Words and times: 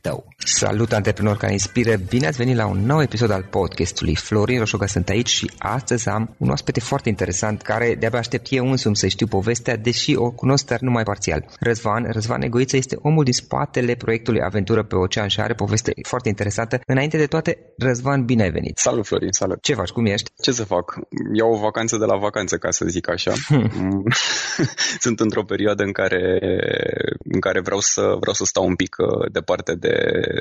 tău. 0.00 0.28
Salut 0.36 0.92
antreprenori 0.92 1.38
care 1.38 1.52
inspiră, 1.52 1.96
bine 2.08 2.26
ați 2.26 2.36
venit 2.36 2.56
la 2.56 2.66
un 2.66 2.86
nou 2.86 3.02
episod 3.02 3.30
al 3.30 3.46
podcastului. 3.50 4.16
Florin 4.16 4.58
Roșoga 4.58 4.86
sunt 4.86 5.08
aici 5.08 5.28
și 5.28 5.50
astăzi 5.58 6.08
am 6.08 6.34
un 6.38 6.48
oaspete 6.48 6.80
foarte 6.80 7.08
interesant 7.08 7.62
care 7.62 7.94
de-abia 7.98 8.18
aștept 8.18 8.46
eu 8.50 8.70
însumi 8.70 8.96
să 8.96 9.06
știu 9.06 9.26
povestea, 9.26 9.76
deși 9.76 10.16
o 10.16 10.30
cunosc 10.30 10.66
dar 10.66 10.80
numai 10.80 11.02
parțial. 11.02 11.44
Răzvan, 11.60 12.08
Răzvan 12.12 12.42
Egoiță 12.42 12.76
este 12.76 12.96
omul 13.02 13.24
din 13.24 13.32
spatele 13.32 13.94
proiectului 13.94 14.40
Aventură 14.40 14.82
pe 14.82 14.94
Ocean 14.94 15.28
și 15.28 15.40
are 15.40 15.54
poveste 15.54 15.92
foarte 16.02 16.28
interesantă. 16.28 16.80
Înainte 16.86 17.16
de 17.16 17.26
toate, 17.26 17.58
Răzvan, 17.78 18.24
bine 18.24 18.42
ai 18.42 18.50
venit. 18.50 18.78
Salut 18.78 19.06
Florin, 19.06 19.32
salut. 19.32 19.62
Ce 19.62 19.74
faci, 19.74 19.90
cum 19.90 20.06
ești? 20.06 20.30
Ce 20.42 20.52
să 20.52 20.64
fac? 20.64 20.98
Iau 21.32 21.52
o 21.52 21.58
vacanță 21.58 21.96
de 21.96 22.04
la 22.04 22.16
vacanță, 22.16 22.56
ca 22.56 22.70
să 22.70 22.84
zic 22.88 23.08
așa. 23.08 23.32
Hmm. 23.46 24.02
Sunt 25.04 25.20
într-o 25.20 25.44
perioadă 25.44 25.82
în 25.82 25.92
care, 25.92 26.38
în 27.24 27.40
care 27.40 27.60
vreau, 27.60 27.80
să, 27.80 28.00
vreau 28.20 28.34
să 28.34 28.44
stau 28.44 28.66
un 28.66 28.74
pic 28.74 28.96
uh, 28.98 29.32
departe 29.32 29.74
de 29.74 29.89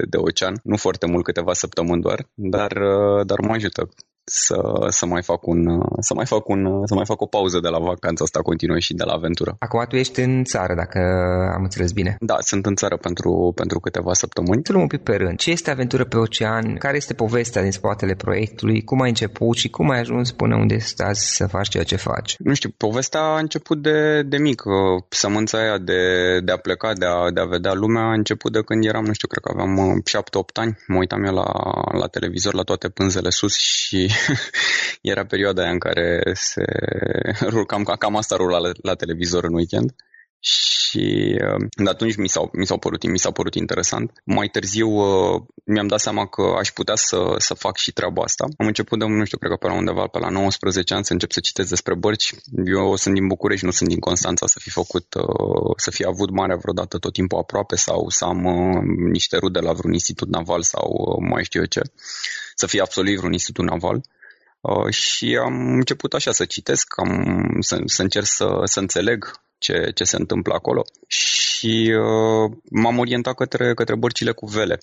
de 0.10 0.18
ocean, 0.18 0.60
nu 0.64 0.78
foarte 0.78 1.06
mult, 1.06 1.24
câteva 1.24 1.54
săptămâni 1.54 2.02
doar, 2.02 2.28
dar, 2.34 2.72
uh, 2.72 3.26
dar 3.26 3.40
mă 3.40 3.54
ajută 3.54 3.90
să, 4.30 4.86
să 4.90 5.06
mai 5.06 5.24
fac 5.24 5.48
un 5.48 5.60
să 6.00 6.14
mai 6.14 6.26
fac 6.26 6.48
un 6.48 6.82
să 6.86 6.94
mai 6.94 7.06
fac 7.06 7.22
o 7.22 7.26
pauză 7.26 7.60
de 7.60 7.68
la 7.68 7.80
vacanța 7.80 8.24
asta 8.24 8.40
continuă 8.40 8.80
și 8.80 8.94
de 8.94 9.04
la 9.04 9.14
aventură. 9.14 9.56
Acum 9.60 9.86
tu 9.88 9.96
ești 9.96 10.20
în 10.20 10.44
țară, 10.44 10.74
dacă 10.76 11.00
am 11.56 11.64
înțeles 11.64 11.92
bine. 11.92 12.18
Da, 12.20 12.36
sunt 12.40 12.66
în 12.66 12.76
țară 12.76 12.98
pentru, 12.98 13.52
pentru 13.56 13.80
câteva 13.80 14.14
săptămâni. 14.14 14.62
Să 14.64 14.72
luăm 14.72 14.84
un 14.84 14.88
pic 14.88 15.04
pe 15.04 15.16
rând. 15.16 15.38
Ce 15.38 15.52
este 15.52 15.72
aventură 15.72 16.06
pe 16.06 16.18
ocean? 16.18 16.76
Care 16.76 16.98
este 16.98 17.14
povestea 17.14 17.62
din 17.62 17.72
spatele 17.72 18.14
proiectului? 18.14 18.84
Cum 18.84 19.02
ai 19.02 19.10
început 19.10 19.56
și 19.58 19.70
cum 19.70 19.90
ai 19.90 20.00
ajuns 20.00 20.32
până 20.32 20.56
unde 20.56 20.78
stați 20.78 21.36
să 21.36 21.48
faci 21.48 21.68
ceea 21.68 21.84
ce 21.84 21.96
faci? 21.96 22.36
Nu 22.40 22.54
știu, 22.54 22.70
povestea 22.78 23.22
a 23.22 23.40
început 23.40 23.82
de, 23.82 24.22
de 24.22 24.38
mic. 24.38 24.64
Sămânța 25.10 25.58
aia 25.58 25.78
de, 25.78 26.02
de 26.44 26.52
a 26.52 26.58
pleca, 26.58 26.94
de 26.94 27.06
a, 27.06 27.32
de 27.32 27.40
a 27.40 27.46
vedea 27.46 27.74
lumea 27.74 28.04
a 28.04 28.14
început 28.14 28.52
de 28.52 28.62
când 28.62 28.86
eram, 28.86 29.06
nu 29.06 29.14
știu, 29.14 29.28
cred 29.28 29.44
că 29.44 29.52
aveam 29.54 30.02
7-8 30.10 30.54
ani. 30.54 30.78
Mă 30.88 30.98
uitam 30.98 31.24
eu 31.24 31.34
la, 31.34 31.46
la 32.00 32.08
televizor, 32.08 32.54
la 32.54 32.64
toate 32.64 32.90
pânzele 32.90 33.30
sus 33.30 33.56
și 33.56 34.12
era 35.02 35.26
perioada 35.26 35.62
aia 35.62 35.72
în 35.72 35.80
care 35.80 36.22
se 36.34 36.64
cam, 37.68 37.84
cam 37.84 38.16
asta 38.16 38.36
rula 38.36 38.58
la, 38.58 38.72
la 38.82 38.96
televizor 38.96 39.44
în 39.44 39.54
weekend 39.54 39.94
și 40.40 41.38
uh, 41.42 41.66
de 41.84 41.90
atunci 41.90 42.16
mi, 42.16 42.28
s-au, 42.28 42.50
mi, 42.54 42.66
s-au 42.66 42.78
părut, 42.78 43.08
mi 43.08 43.20
s-a 43.20 43.32
părut 43.32 43.56
interesant. 43.56 44.12
Mai 44.24 44.48
târziu 44.48 44.90
uh, 44.90 45.42
mi-am 45.66 45.88
dat 45.88 46.00
seama 46.00 46.26
că 46.28 46.56
aș 46.60 46.72
putea 46.72 46.96
să, 46.96 47.36
să 47.38 47.54
fac 47.54 47.78
și 47.78 47.92
treaba 47.92 48.22
asta. 48.24 48.44
Am 48.58 48.68
început 48.68 49.00
de, 49.00 49.06
nu 49.06 49.26
știu, 49.26 49.38
cred 49.38 49.52
că 49.52 49.58
pe 49.58 49.68
la 49.68 49.74
undeva 49.74 50.08
pe 50.08 50.20
la 50.20 50.30
19 50.30 50.94
ani 50.94 51.06
să 51.06 51.14
încep 51.14 51.32
să 51.32 51.40
citesc 51.40 51.70
despre 51.70 51.96
bărci. 51.96 52.34
Eu 52.66 52.96
sunt 52.96 53.14
din 53.14 53.28
București, 53.28 53.66
nu 53.66 53.72
sunt 53.72 53.90
din 53.90 54.00
Constanța 54.00 54.48
să 54.48 54.60
fi 54.62 54.70
făcut, 54.70 55.14
uh, 55.14 55.74
să 55.78 55.92
fi 55.92 56.06
avut 56.06 56.30
mare 56.30 56.56
vreodată 56.56 56.98
tot 56.98 57.14
timpul 57.14 57.38
aproape 57.38 57.76
sau 57.76 58.10
să 58.10 58.26
am 58.26 58.42
niște 59.12 59.38
rude 59.38 59.60
la 59.60 59.74
vreun 59.74 59.94
institut 59.94 60.28
naval 60.28 60.62
sau 60.62 61.18
mai 61.30 61.44
știu 61.44 61.60
eu 61.60 61.66
ce. 61.66 61.82
Să 62.60 62.68
fie 62.68 62.82
absolut 62.82 63.16
vreun 63.16 63.34
institut 63.34 63.66
naval. 63.66 64.02
Uh, 64.62 64.90
și 64.94 65.38
am 65.42 65.74
început 65.74 66.14
așa 66.14 66.32
să 66.32 66.46
citesc, 66.46 66.94
am, 66.98 67.12
să, 67.60 67.82
să 67.86 68.02
încerc 68.02 68.26
să, 68.26 68.62
să 68.64 68.80
înțeleg 68.80 69.32
ce, 69.58 69.92
ce 69.96 70.04
se 70.04 70.16
întâmplă 70.16 70.54
acolo 70.54 70.82
și 71.08 71.94
uh, 71.96 72.58
m-am 72.72 72.98
orientat 72.98 73.36
către, 73.36 73.74
către 73.74 73.96
bărcile 73.96 74.32
cu 74.32 74.46
vele. 74.46 74.78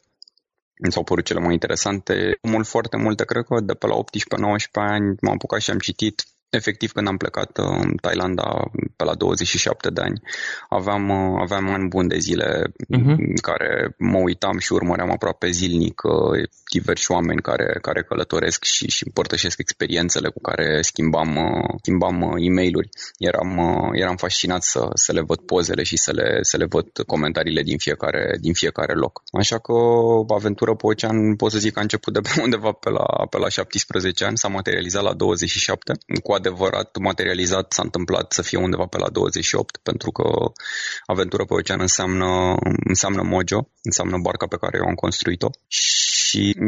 Mi 0.84 0.92
s-au 0.92 1.02
părut 1.02 1.24
cele 1.24 1.40
mai 1.40 1.52
interesante. 1.52 2.38
Mult, 2.42 2.66
foarte 2.66 2.96
multe, 2.96 3.24
cred 3.24 3.44
că 3.44 3.60
de 3.60 3.74
pe 3.74 3.86
la 3.86 3.94
18-19 3.94 4.00
ani 4.72 5.16
m-am 5.20 5.34
apucat 5.34 5.60
și 5.60 5.70
am 5.70 5.78
citit 5.78 6.26
Efectiv, 6.50 6.92
când 6.92 7.08
am 7.08 7.16
plecat 7.16 7.58
uh, 7.58 7.78
în 7.82 7.96
Thailanda 7.96 8.70
pe 8.96 9.04
la 9.04 9.14
27 9.14 9.90
de 9.90 10.00
ani, 10.00 10.20
aveam, 10.68 11.08
uh, 11.08 11.40
aveam 11.40 11.72
ani 11.72 11.88
buni 11.88 12.08
de 12.08 12.18
zile 12.18 12.62
uh-huh. 12.68 13.16
în 13.16 13.36
care 13.42 13.94
mă 13.98 14.18
uitam 14.18 14.58
și 14.58 14.72
urmăream 14.72 15.10
aproape 15.10 15.50
zilnic 15.50 16.02
uh, 16.02 16.48
diversi 16.78 17.10
oameni 17.10 17.40
care, 17.40 17.78
care 17.80 18.02
călătoresc 18.02 18.64
și, 18.64 18.86
și 18.90 19.02
împărtășesc 19.06 19.58
experiențele 19.58 20.28
cu 20.28 20.40
care 20.40 20.82
schimbam, 20.82 21.30
schimbam 21.80 22.16
e-mail-uri. 22.38 22.88
Eram, 23.18 23.50
eram 23.92 24.16
fascinat 24.16 24.62
să, 24.62 24.88
să 24.94 25.12
le 25.12 25.20
văd 25.20 25.38
pozele 25.38 25.82
și 25.82 25.96
să 25.96 26.12
le, 26.12 26.38
să 26.40 26.56
le 26.56 26.66
văd 26.68 26.86
comentariile 27.06 27.62
din 27.62 27.78
fiecare, 27.78 28.36
din 28.40 28.52
fiecare 28.52 28.94
loc. 28.94 29.22
Așa 29.32 29.58
că 29.58 29.72
aventură 30.34 30.74
pe 30.74 30.86
ocean 30.86 31.36
pot 31.36 31.50
să 31.50 31.58
zic 31.58 31.72
că 31.72 31.78
a 31.78 31.82
început 31.82 32.12
de 32.12 32.20
pe 32.20 32.40
undeva 32.46 32.72
pe 32.72 32.90
la, 32.90 33.06
pe 33.30 33.38
la 33.38 33.48
17 33.48 34.24
ani, 34.24 34.38
s-a 34.38 34.48
materializat 34.48 35.02
la 35.02 35.14
27 35.14 35.92
cu 36.22 36.32
adevărat 36.32 36.96
materializat 36.96 37.72
s-a 37.72 37.82
întâmplat 37.82 38.32
să 38.32 38.42
fie 38.42 38.58
undeva 38.58 38.86
pe 38.86 38.98
la 38.98 39.08
28, 39.08 39.76
pentru 39.76 40.10
că 40.10 40.24
aventură 41.06 41.44
pe 41.44 41.54
ocean 41.54 41.80
înseamnă, 41.80 42.54
înseamnă 42.88 43.22
Mojo, 43.22 43.68
înseamnă 43.82 44.18
barca 44.22 44.46
pe 44.46 44.56
care 44.60 44.76
eu 44.80 44.88
am 44.88 44.94
construit-o 44.94 45.48
și 45.66 46.15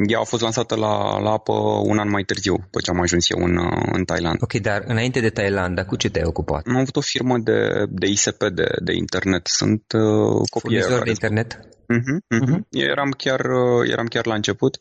ea 0.07 0.19
a 0.21 0.25
fost 0.25 0.43
lansată 0.43 0.75
la, 0.75 1.19
la 1.21 1.31
apă 1.31 1.53
un 1.85 1.99
an 1.99 2.09
mai 2.09 2.23
târziu, 2.23 2.57
după 2.57 2.81
ce 2.81 2.91
am 2.91 3.01
ajuns 3.01 3.31
eu 3.31 3.45
în, 3.45 3.59
în 3.93 4.05
Thailand. 4.05 4.43
Ok, 4.43 4.53
dar 4.53 4.83
înainte 4.87 5.21
de 5.21 5.31
Thailanda, 5.31 5.85
cu 5.85 5.97
ce 5.97 6.11
te-ai 6.11 6.25
ocupat? 6.27 6.67
Am 6.67 6.77
avut 6.77 6.97
o 6.97 7.01
firmă 7.01 7.39
de, 7.39 7.85
de 7.89 8.07
ISP 8.07 8.45
de, 8.55 8.67
de 8.85 8.93
internet. 8.95 9.47
Sunt 9.47 9.83
uh, 9.93 10.49
copii 10.51 10.79
de 10.79 11.11
internet? 11.11 11.59
Uh-huh, 11.97 12.19
uh-huh. 12.35 12.59
Uh-huh. 12.59 12.61
Eram, 12.71 13.11
chiar, 13.11 13.41
uh, 13.41 13.91
eram 13.91 14.07
chiar 14.07 14.27
la 14.27 14.35
început. 14.35 14.81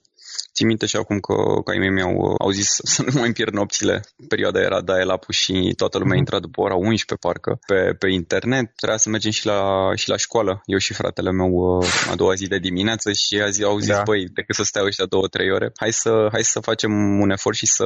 Țin 0.54 0.68
minte 0.68 0.86
și 0.86 0.96
acum 0.96 1.20
că, 1.20 1.34
că 1.64 1.72
ai 1.72 1.78
mei 1.78 1.90
mi-au 1.90 2.36
au 2.38 2.50
zis 2.50 2.80
să 2.84 3.04
nu 3.04 3.20
mai 3.20 3.32
pierd 3.32 3.54
nopțile. 3.54 4.02
Perioada 4.28 4.60
era 4.60 4.82
dial 4.82 5.12
up 5.14 5.32
și 5.32 5.74
toată 5.76 5.98
lumea 5.98 6.14
mm-hmm. 6.14 6.18
intra 6.18 6.40
după 6.40 6.62
ora 6.62 6.76
11 6.76 7.16
parcă 7.16 7.60
pe, 7.68 7.96
pe 8.00 8.08
internet. 8.10 8.76
Trebuia 8.76 8.98
să 8.98 9.10
mergem 9.10 9.32
și 9.32 9.46
la, 9.46 9.92
și 9.96 10.10
la 10.10 10.18
școală. 10.18 10.62
Eu 10.66 10.78
și 10.78 10.94
fratele 10.94 11.32
meu 11.32 11.50
uh, 11.50 12.10
a 12.12 12.16
doua 12.16 12.34
zi 12.34 12.48
de 12.48 12.58
dimineață 12.58 13.12
și 13.12 13.42
a 13.42 13.50
zi, 13.50 13.64
au 13.64 13.78
zis, 13.78 13.88
da. 13.88 14.02
băi, 14.06 14.26
decât 14.34 14.56
să 14.56 14.64
stai 14.64 14.84
ăștia 14.86 15.06
două, 15.06 15.28
trei 15.28 15.52
ore, 15.52 15.72
hai 15.76 15.94
să, 15.94 16.28
hai 16.32 16.44
să 16.44 16.60
facem 16.60 16.92
un 17.20 17.30
efort 17.30 17.56
și 17.56 17.66
să, 17.66 17.86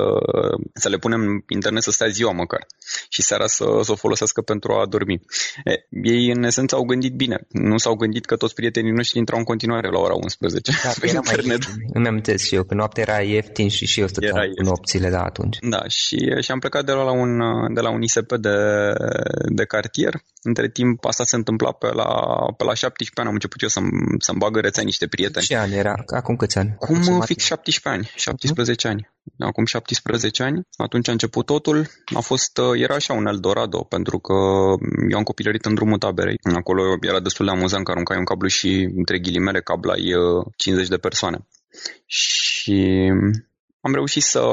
să 0.74 0.90
le 0.90 0.98
punem 0.98 1.44
internet 1.48 1.84
să 1.84 1.92
stea 1.92 2.08
ziua 2.08 2.32
măcar. 2.32 2.66
Și 3.10 3.22
seara 3.22 3.48
să, 3.48 3.66
să 3.84 3.92
o 3.92 3.96
folosească 3.96 4.42
pentru 4.42 4.74
a 4.74 4.86
dormi. 4.86 5.22
E, 5.64 5.74
ei 6.04 6.32
în 6.32 6.44
esență 6.44 6.76
au 6.76 6.84
gândit 6.84 7.14
bine. 7.14 7.48
Nu 7.50 7.78
s-au 7.78 7.96
gândit 7.96 8.26
că 8.26 8.36
toți 8.36 8.54
prietenii 8.54 8.92
noștri 8.92 9.18
intrau 9.18 9.40
în 9.40 9.46
continuare 9.46 9.90
la 9.90 10.00
ora 10.00 10.14
11 10.14 10.72
da, 10.84 10.90
pe 11.00 11.08
internet. 11.08 11.68
Mai, 11.68 11.90
îmi 11.94 12.06
amintesc 12.42 12.48
și 12.48 12.56
eu 12.56 12.62
eu, 12.62 12.68
că 12.68 12.74
noaptea 12.74 13.04
era 13.08 13.22
ieftin 13.22 13.70
și 13.70 13.86
și 13.86 14.00
eu 14.00 14.08
stăteam 14.08 14.36
era 14.36 14.46
cu 14.46 14.64
nopțile 14.64 15.10
de 15.10 15.16
atunci. 15.16 15.58
Da, 15.62 15.82
și, 15.88 16.18
și 16.40 16.52
am 16.52 16.60
plecat 16.60 16.86
de 16.86 16.92
la 16.92 17.12
un, 17.12 17.32
de 17.74 17.82
la 17.82 17.90
un 17.92 18.02
ISP 18.02 18.32
de, 18.40 18.58
de 19.50 19.66
cartier. 19.66 20.14
Între 20.44 20.70
timp, 20.70 21.06
asta 21.06 21.24
se 21.24 21.36
întâmpla 21.36 21.72
pe 21.72 21.88
la, 21.88 22.10
pe 22.58 22.64
la 22.64 22.74
17 22.74 23.20
ani, 23.20 23.28
am 23.28 23.34
început 23.34 23.62
eu 23.62 23.68
să-mi, 23.68 23.90
să-mi 24.18 24.38
bagă 24.38 24.60
rețea 24.60 24.84
niște 24.84 25.08
prieteni. 25.08 25.46
Ce 25.46 25.56
ani 25.56 25.76
era? 25.76 25.96
Acum 26.16 26.36
câți 26.36 26.58
ani? 26.58 26.76
Acum 26.80 27.22
fix 27.22 27.44
17 27.44 27.90
ani, 27.90 28.12
17 28.16 28.88
uh-huh. 28.88 28.92
ani. 28.92 29.10
Acum 29.40 29.66
17 29.66 30.44
ani, 30.44 30.62
atunci 30.78 31.08
a 31.08 31.12
început 31.12 31.46
totul. 31.46 31.88
A 32.16 32.20
fost, 32.20 32.60
era 32.74 32.96
așa 32.96 33.14
un 33.14 33.28
Eldorado, 33.28 33.80
pentru 33.84 34.20
că 34.20 34.34
eu 35.12 35.18
am 35.18 35.24
copilărit 35.24 35.66
în 35.66 35.74
drumul 35.74 35.98
taberei. 35.98 36.38
Acolo 36.56 36.82
era 37.02 37.20
destul 37.20 37.46
de 37.46 37.52
amuzant 37.52 37.84
că 37.86 37.92
aruncai 37.92 38.18
un 38.18 38.24
cablu 38.24 38.48
și, 38.48 38.90
între 38.96 39.20
ghilimele, 39.20 39.62
cablai 39.62 40.02
50 40.56 40.90
de 40.90 40.98
persoane 40.98 41.48
și 42.06 43.10
am 43.82 43.94
reușit 43.94 44.24
să, 44.24 44.44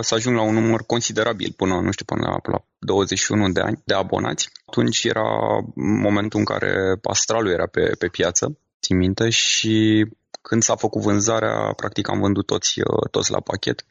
să 0.00 0.14
ajung 0.14 0.36
la 0.36 0.42
un 0.42 0.54
număr 0.54 0.82
considerabil 0.86 1.52
până, 1.56 1.80
nu 1.80 1.90
știu, 1.90 2.04
până 2.04 2.26
la, 2.26 2.52
la 2.52 2.64
21 2.78 3.48
de 3.48 3.60
ani 3.60 3.82
de 3.84 3.94
abonați. 3.94 4.48
Atunci 4.66 5.04
era 5.04 5.28
momentul 5.74 6.38
în 6.38 6.44
care 6.44 6.98
Astralul 7.02 7.52
era 7.52 7.66
pe, 7.66 7.94
pe 7.98 8.08
piață, 8.08 8.58
țin 8.80 8.96
minte, 8.96 9.30
și 9.30 10.06
când 10.42 10.62
s-a 10.62 10.76
făcut 10.76 11.02
vânzarea, 11.02 11.72
practic 11.76 12.08
am 12.08 12.20
vândut 12.20 12.46
toți, 12.46 12.80
toți 13.10 13.30
la 13.30 13.40
pachet 13.40 13.84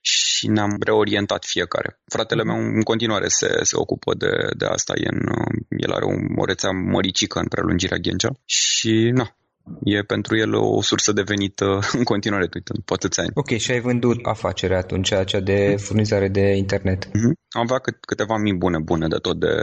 și 0.00 0.48
ne-am 0.48 0.76
reorientat 0.80 1.44
fiecare. 1.44 2.00
Fratele 2.04 2.42
meu 2.44 2.56
în 2.56 2.82
continuare 2.82 3.28
se, 3.28 3.58
se 3.62 3.76
ocupă 3.76 4.14
de, 4.14 4.30
de 4.56 4.64
asta, 4.66 4.92
e 4.96 5.08
în, 5.10 5.20
el 5.68 5.92
are 5.92 6.04
o, 6.04 6.40
o 6.40 6.44
rețea 6.44 6.70
măricică 6.70 7.38
în 7.38 7.48
prelungirea 7.48 7.96
Ghencea 7.96 8.30
și 8.44 9.10
na, 9.14 9.36
e 9.84 10.02
pentru 10.02 10.36
el 10.36 10.54
o 10.54 10.82
sursă 10.82 11.12
de 11.12 11.22
venit 11.22 11.60
uh, 11.60 11.88
în 11.98 12.02
continuare, 12.02 12.48
uite, 12.54 12.72
după 12.74 12.94
atâția 12.94 13.22
ani. 13.22 13.32
Ok, 13.34 13.48
și 13.56 13.70
ai 13.70 13.80
vândut 13.80 14.18
afacerea 14.22 14.78
atunci, 14.78 15.12
cea 15.24 15.40
de 15.40 15.76
furnizare 15.78 16.28
de 16.28 16.56
internet? 16.56 17.06
Mm-hmm. 17.06 17.32
Am 17.48 17.62
avea 17.62 17.78
cât, 17.78 18.04
câteva 18.04 18.36
mii 18.36 18.54
bune, 18.54 18.78
bune 18.78 19.06
de 19.08 19.16
tot 19.16 19.38
de, 19.38 19.54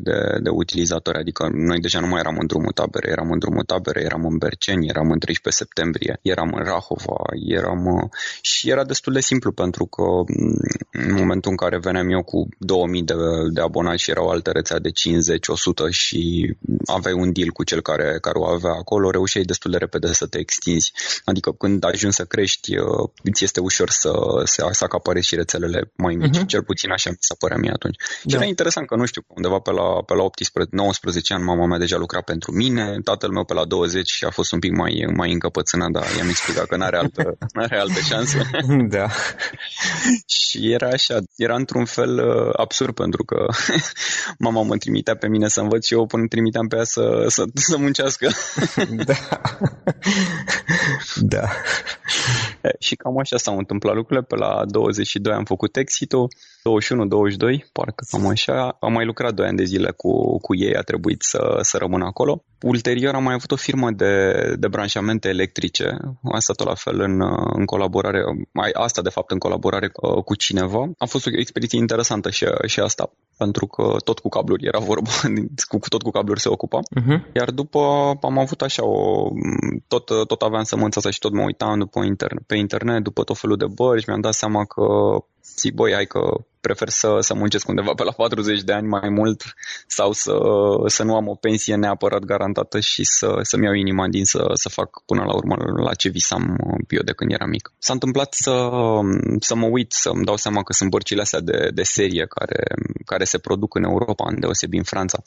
de, 0.00 0.18
de 0.42 0.50
utilizatori, 0.50 1.18
adică 1.18 1.48
noi 1.52 1.80
deja 1.80 2.00
nu 2.00 2.06
mai 2.06 2.20
eram 2.20 2.36
în 2.40 2.46
drumul 2.46 2.72
tabere, 2.72 3.10
eram 3.10 3.30
în 3.30 3.38
drumul 3.38 3.64
tabere, 3.64 4.00
eram 4.02 4.24
în 4.24 4.36
Berceni, 4.36 4.88
eram 4.88 5.10
în 5.10 5.18
13 5.18 5.62
septembrie, 5.62 6.18
eram 6.22 6.52
în 6.56 6.64
Rahova, 6.64 7.18
eram... 7.58 7.84
Uh, 7.86 8.08
și 8.40 8.70
era 8.70 8.84
destul 8.84 9.12
de 9.12 9.20
simplu 9.20 9.52
pentru 9.52 9.84
că 9.86 10.02
mm, 10.02 11.06
în 11.06 11.14
momentul 11.14 11.50
în 11.50 11.56
care 11.56 11.78
veneam 11.78 12.08
eu 12.10 12.22
cu 12.22 12.48
2000 12.58 13.02
de, 13.02 13.14
de 13.52 13.60
abonați 13.60 14.02
și 14.02 14.10
erau 14.10 14.28
alte 14.28 14.50
rețea 14.50 14.78
de 14.78 14.90
50, 14.90 15.48
100 15.48 15.90
și 15.90 16.54
aveai 16.86 17.14
un 17.14 17.32
deal 17.32 17.50
cu 17.50 17.64
cel 17.64 17.80
care, 17.80 18.18
care 18.20 18.38
o 18.38 18.46
avea 18.46 18.70
acolo, 18.70 19.10
reușeai 19.10 19.44
destul 19.54 19.70
de 19.70 19.78
repede 19.84 20.12
să 20.12 20.26
te 20.26 20.38
extinzi. 20.38 20.92
Adică 21.24 21.50
când 21.52 21.84
ajungi 21.84 22.16
să 22.16 22.24
crești, 22.24 22.76
uh, 22.76 23.08
îți 23.22 23.44
este 23.44 23.60
ușor 23.60 23.90
să, 23.90 24.12
să, 24.44 24.68
să 24.70 24.84
acapare 24.84 25.20
și 25.20 25.34
rețelele 25.34 25.80
mai 25.96 26.14
mici. 26.14 26.38
Uh-huh. 26.38 26.46
Cel 26.46 26.62
puțin 26.62 26.90
așa 26.90 27.10
mi 27.10 27.16
s-a 27.20 27.34
părea 27.38 27.56
mie 27.56 27.72
atunci. 27.74 27.96
Da. 27.96 28.28
Și 28.30 28.34
era 28.36 28.44
interesant 28.44 28.86
că, 28.86 28.94
nu 28.96 29.04
știu, 29.04 29.22
undeva 29.28 29.58
pe 29.58 29.70
la, 29.70 30.02
pe 30.08 30.14
la 30.14 30.22
18, 30.22 30.76
19 30.76 31.34
ani 31.34 31.44
mama 31.44 31.66
mea 31.66 31.78
deja 31.78 31.96
lucra 31.96 32.20
pentru 32.20 32.52
mine, 32.52 32.98
tatăl 33.04 33.30
meu 33.30 33.44
pe 33.44 33.54
la 33.54 33.64
20 33.64 34.08
și 34.10 34.24
a 34.24 34.30
fost 34.30 34.52
un 34.52 34.58
pic 34.58 34.72
mai, 34.72 34.94
mai 35.16 35.32
încăpățânat, 35.32 35.90
dar 35.90 36.06
i-am 36.18 36.28
explicat 36.28 36.66
că 36.66 36.76
n-are 36.76 36.96
altă, 36.96 37.22
n-are 37.54 37.78
altă 37.78 38.00
șansă. 38.00 38.38
da. 38.96 39.06
și 40.26 40.72
era 40.72 40.88
așa, 40.88 41.18
era 41.36 41.54
într-un 41.54 41.84
fel 41.84 42.12
uh, 42.18 42.50
absurd 42.56 42.94
pentru 42.94 43.24
că 43.24 43.46
mama 44.46 44.62
mă 44.62 44.76
trimitea 44.76 45.16
pe 45.16 45.28
mine 45.28 45.48
să 45.48 45.60
învăț 45.60 45.86
și 45.86 45.94
eu 45.94 46.06
până 46.06 46.26
trimiteam 46.28 46.66
pe 46.66 46.76
ea 46.76 46.84
să, 46.84 47.24
să, 47.28 47.44
să 47.54 47.76
muncească. 47.76 48.30
da. 49.04 49.33
da. 51.22 51.50
Și 52.86 52.96
cam 52.96 53.18
așa 53.18 53.36
s-au 53.36 53.58
întâmplat 53.58 53.94
lucrurile. 53.94 54.26
Pe 54.26 54.36
la 54.36 54.62
22 54.66 55.32
am 55.34 55.44
făcut 55.44 55.76
exit-ul, 55.76 56.28
21-22, 57.58 57.70
parcă 57.72 58.04
cam 58.10 58.26
așa. 58.26 58.76
Am 58.80 58.92
mai 58.92 59.04
lucrat 59.04 59.34
2 59.34 59.46
ani 59.46 59.56
de 59.56 59.64
zile 59.64 59.90
cu, 59.90 60.38
cu 60.38 60.54
ei, 60.54 60.76
a 60.76 60.80
trebuit 60.80 61.22
să, 61.22 61.58
să 61.60 61.76
rămân 61.76 62.02
acolo. 62.02 62.44
Ulterior 62.62 63.14
am 63.14 63.22
mai 63.22 63.34
avut 63.34 63.50
o 63.50 63.56
firmă 63.56 63.90
de, 63.90 64.32
de 64.58 64.68
branșamente 64.68 65.28
electrice, 65.28 65.96
asta 66.32 66.52
tot 66.52 66.66
la 66.66 66.74
fel 66.74 67.00
în, 67.00 67.20
în 67.52 67.64
colaborare, 67.64 68.22
mai 68.52 68.70
asta 68.72 69.02
de 69.02 69.08
fapt 69.08 69.30
în 69.30 69.38
colaborare 69.38 69.88
cu, 69.88 70.20
cu 70.20 70.34
cineva. 70.34 70.90
A 70.98 71.04
fost 71.04 71.26
o 71.26 71.30
experiență 71.32 71.76
interesantă 71.76 72.30
și, 72.30 72.46
și 72.66 72.80
asta, 72.80 73.10
pentru 73.38 73.66
că 73.66 73.96
tot 74.04 74.18
cu 74.18 74.28
cabluri 74.28 74.66
era 74.66 74.78
vorba, 74.78 75.10
cu, 75.70 75.78
tot 75.88 76.02
cu 76.02 76.10
cabluri 76.10 76.40
se 76.40 76.48
ocupa. 76.48 76.80
Uh-huh. 76.80 77.32
Iar 77.34 77.50
după 77.50 77.78
am 78.22 78.38
avut 78.38 78.62
așa 78.62 78.84
o, 78.84 79.28
tot, 79.88 80.06
tot 80.26 80.42
aveam 80.42 80.62
sămânța 80.62 80.98
asta 80.98 81.10
și 81.10 81.18
tot 81.18 81.32
mă 81.32 81.42
uitam 81.42 81.78
după 81.78 82.04
internet, 82.04 82.46
pe 82.46 82.53
internet, 82.56 83.02
după 83.02 83.24
tot 83.24 83.38
felul 83.38 83.56
de 83.56 83.66
bărci, 83.66 84.06
mi-am 84.06 84.20
dat 84.20 84.34
seama 84.34 84.64
că 84.64 84.82
zic, 85.56 85.74
băi, 85.74 85.92
hai 85.92 86.06
că 86.06 86.20
prefer 86.66 86.88
să, 86.88 87.16
să 87.20 87.34
muncesc 87.34 87.68
undeva 87.68 87.92
pe 87.94 88.02
la 88.02 88.12
40 88.12 88.62
de 88.62 88.72
ani 88.72 88.86
mai 88.86 89.08
mult 89.08 89.54
sau 89.86 90.12
să, 90.12 90.34
să 90.86 91.02
nu 91.02 91.14
am 91.14 91.28
o 91.28 91.34
pensie 91.34 91.74
neapărat 91.74 92.22
garantată 92.24 92.80
și 92.80 93.04
să, 93.04 93.28
să-mi 93.42 93.64
iau 93.64 93.74
inima 93.74 94.08
din 94.08 94.24
să, 94.24 94.50
să 94.54 94.68
fac 94.68 95.02
până 95.06 95.22
la 95.24 95.34
urmă 95.34 95.54
la 95.86 95.94
ce 95.94 96.08
visam 96.08 96.42
eu 96.88 97.02
de 97.02 97.12
când 97.12 97.32
eram 97.32 97.48
mic. 97.48 97.72
S-a 97.78 97.92
întâmplat 97.92 98.34
să, 98.34 98.54
să 99.40 99.54
mă 99.54 99.66
uit, 99.66 99.92
să-mi 99.92 100.24
dau 100.24 100.36
seama 100.36 100.62
că 100.62 100.72
sunt 100.72 100.90
bărcile 100.90 101.20
astea 101.20 101.40
de, 101.40 101.70
de 101.74 101.82
serie 101.82 102.26
care, 102.26 102.62
care 103.04 103.24
se 103.24 103.38
produc 103.38 103.74
în 103.74 103.84
Europa, 103.84 104.24
în 104.28 104.40
deosebi 104.40 104.76
în 104.76 104.82
Franța. 104.82 105.22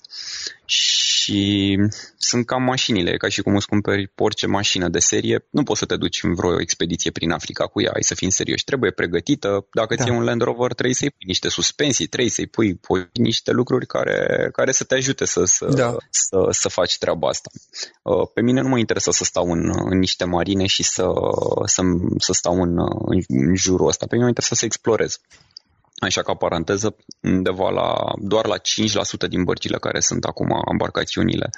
Și 0.66 1.78
sunt 2.18 2.46
cam 2.46 2.64
mașinile, 2.64 3.18
ca 3.18 3.28
și 3.28 3.42
cum 3.42 3.56
îți 3.56 3.68
cumperi 3.68 4.12
orice 4.16 4.48
mașină 4.48 4.88
de 4.90 5.00
serie, 5.00 5.46
nu 5.50 5.64
poți 5.64 5.80
să 5.80 5.86
te 5.86 5.96
duci 5.96 6.24
în 6.24 6.34
vreo 6.34 6.62
expediție 6.62 7.12
prin 7.12 7.32
Africa 7.32 7.66
cu 7.66 7.82
ea, 7.82 7.92
ai 7.96 8.04
să 8.04 8.16
fim 8.16 8.30
serioși, 8.30 8.64
trebuie 8.64 8.92
pregătită, 8.92 9.68
dacă 9.72 9.96
da. 9.96 10.04
Ți 10.08 10.14
un 10.14 10.24
Land 10.24 10.42
Rover 10.42 10.74
trebuie 10.74 10.96
să-i 10.96 11.10
pui 11.10 11.26
niște 11.28 11.50
suspensii, 11.50 12.08
trebuie 12.08 12.32
să-i 12.32 12.48
pui, 12.48 12.76
pui 12.76 13.10
niște 13.14 13.52
lucruri 13.52 13.86
care, 13.86 14.50
care 14.52 14.72
să 14.72 14.84
te 14.84 14.96
ajute 14.96 15.26
să, 15.26 15.44
să, 15.46 15.66
da. 15.66 15.96
să, 16.10 16.48
să 16.50 16.70
faci 16.70 16.98
treaba 16.98 17.28
asta. 17.28 17.50
Uh, 18.02 18.28
pe 18.34 18.42
mine 18.42 18.62
nu 18.62 18.68
mă 18.68 18.78
interesează 18.78 19.18
să 19.18 19.24
stau 19.24 19.52
în, 19.52 19.72
în 19.90 19.98
niște 19.98 20.26
marine 20.26 20.66
și 20.66 20.84
să, 20.84 21.06
să, 21.66 21.82
să 22.18 22.34
stau 22.34 22.62
în, 22.62 22.78
în 23.28 23.56
jurul 23.56 23.88
ăsta, 23.88 24.06
pe 24.06 24.12
mine 24.12 24.24
mă 24.24 24.30
interesează 24.30 24.60
să 24.60 24.66
explorez. 24.66 25.20
Așa 26.00 26.22
ca 26.22 26.34
paranteză, 26.34 26.96
undeva 27.22 27.70
la, 27.70 27.94
doar 28.18 28.46
la 28.46 28.58
5% 28.58 29.30
din 29.30 29.44
bărcile 29.44 29.78
care 29.78 30.00
sunt 30.00 30.24
acum, 30.24 30.48
embarcațiunile 30.72 31.50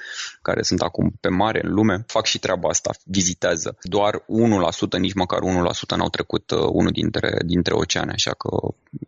care 0.41 0.62
sunt 0.62 0.81
acum 0.81 1.12
pe 1.19 1.29
mare 1.29 1.60
în 1.63 1.74
lume, 1.74 2.03
fac 2.08 2.25
și 2.25 2.39
treaba 2.39 2.69
asta, 2.69 2.91
vizitează. 3.03 3.77
Doar 3.81 4.15
1%, 4.15 5.00
nici 5.00 5.13
măcar 5.13 5.39
1% 5.39 5.98
n-au 5.98 6.10
trecut 6.10 6.51
uh, 6.51 6.60
unul 6.72 6.91
dintre, 6.91 7.38
dintre 7.46 7.74
oceane, 7.74 8.12
așa 8.12 8.31
că 8.31 8.50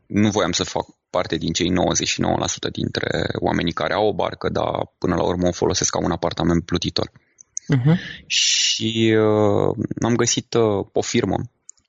nu 0.05 0.29
voiam 0.29 0.51
să 0.51 0.63
fac 0.63 0.85
parte 1.09 1.35
din 1.35 1.53
cei 1.53 1.69
99% 1.69 1.73
dintre 2.71 3.09
oamenii 3.39 3.73
care 3.73 3.93
au 3.93 4.07
o 4.07 4.13
barcă, 4.13 4.49
dar 4.49 4.93
până 4.97 5.15
la 5.15 5.23
urmă 5.23 5.47
o 5.47 5.51
folosesc 5.51 5.89
ca 5.91 5.99
un 6.03 6.11
apartament 6.11 6.65
plutitor. 6.65 7.11
Uh-huh. 7.75 8.25
Și 8.25 9.15
uh, 9.17 9.75
am 10.01 10.15
găsit 10.15 10.53
uh, 10.53 10.85
o 10.93 11.01
firmă 11.01 11.35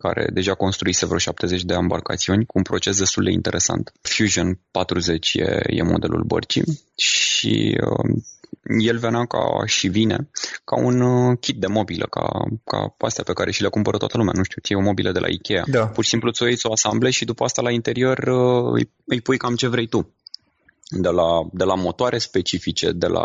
care 0.03 0.27
deja 0.33 0.55
construise 0.55 1.07
vreo 1.07 1.19
70 1.19 1.63
de 1.63 1.75
embarcațiuni 1.75 2.47
cu 2.47 2.59
un 2.59 2.63
proces 2.63 2.99
destul 2.99 3.25
de 3.25 3.31
interesant. 3.31 3.93
Fusion 4.01 4.59
40 4.71 5.35
e, 5.35 5.61
e 5.67 5.83
modelul 5.83 6.25
bărcii 6.27 6.65
și 6.97 7.79
uh, 7.81 8.23
el 8.79 8.99
venea 8.99 9.25
ca 9.25 9.67
și 9.67 9.89
vine 9.89 10.29
ca 10.65 10.77
un 10.77 11.01
uh, 11.01 11.39
kit 11.41 11.57
de 11.57 11.67
mobilă, 11.67 12.07
ca, 12.11 12.29
ca 12.65 12.95
astea 12.99 13.25
pe 13.25 13.33
care 13.33 13.51
și 13.51 13.63
le 13.63 13.69
cumpără 13.69 13.97
toată 13.97 14.17
lumea. 14.17 14.33
Nu 14.37 14.43
știu, 14.43 14.63
ție 14.63 14.77
o 14.77 14.81
mobilă 14.81 15.13
de 15.13 15.19
la 15.19 15.29
Ikea. 15.29 15.63
Da. 15.67 15.87
Pur 15.87 16.05
și 16.05 16.11
simplu 16.11 16.31
ți-o 16.31 16.47
iei, 16.47 16.57
ți-o 16.57 16.73
asamblezi 16.73 17.17
și 17.17 17.25
după 17.25 17.45
asta 17.45 17.63
la 17.63 17.71
interior 17.71 18.19
uh, 18.19 18.73
îi, 18.73 18.91
îi 19.05 19.21
pui 19.21 19.37
cam 19.37 19.55
ce 19.55 19.69
vrei 19.69 19.87
tu 19.87 20.15
de 21.01 21.09
la, 21.09 21.49
de 21.53 21.65
la 21.65 21.75
motoare 21.75 22.19
specifice, 22.19 22.93
de 22.93 23.07
la... 23.07 23.25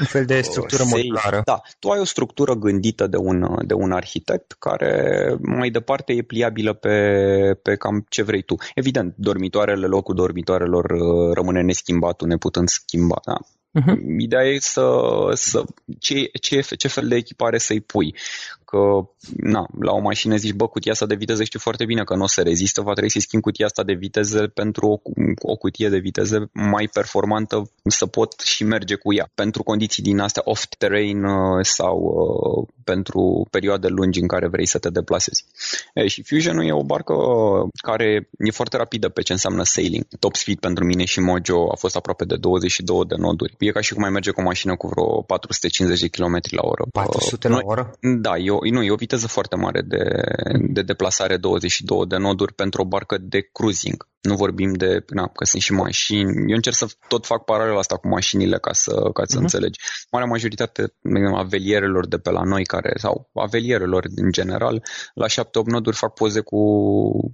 Un 0.00 0.06
fel 0.06 0.24
de 0.24 0.40
structură 0.40 0.82
uh, 0.82 0.88
modulară. 0.90 1.42
Da, 1.44 1.60
tu 1.78 1.88
ai 1.88 2.00
o 2.00 2.04
structură 2.04 2.54
gândită 2.54 3.06
de 3.06 3.16
un, 3.16 3.66
de 3.66 3.74
un 3.74 3.92
arhitect 3.92 4.56
care 4.58 5.36
mai 5.40 5.70
departe 5.70 6.12
e 6.12 6.22
pliabilă 6.22 6.72
pe, 6.72 6.96
pe 7.62 7.76
cam 7.76 8.06
ce 8.08 8.22
vrei 8.22 8.42
tu. 8.42 8.54
Evident, 8.74 9.14
dormitoarele, 9.16 9.86
locul 9.86 10.14
dormitoarelor 10.14 10.84
uh, 10.90 11.34
rămâne 11.34 11.62
neschimbat, 11.62 12.22
neputând 12.22 12.68
schimba. 12.68 13.20
Da? 13.24 13.36
Uh-huh. 13.80 13.96
Ideea 14.18 14.42
e 14.42 14.58
să, 14.58 14.86
să 15.32 15.64
ce, 15.98 16.30
ce, 16.40 16.60
ce 16.60 16.88
fel 16.88 17.08
de 17.08 17.16
echipare 17.16 17.58
să-i 17.58 17.80
pui 17.80 18.14
că 18.72 19.08
na, 19.36 19.66
la 19.80 19.92
o 19.92 20.00
mașină 20.00 20.36
zici, 20.36 20.52
bă, 20.52 20.68
cutia 20.68 20.92
asta 20.92 21.06
de 21.06 21.14
viteză 21.14 21.44
știu 21.44 21.58
foarte 21.58 21.84
bine 21.84 22.04
că 22.04 22.14
nu 22.14 22.22
o 22.22 22.26
să 22.26 22.42
rezistă, 22.42 22.80
va 22.80 22.92
trebui 22.92 23.10
să 23.10 23.20
schimb 23.20 23.42
cutia 23.42 23.66
asta 23.66 23.82
de 23.82 23.92
viteză 23.92 24.46
pentru 24.46 24.86
o, 24.86 24.96
o 25.52 25.56
cutie 25.56 25.88
de 25.88 25.98
viteză 25.98 26.50
mai 26.52 26.88
performantă 26.92 27.70
să 27.84 28.06
pot 28.06 28.40
și 28.40 28.64
merge 28.64 28.94
cu 28.94 29.14
ea. 29.14 29.30
Pentru 29.34 29.62
condiții 29.62 30.02
din 30.02 30.18
astea 30.18 30.42
off-terrain 30.44 31.24
uh, 31.24 31.64
sau 31.64 31.96
uh, 31.98 32.68
pentru 32.84 33.46
perioade 33.50 33.88
lungi 33.88 34.20
în 34.20 34.26
care 34.26 34.48
vrei 34.48 34.66
să 34.66 34.78
te 34.78 34.90
deplasezi. 34.90 35.44
E, 35.94 36.06
și 36.06 36.22
Fusion 36.22 36.58
e 36.58 36.72
o 36.72 36.84
barcă 36.84 37.14
care 37.74 38.28
e 38.38 38.50
foarte 38.50 38.76
rapidă 38.76 39.08
pe 39.08 39.22
ce 39.22 39.32
înseamnă 39.32 39.62
sailing. 39.64 40.04
Top 40.18 40.34
speed 40.36 40.58
pentru 40.58 40.84
mine 40.84 41.04
și 41.04 41.20
Mojo 41.20 41.70
a 41.72 41.76
fost 41.76 41.96
aproape 41.96 42.24
de 42.24 42.36
22 42.36 43.04
de 43.06 43.14
noduri. 43.18 43.54
E 43.58 43.70
ca 43.70 43.80
și 43.80 43.92
cum 43.92 44.02
mai 44.02 44.10
merge 44.10 44.30
cu 44.30 44.40
o 44.40 44.44
mașină 44.44 44.76
cu 44.76 44.86
vreo 44.86 45.22
450 45.22 46.00
de 46.00 46.08
km 46.08 46.38
la 46.50 46.62
oră. 46.62 46.84
400 46.92 47.48
la 47.48 47.58
oră? 47.62 47.90
Da, 48.00 48.36
e 48.36 48.50
o, 48.50 48.61
nu, 48.70 48.82
e 48.82 48.90
o 48.90 48.96
viteză 48.96 49.26
foarte 49.26 49.56
mare 49.56 49.80
de, 49.80 50.04
de 50.68 50.82
deplasare 50.82 51.36
22 51.36 52.06
de 52.06 52.16
noduri 52.16 52.54
pentru 52.54 52.82
o 52.82 52.84
barcă 52.84 53.18
de 53.18 53.40
cruising. 53.52 54.08
Nu 54.22 54.34
vorbim 54.34 54.72
de, 54.72 55.04
na, 55.08 55.26
că 55.26 55.44
sunt 55.44 55.62
și 55.62 55.72
mașini. 55.72 56.50
Eu 56.50 56.54
încerc 56.54 56.76
să 56.76 56.86
tot 57.08 57.26
fac 57.26 57.44
paralel 57.44 57.78
asta 57.78 57.96
cu 57.96 58.08
mașinile 58.08 58.58
ca 58.58 58.72
să, 58.72 59.10
ca 59.12 59.22
să 59.24 59.36
uh-huh. 59.36 59.40
înțelegi. 59.40 59.80
Marea 60.10 60.28
majoritate 60.28 60.94
avelierelor 61.34 62.06
de 62.06 62.16
pe 62.18 62.30
la 62.30 62.42
noi 62.42 62.64
care, 62.64 62.92
sau 62.96 63.30
avelierelor 63.34 64.04
în 64.16 64.32
general, 64.32 64.82
la 65.14 65.26
7-8 65.26 65.30
noduri 65.64 65.96
fac 65.96 66.14
poze 66.14 66.40
cu, 66.40 66.60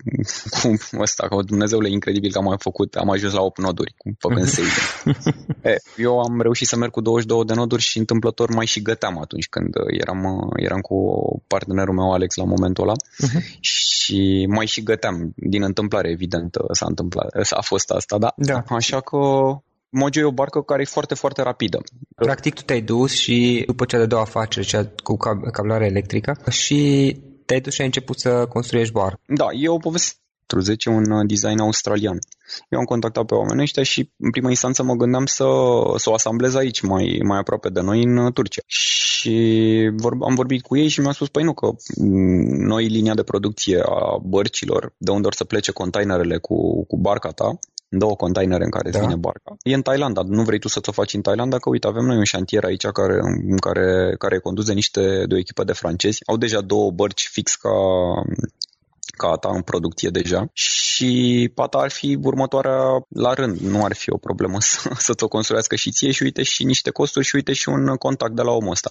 cu 0.54 0.78
ăsta, 1.00 1.28
că 1.28 1.42
Dumnezeule, 1.42 1.90
incredibil 1.90 2.33
că 2.33 2.38
am 2.38 2.45
mai 2.45 2.57
făcut, 2.59 2.95
am 2.95 3.11
ajuns 3.11 3.33
la 3.33 3.40
8 3.40 3.59
noduri, 3.59 3.95
făcând 4.18 4.47
uh-huh. 4.49 5.62
e, 5.62 5.76
Eu 5.97 6.18
am 6.18 6.40
reușit 6.40 6.66
să 6.66 6.76
merg 6.76 6.92
cu 6.92 7.00
22 7.00 7.45
de 7.45 7.54
noduri 7.54 7.83
și 7.83 7.99
întâmplător 7.99 8.54
mai 8.54 8.66
și 8.66 8.83
găteam 8.83 9.18
atunci 9.18 9.49
când 9.49 9.75
eram, 10.00 10.50
eram 10.57 10.80
cu 10.80 10.97
partenerul 11.47 11.95
meu 11.95 12.12
Alex 12.12 12.35
la 12.35 12.45
momentul 12.45 12.83
ăla 12.83 12.95
uh-huh. 12.95 13.61
și 13.61 14.47
mai 14.49 14.66
și 14.66 14.83
găteam 14.83 15.33
din 15.37 15.62
întâmplare, 15.62 16.11
evident, 16.11 16.57
s-a 16.78 16.87
întâmplat, 16.88 17.26
a 17.50 17.62
fost 17.62 17.90
asta, 17.90 18.18
da? 18.18 18.32
da. 18.37 18.62
Așa 18.68 19.00
că 19.00 19.18
Mojo 19.90 20.20
e 20.20 20.25
o 20.25 20.30
barcă 20.30 20.62
care 20.62 20.82
e 20.82 20.85
foarte, 20.85 21.14
foarte 21.14 21.42
rapidă. 21.42 21.78
Practic 22.14 22.54
tu 22.54 22.62
te-ai 22.62 22.80
dus 22.80 23.12
și 23.12 23.62
după 23.66 23.85
cea 23.85 23.99
de 23.99 24.06
doua 24.06 24.23
afacere, 24.23 24.66
cea 24.66 24.90
cu 25.02 25.16
cablare 25.52 25.87
electrică, 25.87 26.40
și 26.50 26.80
te-ai 27.47 27.61
dus 27.61 27.73
și 27.73 27.80
ai 27.80 27.87
început 27.87 28.18
să 28.20 28.47
construiești 28.49 28.92
bar. 28.92 29.20
Da, 29.26 29.47
e 29.52 29.68
o 29.68 29.76
poveste 29.76 30.16
10, 30.61 30.88
un 30.88 31.26
design 31.26 31.58
australian. 31.58 32.18
Eu 32.69 32.78
am 32.78 32.85
contactat 32.85 33.25
pe 33.25 33.35
oamenii 33.35 33.62
ăștia 33.62 33.83
și 33.83 34.11
în 34.17 34.31
prima 34.31 34.49
instanță 34.49 34.83
mă 34.83 34.95
gândeam 34.95 35.26
să, 35.26 35.45
să 35.97 36.11
o 36.11 36.14
asamblez 36.14 36.55
aici, 36.55 36.81
mai, 36.81 37.21
mai 37.25 37.38
aproape 37.38 37.69
de 37.69 37.81
noi, 37.81 38.02
în 38.02 38.33
Turcia. 38.33 38.62
Și 38.67 39.90
vor, 39.97 40.17
am 40.21 40.35
vorbit 40.35 40.62
cu 40.62 40.76
ei 40.76 40.88
și 40.88 41.00
mi-au 41.00 41.12
spus, 41.12 41.28
păi 41.28 41.43
nu, 41.43 41.55
că 41.55 41.71
noi 42.67 42.87
linia 42.87 43.14
de 43.14 43.23
producție 43.23 43.81
a 43.85 44.19
bărcilor, 44.23 44.95
de 44.99 45.11
unde 45.11 45.26
or 45.26 45.35
să 45.35 45.45
plece 45.45 45.73
containerele 45.73 46.38
cu, 46.38 46.85
cu 46.85 46.97
barca 46.97 47.31
ta, 47.31 47.59
două 47.88 48.17
containere 48.17 48.64
în 48.64 48.71
care 48.71 48.90
da. 48.90 48.99
vine 48.99 49.17
barca. 49.17 49.57
E 49.62 49.75
în 49.75 49.83
Thailanda. 49.83 50.23
Nu 50.26 50.43
vrei 50.43 50.59
tu 50.59 50.69
să 50.69 50.81
ți-o 50.81 50.93
faci 50.93 51.14
în 51.14 51.21
Thailanda? 51.21 51.59
Că 51.59 51.69
uite, 51.69 51.87
avem 51.87 52.05
noi 52.05 52.17
un 52.17 52.25
șantier 52.25 52.64
aici 52.64 52.87
care, 52.87 53.19
în 53.23 53.57
care, 53.57 54.14
care 54.19 54.35
e 54.35 54.38
condus 54.38 54.64
de 54.67 54.73
niște 54.73 55.25
de 55.26 55.35
o 55.35 55.38
echipă 55.38 55.64
de 55.64 55.73
francezi. 55.73 56.23
Au 56.26 56.37
deja 56.37 56.61
două 56.61 56.90
bărci 56.90 57.28
fix 57.33 57.55
ca 57.55 57.71
ca 59.18 59.37
ta 59.37 59.50
în 59.52 59.62
producție 59.62 60.08
deja 60.08 60.50
și 60.52 61.10
pata 61.54 61.78
ar 61.78 61.90
fi 61.90 62.18
următoarea 62.22 62.78
la 63.08 63.32
rând. 63.34 63.58
Nu 63.58 63.84
ar 63.84 63.94
fi 63.94 64.10
o 64.10 64.16
problemă 64.16 64.56
să, 64.68 64.90
să 64.98 65.14
ți-o 65.14 65.28
construiască 65.28 65.76
și 65.76 65.90
ție 65.90 66.10
și 66.10 66.22
uite 66.22 66.42
și 66.42 66.64
niște 66.64 66.90
costuri 66.90 67.25
și 67.25 67.34
uite 67.34 67.52
și 67.52 67.68
un 67.68 67.96
contact 67.96 68.34
de 68.34 68.42
la 68.42 68.50
omul 68.50 68.70
ăsta. 68.70 68.90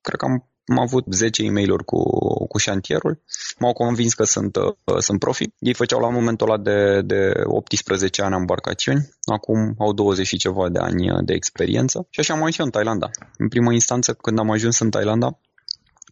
Cred 0.00 0.18
că 0.18 0.24
am 0.24 0.48
am 0.66 0.78
avut 0.78 1.04
10 1.10 1.42
e 1.42 1.50
mail 1.50 1.82
cu, 1.82 2.02
cu 2.46 2.58
șantierul, 2.58 3.22
m-au 3.58 3.72
convins 3.72 4.14
că 4.14 4.24
sunt, 4.24 4.56
uh, 4.56 4.98
sunt 4.98 5.18
profi. 5.18 5.44
Ei 5.58 5.74
făceau 5.74 6.00
la 6.00 6.08
momentul 6.08 6.50
ăla 6.50 6.62
de, 6.62 7.00
de 7.02 7.30
18 7.44 8.22
ani 8.22 8.34
embarcațiuni, 8.34 9.08
acum 9.32 9.74
au 9.78 9.92
20 9.92 10.26
și 10.26 10.36
ceva 10.36 10.68
de 10.68 10.78
ani 10.78 11.24
de 11.24 11.32
experiență 11.32 12.06
și 12.10 12.20
așa 12.20 12.34
am 12.34 12.42
ajuns 12.42 12.58
în 12.58 12.70
Thailanda. 12.70 13.10
În 13.36 13.48
primă 13.48 13.72
instanță, 13.72 14.12
când 14.12 14.38
am 14.38 14.50
ajuns 14.50 14.78
în 14.78 14.90
Thailanda, 14.90 15.38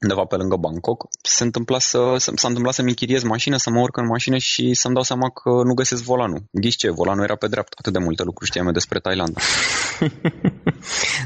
undeva 0.02 0.25
pe 0.25 0.37
lângă 0.37 0.56
Bangkok, 0.56 1.06
se 1.23 1.44
întâmpla 1.44 1.78
să, 1.78 2.14
s-a 2.16 2.49
întâmplat 2.49 2.75
să-mi 2.75 2.88
închiriez 2.88 3.23
mașină, 3.23 3.56
să 3.56 3.71
mă 3.71 3.80
urc 3.80 3.97
în 3.97 4.06
mașină 4.06 4.37
și 4.38 4.75
să-mi 4.75 4.94
dau 4.94 5.02
seama 5.02 5.30
că 5.30 5.50
nu 5.50 5.75
găsesc 5.75 6.02
volanul. 6.02 6.42
Ghiți 6.50 6.76
ce, 6.76 6.90
volanul 6.90 7.25
era 7.25 7.37
pe 7.37 7.47
dreapta. 7.47 7.76
Atât 7.78 7.92
de 7.92 7.99
multe 7.99 8.23
lucruri 8.23 8.50
știam 8.50 8.66
eu 8.66 8.73
despre 8.73 8.99
Thailanda. 8.99 9.40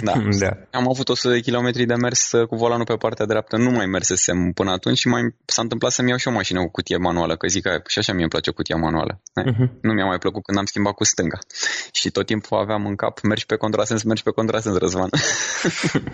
Da. 0.01 0.13
da. 0.45 0.51
Am 0.71 0.89
avut 0.89 1.09
100 1.09 1.33
de 1.33 1.41
kilometri 1.41 1.85
de 1.87 1.95
mers 1.95 2.31
cu 2.49 2.57
volanul 2.57 2.85
pe 2.85 2.95
partea 2.95 3.27
dreaptă, 3.27 3.57
nu 3.57 3.71
mai 3.71 3.87
mersesem 3.87 4.53
până 4.53 4.71
atunci 4.71 4.99
și 4.99 5.09
mai 5.09 5.35
s-a 5.45 5.63
întâmplat 5.63 5.93
să-mi 5.93 6.09
iau 6.09 6.19
și 6.19 6.29
o 6.29 6.31
mașină 6.31 6.61
cu 6.61 6.71
cutie 6.71 6.97
manuală, 6.97 7.37
că 7.37 7.47
zic 7.47 7.63
că 7.63 7.83
și 7.87 7.99
așa 7.99 8.13
mie 8.13 8.21
îmi 8.21 8.31
place 8.31 8.51
cutia 8.51 8.77
manuală. 8.77 9.21
Uh-huh. 9.41 9.69
Nu 9.81 9.93
mi-a 9.93 10.05
mai 10.05 10.19
plăcut 10.19 10.45
când 10.45 10.59
am 10.59 10.65
schimbat 10.65 10.95
cu 10.95 11.05
stânga. 11.05 11.39
Și 11.93 12.11
tot 12.11 12.27
timpul 12.27 12.59
aveam 12.59 12.87
în 12.87 12.97
cap, 12.97 13.21
mergi 13.21 13.47
pe 13.47 13.57
contrasens, 13.57 14.03
mergi 14.03 14.23
pe 14.23 14.31
contrasens, 14.31 14.77
Răzvan. 14.77 15.09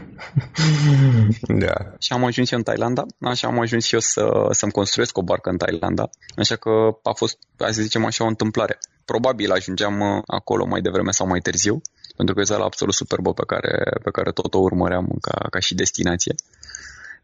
da. 1.65 1.75
Și 1.99 2.13
am 2.13 2.25
ajuns 2.25 2.51
eu 2.51 2.59
în 2.59 2.65
Thailanda, 2.65 3.07
așa 3.21 3.47
am 3.49 3.61
ajuns 3.61 3.85
și 3.85 3.95
eu 3.95 4.01
să, 4.01 4.49
să-mi 4.51 4.73
construiesc 4.73 5.19
o 5.19 5.23
barcă 5.23 5.51
în 5.51 5.57
Thailanda, 5.57 6.11
așa 6.37 6.57
că 6.57 6.71
a 7.03 7.13
fost, 7.13 7.39
hai 7.59 7.75
să 7.75 7.83
zicem 7.83 8.05
așa, 8.05 8.25
o 8.25 8.27
întâmplare. 8.27 8.79
Probabil 9.05 9.51
ajungeam 9.51 10.01
uh, 10.01 10.23
acolo 10.27 10.67
mai 10.67 10.81
devreme 10.81 11.11
sau 11.11 11.27
mai 11.27 11.41
târziu, 11.41 11.83
pentru 12.17 12.35
că 12.35 12.41
e 12.41 12.45
țara 12.45 12.65
absolut 12.65 12.95
superbă 12.95 13.33
pe 13.33 13.43
care, 13.47 13.75
pe 14.03 14.11
care 14.11 14.31
tot 14.33 14.55
o 14.55 14.59
urmăream 14.59 15.07
ca, 15.21 15.47
ca 15.51 15.59
și 15.59 15.75
destinație. 15.75 16.35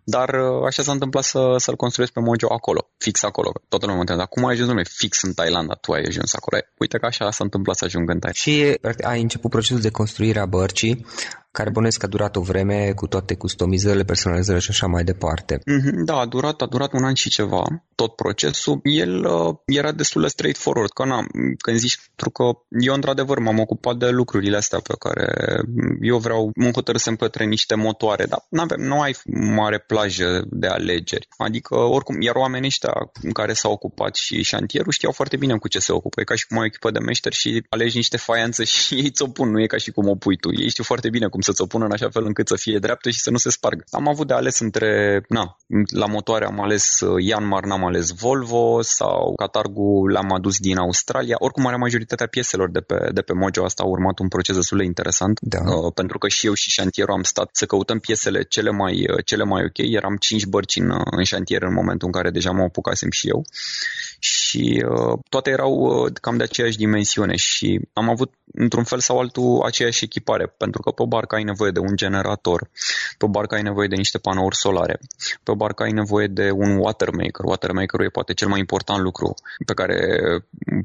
dar 0.04 0.28
uh, 0.28 0.66
așa 0.66 0.82
s-a 0.82 0.92
întâmplat 0.92 1.24
să, 1.24 1.54
să-l 1.56 1.76
construiesc 1.76 2.12
pe 2.12 2.20
Mojo 2.20 2.52
acolo, 2.52 2.90
fix 2.98 3.22
acolo. 3.22 3.52
Toată 3.68 3.84
lumea 3.84 3.94
mă 3.94 4.00
întreba, 4.00 4.26
cum 4.26 4.44
ai 4.44 4.52
ajuns, 4.52 4.66
domnule, 4.66 4.88
fix 4.94 5.22
în 5.22 5.32
Thailanda, 5.32 5.74
tu 5.74 5.92
ai 5.92 6.02
ajuns 6.06 6.34
acolo. 6.34 6.62
Uite 6.78 6.98
că 6.98 7.06
așa 7.06 7.30
s-a 7.30 7.44
întâmplat 7.44 7.76
să 7.76 7.84
ajung 7.84 8.10
în 8.10 8.18
Thailanda. 8.18 8.40
Și 8.42 8.78
ai 9.12 9.20
început 9.20 9.50
procesul 9.50 9.80
de 9.80 9.90
construire 9.90 10.38
a 10.38 10.46
bărcii 10.46 11.06
care 11.50 11.70
bănuiesc 11.70 11.98
că 11.98 12.06
a 12.06 12.08
durat 12.08 12.36
o 12.36 12.40
vreme 12.40 12.92
cu 12.92 13.06
toate 13.06 13.34
customizările, 13.34 14.04
personalizările 14.04 14.62
și 14.62 14.70
așa 14.70 14.86
mai 14.86 15.04
departe. 15.04 15.58
Mm-hmm, 15.58 16.04
da, 16.04 16.16
a 16.16 16.26
durat, 16.26 16.62
a 16.62 16.66
durat 16.66 16.92
un 16.92 17.04
an 17.04 17.14
și 17.14 17.28
ceva, 17.28 17.62
tot 17.94 18.16
procesul. 18.16 18.80
El 18.82 19.24
uh, 19.24 19.54
era 19.66 19.92
destul 19.92 20.22
de 20.22 20.28
straightforward, 20.28 20.90
că 20.90 21.04
na, 21.04 21.26
când 21.58 21.76
zici 21.76 21.98
pentru 22.06 22.30
că 22.30 22.44
eu 22.80 22.94
într-adevăr 22.94 23.38
m-am 23.38 23.58
ocupat 23.58 23.96
de 23.96 24.08
lucrurile 24.08 24.56
astea 24.56 24.78
pe 24.78 24.94
care 24.98 25.26
eu 26.00 26.18
vreau, 26.18 26.50
mă 26.54 26.70
hotărâsem 26.70 27.16
către 27.16 27.44
niște 27.44 27.74
motoare, 27.74 28.24
dar 28.24 28.46
n-avem, 28.48 28.80
nu 28.80 29.00
ai 29.00 29.16
mare 29.54 29.78
plajă 29.78 30.44
de 30.50 30.66
alegeri. 30.66 31.28
Adică, 31.36 31.74
oricum, 31.76 32.20
iar 32.20 32.34
oamenii 32.34 32.66
ăștia 32.66 32.92
care 33.32 33.52
s-au 33.52 33.72
ocupat 33.72 34.14
și 34.14 34.42
șantierul 34.42 34.92
știau 34.92 35.12
foarte 35.12 35.36
bine 35.36 35.56
cu 35.56 35.68
ce 35.68 35.78
se 35.78 35.92
ocupă. 35.92 36.20
E 36.20 36.24
ca 36.24 36.34
și 36.34 36.46
cum 36.46 36.56
ai 36.56 36.62
o 36.62 36.66
echipă 36.66 36.90
de 36.90 36.98
meșteri 36.98 37.34
și 37.34 37.66
alegi 37.68 37.96
niște 37.96 38.16
faianță 38.16 38.64
și 38.72 38.94
ei 38.94 39.10
ți-o 39.10 39.26
pun, 39.26 39.50
nu 39.50 39.60
e 39.60 39.66
ca 39.66 39.76
și 39.76 39.90
cum 39.90 40.08
o 40.08 40.14
pui 40.14 40.36
tu. 40.36 40.48
Ei 40.60 40.68
știu 40.68 40.84
foarte 40.84 41.08
bine 41.10 41.26
cum 41.26 41.37
să-ți 41.40 41.62
o 41.62 41.66
pună 41.66 41.84
în 41.84 41.92
așa 41.92 42.08
fel 42.10 42.24
încât 42.24 42.48
să 42.48 42.56
fie 42.56 42.78
dreaptă 42.78 43.10
și 43.10 43.20
să 43.20 43.30
nu 43.30 43.36
se 43.36 43.50
spargă. 43.50 43.84
Am 43.90 44.08
avut 44.08 44.26
de 44.26 44.34
ales 44.34 44.58
între, 44.58 45.22
na, 45.28 45.56
la 45.94 46.06
motoare 46.06 46.46
am 46.46 46.60
ales 46.60 47.00
uh, 47.00 47.24
Yanmar, 47.24 47.64
n-am 47.64 47.84
ales 47.84 48.10
Volvo 48.10 48.82
sau 48.82 49.32
Catargu 49.36 50.06
l-am 50.06 50.32
adus 50.32 50.58
din 50.58 50.76
Australia. 50.76 51.36
Oricum, 51.38 51.62
marea 51.62 51.78
majoritatea 51.78 52.26
pieselor 52.26 52.70
de 52.70 52.80
pe, 52.80 53.10
de 53.12 53.20
pe 53.20 53.32
Mojo 53.32 53.64
asta 53.64 53.82
a 53.82 53.86
urmat 53.86 54.18
un 54.18 54.28
proces 54.28 54.56
destul 54.56 54.78
de 54.78 54.84
interesant, 54.84 55.38
da. 55.40 55.58
uh, 55.58 55.92
pentru 55.94 56.18
că 56.18 56.28
și 56.28 56.46
eu 56.46 56.54
și 56.54 56.70
șantierul 56.70 57.14
am 57.14 57.22
stat 57.22 57.48
să 57.52 57.66
căutăm 57.66 57.98
piesele 57.98 58.42
cele 58.42 58.70
mai, 58.70 59.06
uh, 59.10 59.24
cele 59.24 59.44
mai 59.44 59.64
ok. 59.64 59.78
Eram 59.78 60.16
cinci 60.16 60.46
bărci 60.46 60.76
în, 60.76 60.90
uh, 60.90 61.06
în 61.10 61.24
șantier 61.24 61.62
în 61.62 61.74
momentul 61.74 62.06
în 62.06 62.12
care 62.12 62.30
deja 62.30 62.50
mă 62.50 62.62
apucasem 62.62 63.10
și 63.10 63.28
eu 63.28 63.44
și 64.48 64.84
uh, 64.88 65.18
toate 65.28 65.50
erau 65.50 65.72
uh, 65.72 66.12
cam 66.20 66.36
de 66.36 66.42
aceeași 66.42 66.76
dimensiune 66.76 67.36
și 67.36 67.80
am 67.92 68.08
avut 68.08 68.32
într-un 68.52 68.84
fel 68.84 69.00
sau 69.00 69.18
altul 69.18 69.62
aceeași 69.64 70.04
echipare, 70.04 70.46
pentru 70.56 70.82
că 70.82 70.90
pe 70.90 71.02
o 71.02 71.06
barcă 71.06 71.34
ai 71.34 71.42
nevoie 71.42 71.70
de 71.70 71.78
un 71.78 71.96
generator, 71.96 72.70
pe 73.18 73.24
o 73.24 73.28
barcă 73.28 73.54
ai 73.54 73.62
nevoie 73.62 73.88
de 73.88 73.94
niște 73.94 74.18
panouri 74.18 74.56
solare, 74.56 74.98
pe 75.42 75.50
o 75.50 75.54
barcă 75.54 75.82
ai 75.82 75.92
nevoie 75.92 76.26
de 76.26 76.50
un 76.50 76.76
watermaker. 76.76 77.44
Watermakerul 77.44 78.06
e 78.06 78.08
poate 78.08 78.32
cel 78.32 78.48
mai 78.48 78.58
important 78.58 79.02
lucru 79.02 79.34
pe 79.66 79.74
care 79.74 79.98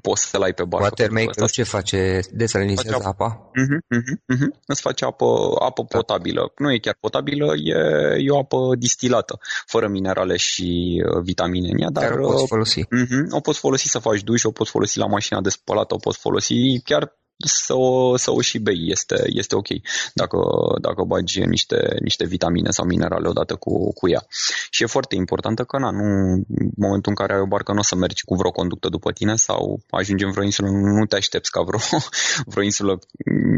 poți 0.01 0.29
să-l 0.29 0.41
ai 0.41 0.53
pe 0.53 0.63
barcă. 0.63 0.85
Watermakerul 0.85 1.49
ce 1.49 1.63
face? 1.63 2.19
Desalinizează 2.31 2.97
face 2.97 3.07
apa? 3.07 3.51
Uh-huh, 3.61 3.79
uh-huh, 3.97 4.15
uh-huh. 4.33 4.51
Îți 4.65 4.81
face 4.81 5.05
apă, 5.05 5.25
apă 5.59 5.85
da. 5.89 5.97
potabilă. 5.97 6.51
Nu 6.57 6.73
e 6.73 6.77
chiar 6.77 6.97
potabilă, 6.99 7.53
e, 7.55 7.77
e 8.19 8.29
o 8.29 8.37
apă 8.37 8.57
distilată, 8.77 9.39
fără 9.65 9.87
minerale 9.87 10.37
și 10.37 11.01
uh, 11.05 11.21
vitamine 11.21 11.69
în 11.71 11.79
ea. 11.81 11.89
Dar, 11.89 12.03
Care 12.03 12.25
o 12.25 12.29
poți 12.29 12.47
folosi. 12.47 12.81
Uh-huh, 12.81 13.23
o 13.29 13.39
poți 13.39 13.52
folosi 13.59 13.87
să 13.87 13.99
faci 13.99 14.21
duș, 14.21 14.43
o 14.43 14.51
poți 14.51 14.69
folosi 14.69 14.97
la 14.97 15.05
mașina 15.05 15.41
de 15.41 15.49
spălat, 15.49 15.91
o 15.91 15.95
poți 15.95 16.17
folosi 16.17 16.81
chiar 16.83 17.17
să 17.37 17.73
o, 17.75 18.17
să 18.17 18.31
o 18.31 18.41
și 18.41 18.59
bei, 18.59 18.89
este, 18.89 19.23
este 19.25 19.55
ok 19.55 19.67
dacă, 20.13 20.37
dacă 20.81 21.03
bagi 21.03 21.39
niște, 21.39 21.97
niște 22.01 22.25
vitamine 22.25 22.69
sau 22.69 22.85
minerale 22.85 23.27
odată 23.27 23.55
cu, 23.55 23.93
cu 23.93 24.09
ea. 24.09 24.25
Și 24.69 24.83
e 24.83 24.85
foarte 24.85 25.15
importantă 25.15 25.63
că 25.63 25.77
na, 25.77 25.91
nu, 25.91 26.03
în 26.47 26.69
momentul 26.77 27.11
în 27.11 27.15
care 27.15 27.33
ai 27.33 27.39
o 27.39 27.47
barcă 27.47 27.71
nu 27.71 27.79
o 27.79 27.83
să 27.83 27.95
mergi 27.95 28.23
cu 28.23 28.35
vreo 28.35 28.51
conductă 28.51 28.89
după 28.89 29.11
tine 29.11 29.35
sau 29.35 29.79
ajungi 29.89 30.23
în 30.23 30.31
vreo 30.31 30.43
insulă, 30.43 30.69
nu 30.69 31.05
te 31.05 31.15
aștepți 31.15 31.51
ca 31.51 31.61
vreo, 31.61 31.79
vreo 32.51 32.63
insulă 32.63 32.99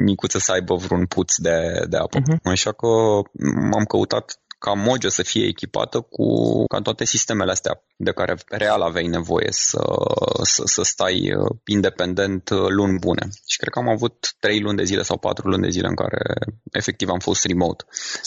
micuță 0.06 0.38
să 0.40 0.52
aibă 0.52 0.76
vreun 0.76 1.06
puț 1.06 1.36
de, 1.36 1.86
de 1.90 1.98
apă. 1.98 2.20
Uh-huh. 2.20 2.38
Așa 2.44 2.72
că 2.72 2.88
am 3.78 3.84
căutat 3.88 4.40
ca 4.66 4.74
Mojo 4.74 5.10
să 5.10 5.24
fie 5.24 5.46
echipată 5.48 6.00
cu 6.00 6.26
ca 6.68 6.80
toate 6.82 7.06
sistemele 7.06 7.52
astea 7.52 7.74
de 7.96 8.12
care 8.12 8.34
real 8.48 8.82
aveai 8.82 9.08
nevoie 9.08 9.48
să, 9.50 9.84
să, 10.44 10.62
să 10.66 10.82
stai 10.84 11.34
uh, 11.34 11.58
independent 11.66 12.50
uh, 12.50 12.68
luni 12.68 13.00
bune. 13.00 13.28
Și 13.46 13.58
cred 13.58 13.74
că 13.74 13.80
am 13.80 13.90
avut 13.90 14.36
3 14.40 14.60
luni 14.60 14.78
de 14.78 14.84
zile 14.84 15.02
sau 15.02 15.18
4 15.18 15.48
luni 15.48 15.62
de 15.62 15.70
zile 15.70 15.88
în 15.88 15.96
care 15.96 16.22
efectiv 16.72 17.10
am 17.10 17.20
fost 17.20 17.46
remote 17.46 17.84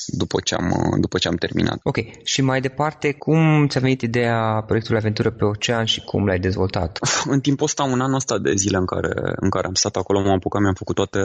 după 0.07 0.40
ce 0.40 0.54
am, 0.54 0.71
uh, 0.71 1.00
după 1.00 1.18
ce 1.18 1.28
am 1.28 1.37
terminat. 1.37 1.78
Ok. 1.83 1.99
Și 2.25 2.40
mai 2.42 2.61
departe, 2.61 3.12
cum 3.12 3.66
ți-a 3.68 3.80
venit 3.80 4.02
ideea 4.02 4.62
proiectului 4.66 4.99
Aventură 5.00 5.30
pe 5.30 5.45
Ocean 5.45 5.85
și 5.85 6.00
cum 6.00 6.26
l-ai 6.26 6.38
dezvoltat? 6.38 6.99
În 7.35 7.40
timpul 7.40 7.64
ăsta, 7.64 7.83
un 7.83 8.00
an 8.00 8.14
ăsta 8.14 8.38
de 8.38 8.52
zile 8.54 8.76
în 8.76 8.87
care, 8.87 9.12
în 9.37 9.50
care 9.50 9.66
am 9.66 9.75
stat 9.75 9.97
acolo, 9.97 10.21
m-am 10.21 10.35
apucat, 10.35 10.61
mi-am 10.61 10.75
făcut 10.75 10.95
toate 10.95 11.21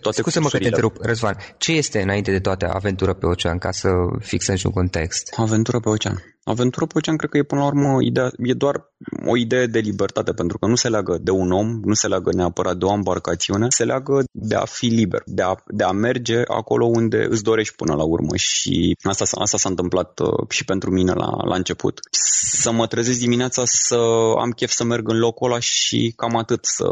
toate 0.00 0.20
Scuze-mă 0.20 0.48
că 0.48 0.58
te 0.58 0.64
întrerup, 0.64 0.96
Răzvan. 1.00 1.36
Ce 1.58 1.72
este 1.72 2.02
înainte 2.02 2.30
de 2.30 2.40
toate 2.40 2.64
aventură 2.64 3.14
pe 3.14 3.26
ocean, 3.26 3.58
ca 3.58 3.70
să 3.70 3.88
fixăm 4.20 4.56
și 4.56 4.66
un 4.66 4.72
context? 4.72 5.34
Aventură 5.36 5.80
pe 5.80 5.88
ocean. 5.88 6.31
Aventură 6.44 6.86
pe 6.86 6.92
ocean 6.96 7.16
cred 7.16 7.30
că 7.30 7.36
e 7.36 7.42
până 7.42 7.60
la 7.60 7.66
urmă 7.66 8.02
ideea, 8.02 8.30
e 8.36 8.52
doar 8.52 8.92
o 9.26 9.36
idee 9.36 9.66
de 9.66 9.78
libertate, 9.78 10.32
pentru 10.32 10.58
că 10.58 10.66
nu 10.66 10.74
se 10.74 10.88
leagă 10.88 11.18
de 11.20 11.30
un 11.30 11.50
om, 11.50 11.80
nu 11.84 11.94
se 11.94 12.08
leagă 12.08 12.30
neapărat 12.32 12.76
de 12.76 12.84
o 12.84 12.92
embarcațiune, 12.92 13.66
se 13.68 13.84
leagă 13.84 14.24
de 14.32 14.54
a 14.54 14.64
fi 14.64 14.86
liber, 14.86 15.22
de 15.26 15.42
a, 15.42 15.54
de 15.66 15.84
a 15.84 15.90
merge 15.90 16.42
acolo 16.46 16.86
unde 16.86 17.26
îți 17.28 17.42
dorești 17.42 17.74
până 17.74 17.94
la 17.94 18.04
urmă 18.04 18.36
și 18.36 18.96
asta, 19.02 19.24
asta 19.40 19.56
s-a 19.56 19.68
întâmplat 19.68 20.18
uh, 20.18 20.48
și 20.48 20.64
pentru 20.64 20.90
mine 20.90 21.12
la, 21.12 21.30
la 21.44 21.54
început. 21.54 22.00
Să 22.10 22.72
mă 22.72 22.86
trezesc 22.86 23.18
dimineața 23.18 23.62
să 23.64 23.98
am 24.40 24.50
chef 24.50 24.70
să 24.70 24.84
merg 24.84 25.08
în 25.08 25.18
locul 25.18 25.50
ăla 25.50 25.60
și 25.60 26.12
cam 26.16 26.36
atât, 26.36 26.64
să, 26.64 26.86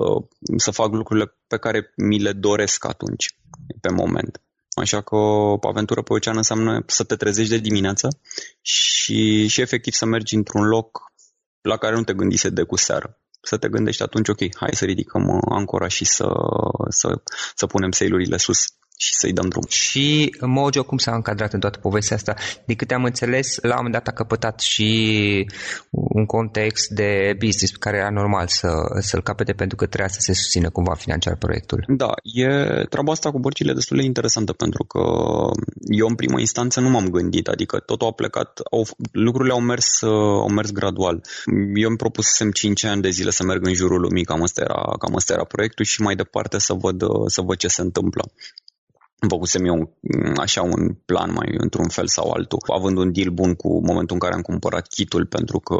să 0.57 0.71
fac 0.71 0.93
lucrurile 0.93 1.37
pe 1.47 1.57
care 1.57 1.93
mi 1.97 2.19
le 2.19 2.33
doresc 2.33 2.85
atunci, 2.85 3.37
pe 3.81 3.91
moment. 3.93 4.41
Așa 4.77 5.01
că 5.01 5.17
aventură 5.61 6.03
pe 6.03 6.13
ocean 6.13 6.37
înseamnă 6.37 6.83
să 6.87 7.05
te 7.05 7.17
trezești 7.17 7.51
de 7.51 7.59
dimineață 7.59 8.09
și, 8.61 9.47
și 9.47 9.61
efectiv 9.61 9.93
să 9.93 10.05
mergi 10.05 10.35
într-un 10.35 10.65
loc 10.65 11.13
la 11.61 11.77
care 11.77 11.95
nu 11.95 12.05
te 12.05 12.15
gândise 12.15 12.49
de 12.49 12.63
cu 12.63 12.77
seară. 12.77 13.19
Să 13.43 13.57
te 13.57 13.69
gândești 13.69 14.03
atunci, 14.03 14.29
ok, 14.29 14.39
hai 14.57 14.71
să 14.73 14.85
ridicăm 14.85 15.41
ancora 15.49 15.89
și 15.89 16.05
să, 16.05 16.29
să, 16.89 17.23
să 17.55 17.67
punem 17.67 17.91
sailurile 17.91 18.37
sus 18.37 18.67
și 19.01 19.15
să-i 19.15 19.33
dăm 19.33 19.49
drum. 19.49 19.65
Și 19.69 20.37
Mojo 20.41 20.83
cum 20.83 20.99
s-a 20.99 21.15
încadrat 21.15 21.53
în 21.53 21.61
toată 21.61 21.79
povestea 21.79 22.17
asta? 22.17 22.35
De 22.65 22.75
câte 22.75 22.95
am 22.95 23.05
înțeles, 23.05 23.59
la 23.63 23.69
un 23.69 23.75
moment 23.77 23.95
dat 23.95 24.07
a 24.09 24.13
căpătat 24.13 24.61
și 24.61 24.91
un 25.91 26.27
context 26.27 26.89
de 26.91 27.37
business 27.39 27.73
pe 27.73 27.79
care 27.79 27.97
era 27.97 28.11
normal 28.11 28.47
să, 28.49 28.69
să-l 28.99 29.23
capete 29.23 29.53
pentru 29.53 29.77
că 29.77 29.87
trebuia 29.87 30.09
să 30.09 30.21
se 30.21 30.33
susțină 30.33 30.71
cumva 30.71 30.95
financiar 30.95 31.37
proiectul. 31.37 31.85
Da, 31.89 32.13
e 32.23 32.47
treaba 32.85 33.13
asta 33.13 33.31
cu 33.31 33.39
bărcile 33.39 33.73
destul 33.73 33.97
de 33.97 34.03
interesantă 34.05 34.53
pentru 34.53 34.85
că 34.85 35.01
eu 35.85 36.07
în 36.07 36.15
primă 36.15 36.41
instanță 36.41 36.81
nu 36.81 36.89
m-am 36.89 37.09
gândit, 37.09 37.49
adică 37.49 37.79
totul 37.79 38.07
a 38.07 38.13
plecat, 38.13 38.61
au, 38.71 38.87
lucrurile 39.13 39.53
au 39.53 39.61
mers, 39.61 40.03
au 40.43 40.49
mers 40.49 40.71
gradual. 40.71 41.23
Eu 41.75 41.89
îmi 41.89 41.97
propusesem 41.97 42.51
5 42.51 42.85
ani 42.85 43.03
de 43.03 43.11
zile 43.11 43.31
să 43.31 43.45
merg 43.45 43.67
în 43.67 43.75
jurul 43.75 44.01
lumii, 44.01 44.25
cam 44.25 44.43
asta 44.43 44.61
era, 44.61 44.83
cam 44.99 45.15
asta 45.15 45.33
era 45.33 45.45
proiectul 45.45 45.85
și 45.85 46.03
mai 46.03 46.15
departe 46.15 46.59
să 46.59 46.73
văd, 46.73 47.03
să 47.27 47.41
văd 47.41 47.57
ce 47.57 47.69
se 47.69 47.81
întâmplă 47.81 48.31
făcusem 49.29 49.65
eu 49.65 49.97
așa 50.37 50.63
un 50.63 50.95
plan 51.05 51.33
mai 51.33 51.55
într-un 51.59 51.89
fel 51.89 52.09
sau 52.09 52.31
altul, 52.31 52.59
având 52.75 52.97
un 52.99 53.13
deal 53.13 53.31
bun 53.31 53.55
cu 53.55 53.81
momentul 53.87 54.15
în 54.15 54.19
care 54.19 54.35
am 54.35 54.41
cumpărat 54.41 54.87
kitul, 54.87 55.27
pentru 55.27 55.59
că 55.59 55.77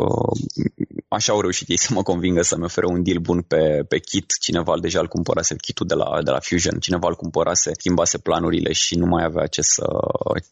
așa 1.09 1.33
au 1.33 1.41
reușit 1.41 1.69
ei 1.69 1.79
să 1.79 1.89
mă 1.93 2.03
convingă 2.03 2.43
să-mi 2.43 2.65
ofere 2.65 2.87
un 2.87 3.03
deal 3.03 3.19
bun 3.19 3.43
pe, 3.43 3.85
pe 3.89 3.99
kit. 3.99 4.33
Cineva 4.41 4.75
deja 4.81 5.01
îl 5.01 5.09
cumpărase 5.09 5.57
kitul 5.57 5.87
de 5.87 5.95
la, 5.95 6.23
de 6.23 6.31
la 6.31 6.39
Fusion, 6.41 6.79
cineva 6.79 7.09
îl 7.09 7.15
cumpărase, 7.15 7.71
schimbase 7.79 8.19
planurile 8.19 8.73
și 8.73 8.97
nu 8.97 9.07
mai 9.07 9.25
avea 9.25 9.47
ce 9.47 9.61
să... 9.63 9.85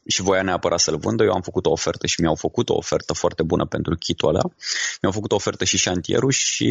și 0.06 0.22
voia 0.22 0.42
neapărat 0.42 0.80
să-l 0.80 0.98
vândă. 0.98 1.24
Eu 1.24 1.32
am 1.32 1.40
făcut 1.40 1.66
o 1.66 1.70
ofertă 1.70 2.06
și 2.06 2.20
mi-au 2.20 2.34
făcut 2.34 2.68
o 2.68 2.74
ofertă 2.74 3.12
foarte 3.12 3.42
bună 3.42 3.66
pentru 3.66 3.94
kitul 3.94 4.28
ăla. 4.28 4.42
Mi-au 5.02 5.12
făcut 5.12 5.32
o 5.32 5.34
ofertă 5.34 5.64
și 5.64 5.76
șantierul 5.76 6.30
și 6.30 6.68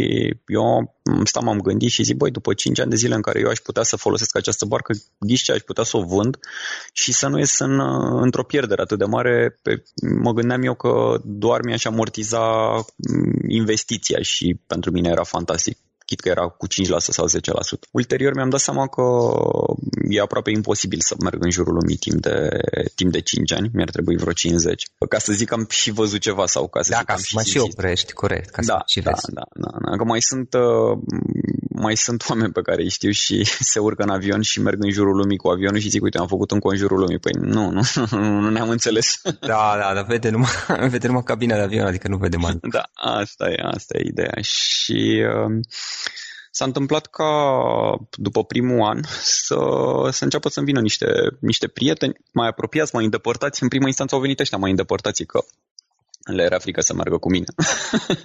eu 0.48 0.96
stam, 1.24 1.44
m-am 1.44 1.60
gândit 1.60 1.90
și 1.90 2.04
zic, 2.04 2.18
băi, 2.18 2.32
după 2.32 2.54
5 2.54 2.80
ani 2.80 2.90
de 2.90 2.96
zile 2.96 3.16
în 3.16 3.22
care 3.22 3.40
eu 3.40 3.50
aș 3.50 3.60
putea 3.60 3.84
să 3.84 3.96
folosesc 3.96 4.36
această 4.36 4.66
barcă, 4.66 4.94
ghiși 5.20 5.44
ce 5.44 5.52
aș 5.52 5.60
putea 5.60 5.84
să 5.84 5.98
o 5.98 6.04
vând 6.08 6.38
și 6.94 7.14
să 7.14 7.28
nu 7.28 7.38
ies 7.38 7.60
în, 7.60 7.80
într-o 8.22 8.44
pierdere 8.44 8.82
atât 8.82 8.98
de 8.98 9.06
mare. 9.06 9.60
Pe, 9.62 9.84
mă 10.22 10.32
gândeam 10.32 10.64
eu 10.64 10.74
că 10.74 11.22
doar 11.24 11.62
mi-aș 11.62 11.86
amortiza 11.86 12.76
investiția 13.48 14.18
și 14.22 14.60
pentru 14.68 14.92
mine 14.92 15.10
era 15.10 15.24
fantastic 15.24 15.78
chit 16.08 16.20
că 16.20 16.30
era 16.30 16.48
cu 16.48 16.68
5% 16.68 16.70
sau 16.98 17.26
10%. 17.28 17.40
Ulterior 17.92 18.34
mi-am 18.34 18.50
dat 18.50 18.60
seama 18.60 18.88
că 18.88 19.04
e 20.10 20.22
aproape 20.22 20.52
imposibil 20.52 21.00
să 21.02 21.16
merg 21.24 21.44
în 21.44 21.50
jurul 21.50 21.74
lumii 21.74 21.96
timp 21.96 22.22
de, 22.22 22.50
timp 22.96 23.12
de 23.12 23.22
5 23.22 23.52
ani, 23.52 23.70
mi-ar 23.74 23.90
trebui 23.90 24.18
vreo 24.18 24.34
50. 24.34 24.84
Ca 25.10 25.18
să 25.18 25.34
zic 25.34 25.48
că 25.48 25.54
am 25.54 25.66
și 25.70 25.92
văzut 25.92 26.20
ceva 26.20 26.46
sau 26.46 26.68
ca 26.68 26.82
să 26.82 26.90
da, 26.92 26.98
zic 26.98 27.06
ca 27.06 27.14
am 27.14 27.20
să 27.20 27.30
mă 27.34 27.42
și 27.42 27.58
oprești, 27.58 28.14
corect. 28.14 28.50
Ca 28.50 28.62
da, 28.66 28.74
să 28.74 28.84
și 28.86 29.02
da, 29.02 29.12
vezi. 29.12 29.34
da, 29.34 29.46
da, 29.54 29.72
da. 29.86 29.98
Că 29.98 30.04
mai 30.04 30.22
sunt, 30.22 30.54
uh, 30.54 30.98
mai 31.70 31.96
sunt 31.98 32.24
oameni 32.30 32.52
pe 32.52 32.62
care 32.62 32.82
îi 32.82 32.90
știu 32.90 33.12
și 33.12 33.46
se 33.72 33.80
urcă 33.80 34.04
în 34.04 34.10
avion 34.10 34.42
și 34.42 34.62
merg 34.62 34.84
în 34.84 34.92
jurul 34.92 35.16
lumii 35.16 35.38
cu 35.38 35.48
avionul 35.48 35.80
și 35.80 35.90
zic, 35.90 36.04
uite, 36.04 36.18
am 36.18 36.28
făcut 36.28 36.52
un 36.52 36.60
conjurul 36.60 37.00
lumii. 37.00 37.20
Păi 37.20 37.32
nu, 37.40 37.70
nu, 37.70 37.82
nu, 38.12 38.40
nu 38.40 38.50
ne-am 38.50 38.70
înțeles. 38.70 39.22
Da, 39.40 39.78
da, 39.82 39.94
dar 39.94 40.06
vede 40.06 40.30
numai, 40.30 40.50
vede 40.90 41.08
numai 41.08 41.24
cabina 41.24 41.56
de 41.56 41.62
avion, 41.62 41.86
adică 41.86 42.08
nu 42.08 42.18
vede 42.18 42.38
mai. 42.38 42.58
Da, 42.62 42.84
asta 42.94 43.50
e, 43.50 43.56
asta 43.62 43.98
e 43.98 44.02
ideea. 44.06 44.42
Și 44.42 45.24
uh, 45.46 45.60
s-a 46.58 46.66
întâmplat 46.66 47.06
ca 47.06 47.32
după 48.12 48.44
primul 48.44 48.82
an 48.82 49.00
să, 49.22 49.58
să 50.12 50.24
înceapă 50.24 50.50
să-mi 50.50 50.66
vină 50.66 50.80
niște, 50.80 51.08
niște 51.40 51.68
prieteni 51.68 52.14
mai 52.34 52.48
apropiați, 52.48 52.96
mai 52.96 53.04
îndepărtați. 53.04 53.64
În 53.64 53.70
prima 53.70 53.86
instanță 53.88 54.16
au 54.16 54.22
venit 54.22 54.40
ăștia 54.40 54.58
mai 54.58 54.70
îndepărtați 54.70 55.24
că 55.24 55.40
le 56.24 56.44
era 56.44 56.58
frică 56.58 56.82
să 56.82 56.94
meargă 56.94 57.18
cu 57.18 57.30
mine. 57.30 57.46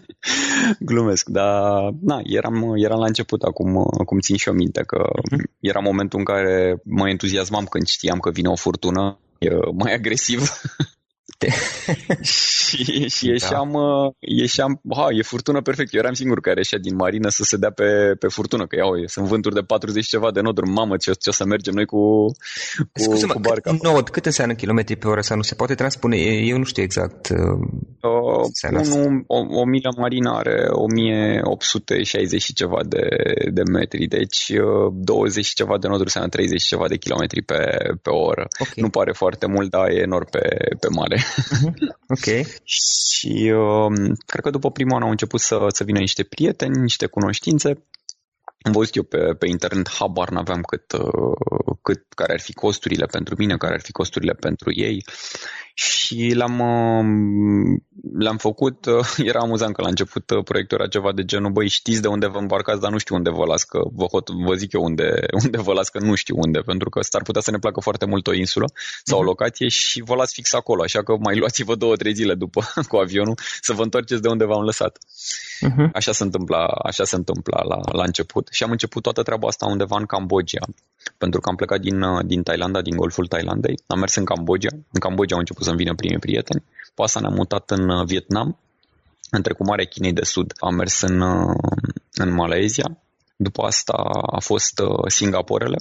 Glumesc, 0.91 1.29
dar 1.29 1.91
na, 2.01 2.21
eram, 2.23 2.75
eram 2.77 2.99
la 2.99 3.07
început, 3.07 3.43
acum, 3.43 3.77
acum 4.01 4.19
țin 4.21 4.37
și 4.37 4.49
o 4.49 4.53
minte 4.53 4.83
că 4.83 5.03
mhm. 5.31 5.51
era 5.61 5.81
momentul 5.81 6.19
în 6.19 6.25
care 6.25 6.81
mă 6.85 7.09
entuziasmam 7.09 7.65
când 7.65 7.87
știam 7.87 8.19
că 8.19 8.31
vine 8.31 8.49
o 8.49 8.57
furtună 8.57 9.19
mai 9.73 9.95
agresiv 9.95 10.41
și, 12.23 13.09
și 13.09 13.25
da. 13.27 13.33
ieșeam, 13.33 13.71
da. 13.73 14.11
ieșeam, 14.19 14.81
ha, 14.97 15.07
e 15.11 15.23
furtună 15.23 15.61
perfect. 15.61 15.95
Eu 15.95 16.01
eram 16.01 16.13
singur 16.13 16.41
care 16.41 16.57
ieșea 16.59 16.79
din 16.79 16.95
marină 16.95 17.29
să 17.29 17.43
se 17.45 17.57
dea 17.57 17.71
pe, 17.71 18.15
pe 18.19 18.27
furtună, 18.27 18.67
că 18.67 18.77
iau, 18.77 18.91
sunt 19.07 19.27
vânturi 19.27 19.55
de 19.55 19.61
40 19.61 20.07
ceva 20.07 20.31
de 20.31 20.41
noduri. 20.41 20.71
Mamă, 20.71 20.97
ce, 20.97 21.13
ce 21.13 21.29
o 21.29 21.33
să 21.33 21.45
mergem 21.45 21.75
noi 21.75 21.85
cu, 21.85 22.27
cu, 22.93 23.01
Scuze, 23.03 23.27
cu 23.27 23.39
barca. 23.39 23.71
Cât, 23.71 23.83
nod, 23.83 24.09
cât 24.09 24.27
înseamnă 24.27 24.55
kilometri 24.55 24.97
pe 24.97 25.07
oră 25.07 25.21
sau 25.21 25.37
nu 25.37 25.43
se 25.43 25.55
poate 25.55 25.75
transpune? 25.75 26.17
Eu 26.17 26.59
nu 26.59 26.65
știu 26.65 26.83
exact. 26.83 27.29
Uh, 27.29 27.39
unu, 28.95 29.25
o, 29.27 29.39
o 29.61 29.65
milă 29.65 29.93
marină 29.97 30.31
are 30.31 30.67
1860 30.69 32.43
și 32.43 32.53
ceva 32.53 32.81
de, 32.87 33.07
de 33.53 33.63
metri, 33.73 34.07
deci 34.07 34.49
uh, 34.49 34.93
20 34.93 35.45
și 35.45 35.55
ceva 35.55 35.79
de 35.79 35.87
noduri 35.87 36.05
înseamnă 36.05 36.31
30 36.31 36.61
și 36.61 36.67
ceva 36.67 36.89
de 36.89 36.97
kilometri 36.97 37.43
pe, 37.43 37.61
pe 38.03 38.11
oră. 38.11 38.47
Okay. 38.59 38.75
Nu 38.77 38.89
pare 38.89 39.13
foarte 39.13 39.47
mult, 39.47 39.71
dar 39.71 39.89
e 39.89 40.01
enorm 40.01 40.29
pe, 40.31 40.45
pe 40.81 40.89
mare. 40.91 41.17
Ok. 42.09 42.47
și 42.65 43.53
uh, 43.55 44.13
cred 44.27 44.43
că 44.43 44.51
după 44.51 44.71
primul 44.71 44.97
an 44.97 45.03
au 45.03 45.11
început 45.11 45.41
să, 45.41 45.67
să 45.69 45.85
vină 45.85 45.99
niște 45.99 46.23
prieteni, 46.23 46.81
niște 46.81 47.07
cunoștințe. 47.07 47.83
Am 48.63 48.73
văzut 48.73 48.95
eu 48.95 49.03
pe, 49.03 49.19
pe 49.39 49.47
internet, 49.49 49.91
habar 49.91 50.31
n-aveam 50.31 50.61
cât, 50.61 50.93
uh, 50.93 51.77
cât, 51.83 52.05
care 52.17 52.33
ar 52.33 52.41
fi 52.41 52.53
costurile 52.53 53.07
pentru 53.07 53.35
mine, 53.39 53.57
care 53.57 53.75
ar 53.75 53.81
fi 53.81 53.93
costurile 53.93 54.33
pentru 54.33 54.73
ei 54.75 55.05
și 55.75 56.33
l-am, 56.35 56.61
um, 56.61 57.87
l-am 58.19 58.37
făcut, 58.37 58.87
uh, 58.87 59.15
era 59.31 59.41
amuzant 59.41 59.75
că 59.75 59.83
la 59.83 59.89
început 59.89 60.31
uh, 60.31 60.45
proiectul 60.45 60.79
era 60.81 60.89
ceva 60.89 61.13
de 61.13 61.25
genul, 61.25 61.51
băi 61.51 61.69
știți 61.69 62.01
de 62.01 62.09
unde 62.09 62.27
vă 62.27 62.39
îmbarcați, 62.39 62.81
dar 62.81 62.91
nu 62.91 62.99
știu 62.99 63.15
unde 63.15 63.31
vă 63.31 63.45
las, 63.45 63.63
că 63.63 63.81
vă, 63.93 64.05
hot, 64.05 64.29
vă 64.47 64.55
zic 64.55 64.73
eu 64.73 64.83
unde, 64.83 65.27
unde 65.45 65.59
vă 65.59 65.73
las, 65.73 65.89
că 65.89 65.99
nu 65.99 66.15
știu 66.15 66.35
unde, 66.39 66.59
pentru 66.59 66.89
că 66.89 67.01
s-ar 67.01 67.23
putea 67.23 67.41
să 67.41 67.51
ne 67.51 67.59
placă 67.59 67.81
foarte 67.81 68.07
mult 68.07 68.27
o 68.27 68.35
insulă 68.35 68.67
sau 69.05 69.19
o 69.19 69.21
mhm. 69.21 69.29
locație 69.29 69.69
și 69.69 70.03
vă 70.05 70.15
las 70.15 70.33
fix 70.33 70.53
acolo, 70.53 70.83
așa 70.83 71.03
că 71.03 71.17
mai 71.19 71.37
luați-vă 71.37 71.75
două, 71.75 71.97
trei 71.97 72.15
zile 72.15 72.35
după 72.35 72.61
cu 72.91 72.97
avionul 72.97 73.39
să 73.61 73.73
vă 73.73 73.83
întoarceți 73.83 74.23
de 74.23 74.29
unde 74.29 74.45
v-am 74.45 74.63
lăsat. 74.63 74.99
Uh-huh. 75.69 75.91
Așa 75.93 76.13
se 76.13 76.23
întâmpla, 76.23 76.65
așa 76.65 77.05
se 77.05 77.17
întâmpla 77.17 77.63
la, 77.63 77.81
la 77.93 78.03
început 78.03 78.49
și 78.53 78.63
am 78.63 78.71
început 78.71 79.03
toată 79.03 79.23
treaba 79.23 79.47
asta 79.49 79.67
undeva 79.67 79.97
în 79.99 80.07
Cambodgia, 80.07 80.65
pentru 81.19 81.41
că 81.41 81.49
am 81.49 81.57
plecat 81.57 81.81
din, 81.81 82.03
uh, 82.03 82.25
din 82.25 82.43
Thailanda, 82.43 82.81
din 82.83 82.97
Golful 82.97 83.27
Thailandei, 83.27 83.75
am 83.87 83.99
mers 83.99 84.15
în 84.15 84.25
Cambodgia, 84.25 84.75
în 84.93 85.01
Cambodgia 85.01 85.35
au 85.35 85.41
început 85.41 85.65
să-mi 85.65 85.77
vină 85.77 85.95
primii 85.95 86.19
prieteni, 86.19 86.65
pe 86.95 87.03
asta 87.03 87.21
ne-am 87.21 87.35
mutat 87.35 87.71
în 87.71 87.89
uh, 87.89 88.05
Vietnam, 88.07 88.59
între 89.31 89.53
cu 89.53 89.65
Marea 89.65 89.85
Chinei 89.85 90.13
de 90.13 90.25
Sud, 90.25 90.53
am 90.59 90.75
mers 90.75 91.01
în, 91.01 91.21
uh, 91.21 91.57
în 92.15 92.33
Malaezia, 92.33 92.99
după 93.37 93.63
asta 93.63 93.93
a 94.37 94.41
fost 94.41 94.81
Singaporele, 95.07 95.77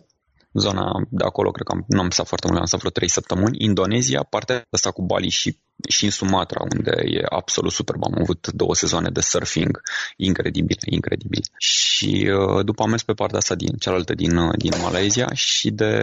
zona 0.53 1.07
de 1.09 1.23
acolo, 1.23 1.51
cred 1.51 1.65
că 1.65 1.73
am, 1.75 1.83
nu 1.87 1.99
am 2.01 2.09
stat 2.09 2.27
foarte 2.27 2.47
mult, 2.47 2.59
am 2.59 2.65
stat 2.65 2.79
vreo 2.79 2.91
3 2.91 3.07
săptămâni, 3.07 3.63
Indonezia, 3.63 4.23
partea 4.29 4.65
asta 4.69 4.91
cu 4.91 5.01
Bali 5.01 5.29
și 5.29 5.57
și 5.87 6.05
în 6.05 6.11
Sumatra, 6.11 6.61
unde 6.75 6.91
e 7.05 7.21
absolut 7.29 7.71
superb. 7.71 8.03
Am 8.03 8.21
avut 8.21 8.47
două 8.47 8.75
sezoane 8.75 9.09
de 9.09 9.21
surfing 9.21 9.81
incredibile, 10.17 10.79
incredibile. 10.85 11.43
Și 11.57 12.29
uh, 12.31 12.65
după 12.65 12.83
am 12.83 12.89
mers 12.89 13.03
pe 13.03 13.13
partea 13.13 13.37
asta 13.37 13.55
din 13.55 13.75
cealaltă 13.79 14.13
din, 14.13 14.37
uh, 14.37 14.53
din 14.57 14.71
Malaysia 14.81 15.27
și 15.33 15.71
de 15.71 15.93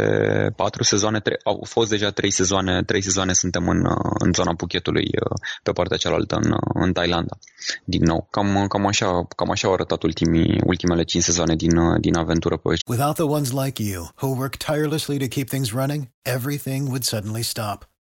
patru 0.57 0.83
sezoane, 0.83 1.21
trei, 1.21 1.37
au 1.45 1.65
fost 1.69 1.91
deja 1.91 2.11
trei 2.11 2.31
sezoane, 2.31 2.83
trei 2.83 3.03
sezoane 3.03 3.33
suntem 3.33 3.69
în, 3.69 3.85
uh, 3.85 4.13
în 4.19 4.33
zona 4.33 4.55
Puchetului, 4.55 5.11
pe 5.63 5.73
partea 5.73 5.97
cealaltă 5.97 6.35
în, 6.43 6.57
în 6.75 6.93
Thailanda. 6.93 7.39
Din 7.85 8.03
nou, 8.03 8.29
cam, 8.31 8.67
cam, 8.69 8.87
așa, 8.87 9.27
cam 9.37 9.51
așa 9.51 9.69
au 9.69 9.75
arătat 9.75 10.03
ultimii, 10.03 10.61
ultimele 10.65 11.03
cinci 11.03 11.23
sezoane 11.23 11.55
din, 11.55 12.01
din 12.01 12.17
aventură 12.17 12.57
pe 12.57 12.69
Without 12.87 13.15
the 13.15 13.25
ones 13.25 13.51
like 13.51 13.83
you, 13.83 14.11
who 14.23 14.29
work 14.29 14.57
tirelessly 14.57 15.19
to 15.19 15.27
keep 15.27 15.49
things 15.49 15.73
running, 15.73 16.09
everything 16.23 16.87
would 16.87 17.05
suddenly 17.05 17.43
stop. 17.43 17.89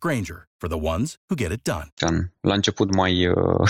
Granger, 0.00 0.48
for 0.58 0.68
the 0.68 0.78
ones 0.80 1.18
who 1.28 1.36
get 1.36 1.52
it 1.52 1.62
done. 1.62 1.92
La 2.40 2.54
început 2.54 2.94
mai 2.94 3.26
uh, 3.26 3.68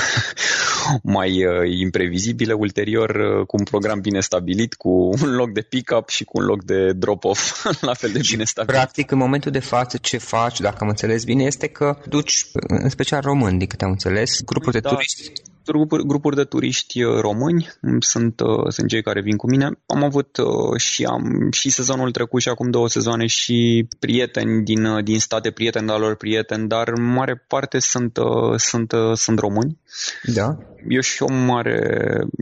mai 1.03 1.45
uh, 1.45 1.79
imprevizibile, 1.79 2.53
ulterior 2.53 3.11
uh, 3.11 3.47
cu 3.47 3.57
un 3.57 3.65
program 3.65 4.01
bine 4.01 4.21
stabilit, 4.21 4.75
cu 4.75 4.89
un 5.23 5.35
loc 5.35 5.51
de 5.51 5.61
pick-up 5.61 6.09
și 6.09 6.25
cu 6.25 6.39
un 6.39 6.45
loc 6.45 6.65
de 6.65 6.93
drop-off 6.93 7.65
la 7.81 7.95
fel 7.95 8.11
de 8.13 8.21
bine 8.31 8.45
stabilit. 8.45 8.81
Practic, 8.81 9.11
în 9.11 9.19
momentul 9.19 9.51
de 9.51 9.59
față, 9.59 9.97
ce 9.97 10.19
faci, 10.19 10.61
dacă 10.61 10.77
am 10.81 10.89
înțeles 10.89 11.25
bine, 11.25 11.45
este 11.45 11.67
că 11.67 11.99
duci, 12.07 12.47
în 12.67 12.89
special 12.89 13.21
români, 13.21 13.59
din 13.59 13.67
câte 13.67 13.85
am 13.85 13.91
înțeles, 13.91 14.43
grupuri 14.45 14.73
de 14.73 14.81
da. 14.81 14.89
turiști 14.89 15.33
grupuri, 15.73 16.07
grupuri 16.07 16.37
de 16.37 16.45
turiști 16.45 17.03
uh, 17.03 17.21
români 17.21 17.69
sunt, 17.99 18.41
uh, 18.41 18.69
sunt 18.69 18.89
cei 18.89 19.03
care 19.03 19.21
vin 19.21 19.37
cu 19.37 19.49
mine. 19.49 19.71
Am 19.87 20.05
avut 20.05 20.37
uh, 20.37 20.81
și 20.81 21.05
am 21.05 21.49
și 21.51 21.71
sezonul 21.71 22.11
trecut 22.11 22.41
și 22.41 22.49
acum 22.49 22.71
două 22.71 22.89
sezoane 22.89 23.27
și 23.27 23.89
prieteni 23.99 24.65
din, 24.65 25.05
din 25.05 25.19
state, 25.19 25.51
prieteni 25.51 25.87
de 25.87 25.93
lor 25.93 26.17
prieteni, 26.17 26.69
dar 26.69 26.89
în 26.89 27.13
mare 27.13 27.45
parte 27.49 27.79
sunt, 27.79 28.19
sunt, 28.57 28.93
sunt 29.15 29.39
români. 29.39 29.79
Da. 30.23 30.59
E 30.89 31.01
și, 31.01 31.23
o 31.23 31.33
mare, 31.33 31.81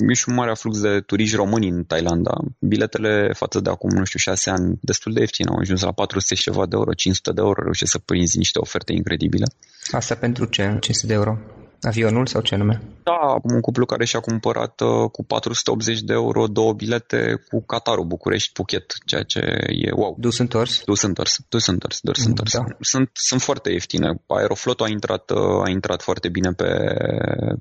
e 0.09 0.13
și 0.13 0.25
un 0.29 0.35
mare 0.35 0.51
aflux 0.51 0.81
de 0.81 1.01
turiști 1.07 1.37
români 1.37 1.69
în 1.69 1.85
Thailanda. 1.85 2.35
Biletele 2.59 3.33
față 3.35 3.61
de 3.61 3.71
acum, 3.71 3.91
nu 3.91 4.05
știu, 4.05 4.19
șase 4.19 4.51
ani, 4.51 4.79
destul 4.81 5.13
de 5.13 5.21
ieftine, 5.21 5.51
au 5.51 5.59
ajuns 5.59 5.83
la 5.83 5.93
400 5.93 6.35
și 6.35 6.43
ceva 6.43 6.67
de 6.67 6.77
euro, 6.77 6.93
500 6.93 7.33
de 7.33 7.41
euro, 7.41 7.63
reușesc 7.63 7.91
să 7.91 7.99
prinzi 7.99 8.39
niște 8.39 8.59
oferte 8.59 8.93
incredibile. 8.93 9.45
Asta 9.91 10.15
pentru 10.15 10.45
ce? 10.45 10.63
500 10.63 11.07
de 11.07 11.13
euro? 11.13 11.39
Avionul 11.81 12.27
sau 12.27 12.41
ce 12.41 12.57
nume? 12.57 12.81
Da, 13.03 13.39
un 13.43 13.61
cuplu 13.61 13.87
care 13.87 14.05
și-a 14.05 14.21
cumpărat 14.21 14.81
uh, 14.81 15.11
cu 15.11 15.25
480 15.25 16.01
de 16.01 16.13
euro 16.13 16.47
două 16.47 16.73
bilete 16.73 17.45
cu 17.49 17.63
Qatarul 17.67 18.05
București-Phuket, 18.05 18.95
ceea 19.05 19.23
ce 19.23 19.39
e 19.69 19.91
wow. 19.93 20.17
Dus 20.19 20.39
întors? 20.39 20.83
Dus 20.85 21.03
întors, 21.03 21.39
dus 21.49 21.67
întors, 21.67 22.01
dus 22.01 22.19
mm, 22.19 22.27
întors. 22.27 22.53
Da. 22.53 22.65
Sunt, 22.81 23.11
sunt 23.13 23.41
foarte 23.41 23.71
ieftine. 23.71 24.21
Aeroflot 24.27 24.81
a 24.81 24.89
intrat, 24.89 25.31
uh, 25.31 25.63
a 25.65 25.69
intrat 25.69 26.03
foarte 26.03 26.29
bine 26.29 26.51
pe, 26.51 26.95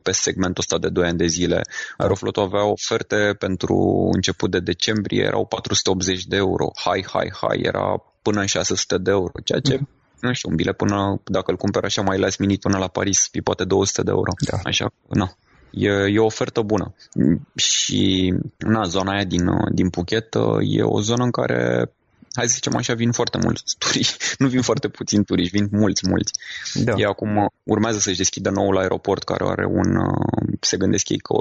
pe 0.04 0.12
segmentul 0.12 0.63
ăsta 0.67 0.78
de 0.78 0.89
2 0.89 1.08
ani 1.08 1.17
de 1.17 1.28
zile. 1.28 1.62
Aeroflot 1.97 2.38
avea 2.38 2.65
oferte 2.65 3.36
pentru 3.39 3.75
început 4.13 4.51
de 4.51 4.60
decembrie, 4.60 5.23
erau 5.23 5.45
480 5.45 6.25
de 6.25 6.36
euro. 6.36 6.71
Hai, 6.84 7.06
hai, 7.12 7.32
hai, 7.41 7.60
era 7.63 8.04
până 8.21 8.39
în 8.39 8.45
600 8.45 8.97
de 8.97 9.12
euro, 9.12 9.32
ceea 9.43 9.60
ce 9.60 9.75
mm 9.75 9.89
nu 10.27 10.33
știu, 10.33 10.49
un 10.49 10.55
bilet 10.55 10.77
până, 10.77 11.21
dacă 11.23 11.51
îl 11.51 11.57
cumperi 11.57 11.85
așa 11.85 12.01
mai 12.01 12.17
last 12.17 12.39
minute 12.39 12.67
până 12.67 12.77
la 12.77 12.88
Paris, 12.88 13.29
e 13.31 13.41
poate 13.41 13.63
200 13.63 14.01
de 14.01 14.11
euro. 14.11 14.31
Da. 14.51 14.57
Așa, 14.63 14.91
nu. 15.09 15.31
E, 15.71 15.89
e 15.89 16.19
o 16.19 16.25
ofertă 16.25 16.61
bună. 16.61 16.95
Și 17.55 18.33
na, 18.57 18.83
zona 18.83 19.11
aia 19.11 19.23
din, 19.23 19.45
din 19.73 19.89
Phuket 19.89 20.35
e 20.61 20.81
o 20.83 21.01
zonă 21.01 21.23
în 21.23 21.31
care 21.31 21.91
hai 22.35 22.47
să 22.47 22.53
zicem 22.53 22.75
așa, 22.75 22.93
vin 22.93 23.11
foarte 23.11 23.37
mulți 23.43 23.63
turiști. 23.83 24.15
Nu 24.37 24.47
vin 24.47 24.61
foarte 24.61 24.87
puțini 24.87 25.23
turiști, 25.23 25.57
vin 25.57 25.67
mulți, 25.71 26.07
mulți. 26.07 26.31
Da. 26.73 26.93
Ei 26.97 27.05
acum 27.05 27.49
urmează 27.63 27.99
să-și 27.99 28.17
deschidă 28.17 28.49
noul 28.49 28.77
aeroport 28.77 29.23
care 29.23 29.43
are 29.47 29.65
un, 29.65 29.97
se 30.59 30.77
gândesc 30.77 31.09
ei 31.09 31.17
că 31.17 31.33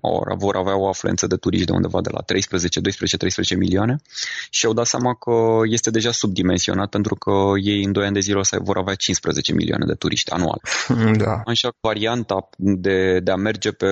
or, 0.00 0.36
vor 0.36 0.56
avea 0.56 0.78
o 0.78 0.88
afluență 0.88 1.26
de 1.26 1.36
turiști 1.36 1.66
de 1.66 1.72
undeva 1.72 2.00
de 2.00 2.10
la 2.12 2.20
13, 2.20 2.80
12, 2.80 3.16
13 3.16 3.56
milioane 3.56 3.96
și 4.50 4.66
au 4.66 4.72
dat 4.72 4.86
seama 4.86 5.14
că 5.14 5.32
este 5.64 5.90
deja 5.90 6.10
subdimensionat 6.10 6.88
pentru 6.88 7.14
că 7.14 7.32
ei 7.62 7.84
în 7.84 7.92
2 7.92 8.04
ani 8.04 8.14
de 8.14 8.20
zile 8.20 8.40
vor 8.62 8.76
avea 8.76 8.94
15 8.94 9.52
milioane 9.52 9.84
de 9.86 9.94
turiști 9.94 10.30
anual. 10.30 10.60
Da. 11.16 11.42
Așa 11.44 11.68
că 11.68 11.76
varianta 11.80 12.48
de, 12.56 13.20
de 13.20 13.30
a 13.30 13.36
merge 13.36 13.70
pe, 13.70 13.86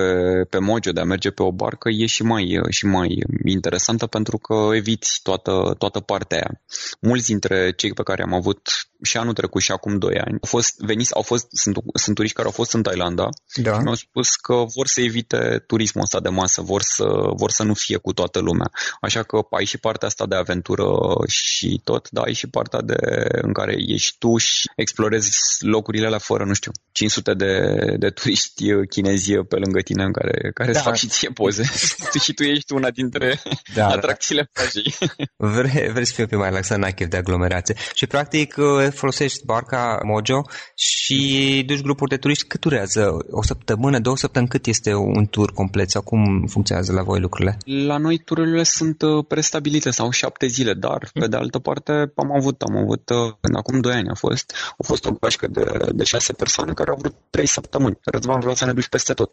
pe 0.50 0.58
Mojo, 0.58 0.90
de 0.92 1.00
a 1.00 1.04
merge 1.04 1.30
pe 1.30 1.42
o 1.42 1.52
barcă 1.52 1.88
e 1.88 2.06
și 2.06 2.22
mai, 2.22 2.60
și 2.68 2.86
mai 2.86 3.22
interesantă 3.44 4.06
pentru 4.06 4.38
că 4.38 4.54
eviți 4.72 5.20
toată, 5.22 5.74
toată 5.78 6.00
partea 6.00 6.13
aia. 6.28 6.60
Mulți 7.00 7.26
dintre 7.26 7.72
cei 7.76 7.92
pe 7.92 8.02
care 8.02 8.22
am 8.22 8.34
avut 8.34 8.68
și 9.02 9.16
anul 9.16 9.32
trecut 9.32 9.62
și 9.62 9.72
acum 9.72 9.98
2 9.98 10.18
ani 10.18 10.38
au 10.40 10.48
fost 10.48 10.74
veniți, 10.78 11.14
au 11.14 11.22
fost, 11.22 11.46
sunt, 11.50 11.76
sunt 11.94 12.14
turiști 12.14 12.36
care 12.36 12.48
au 12.48 12.52
fost 12.54 12.72
în 12.72 12.82
Thailanda 12.82 13.28
da. 13.54 13.74
și 13.74 13.80
mi-au 13.80 13.94
spus 13.94 14.34
că 14.34 14.54
vor 14.74 14.86
să 14.86 15.00
evite 15.00 15.64
turismul 15.66 16.02
ăsta 16.02 16.20
de 16.20 16.28
masă, 16.28 16.62
vor 16.62 16.82
să, 16.82 17.04
vor 17.36 17.50
să 17.50 17.62
nu 17.62 17.74
fie 17.74 17.96
cu 17.96 18.12
toată 18.12 18.38
lumea. 18.38 18.70
Așa 19.00 19.22
că 19.22 19.40
ai 19.50 19.64
și 19.64 19.78
partea 19.78 20.08
asta 20.08 20.26
de 20.26 20.34
aventură 20.34 20.84
și 21.26 21.80
tot, 21.84 22.10
dar 22.10 22.24
ai 22.24 22.32
și 22.32 22.46
partea 22.46 22.80
de, 22.80 22.96
în 23.42 23.52
care 23.52 23.74
ești 23.78 24.16
tu 24.18 24.36
și 24.36 24.70
explorezi 24.76 25.38
locurile 25.60 26.06
alea 26.06 26.18
fără, 26.18 26.44
nu 26.44 26.54
știu, 26.54 26.72
500 26.92 27.34
de, 27.34 27.74
de 27.98 28.08
turiști 28.08 28.86
chinezi 28.88 29.32
pe 29.32 29.56
lângă 29.56 29.80
tine 29.80 30.04
în 30.04 30.12
care, 30.12 30.50
care 30.54 30.72
da. 30.72 30.78
îți 30.78 30.86
fac 30.86 30.96
și 30.96 31.06
ție 31.06 31.28
poze. 31.28 31.62
și 32.24 32.32
tu 32.32 32.42
ești 32.42 32.72
una 32.72 32.90
dintre 32.90 33.42
da, 33.74 33.88
atracțiile 33.88 34.50
plajei. 34.52 34.94
Vrei, 35.36 35.88
vrei 35.92 36.03
să 36.04 36.12
fii 36.14 36.26
pe 36.26 36.36
mai 36.36 36.48
relaxat, 36.48 36.78
n-ai 36.78 36.92
chef 36.92 37.08
de 37.08 37.16
aglomerație. 37.16 37.74
Și 37.94 38.06
practic 38.06 38.54
folosești 38.90 39.44
barca 39.44 39.98
Mojo 40.02 40.42
și 40.74 41.62
duci 41.66 41.82
grupuri 41.82 42.10
de 42.10 42.16
turiști. 42.16 42.46
Cât 42.46 42.60
durează? 42.60 43.16
O 43.30 43.42
săptămână, 43.42 43.98
două 43.98 44.16
săptămâni? 44.16 44.50
Cât 44.50 44.66
este 44.66 44.94
un 44.94 45.26
tur 45.26 45.52
complet 45.52 45.90
sau 45.90 46.02
cum 46.02 46.46
funcționează 46.46 46.92
la 46.92 47.02
voi 47.02 47.20
lucrurile? 47.20 47.56
La 47.64 47.96
noi 47.96 48.18
tururile 48.18 48.62
sunt 48.62 49.02
uh, 49.02 49.24
prestabilite 49.28 49.90
sau 49.90 50.10
șapte 50.10 50.46
zile, 50.46 50.74
dar 50.74 51.10
pe 51.12 51.26
de 51.26 51.36
altă 51.36 51.58
parte 51.58 51.92
am 52.14 52.32
avut, 52.36 52.62
am 52.62 52.76
avut, 52.76 53.02
când 53.40 53.54
uh, 53.54 53.58
acum 53.58 53.80
doi 53.80 53.94
ani 53.94 54.08
a 54.08 54.14
fost, 54.14 54.54
a 54.78 54.82
fost 54.82 55.04
o 55.06 55.10
gașcă 55.10 55.46
de, 55.46 55.64
de 55.92 56.04
șase 56.04 56.32
persoane 56.32 56.72
care 56.72 56.90
au 56.90 56.96
vrut 56.96 57.14
trei 57.30 57.46
săptămâni. 57.46 57.98
Răzvan 58.04 58.40
vreau 58.40 58.54
să 58.54 58.64
ne 58.64 58.72
duci 58.72 58.88
peste 58.88 59.12
tot. 59.12 59.30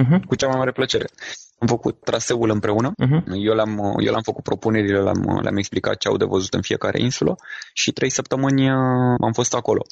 Uh-huh. 0.00 0.20
Cu 0.26 0.34
cea 0.34 0.46
mai 0.46 0.58
mare 0.58 0.72
plăcere. 0.72 1.06
Am 1.62 1.68
făcut 1.68 2.00
traseul 2.00 2.50
împreună, 2.50 2.92
uh-huh. 2.92 3.22
eu, 3.34 3.54
le-am, 3.54 3.78
eu 3.78 4.10
le-am 4.10 4.22
făcut 4.22 4.42
propunerile, 4.42 5.00
le-am, 5.00 5.38
le-am 5.42 5.56
explicat 5.56 5.96
ce 5.96 6.08
au 6.08 6.16
de 6.16 6.24
văzut 6.24 6.54
în 6.54 6.62
fiecare 6.62 7.00
insulă 7.00 7.36
și 7.72 7.92
trei 7.92 8.10
săptămâni 8.10 8.70
uh, 8.70 8.76
am 9.20 9.32
fost 9.32 9.54
acolo. 9.54 9.82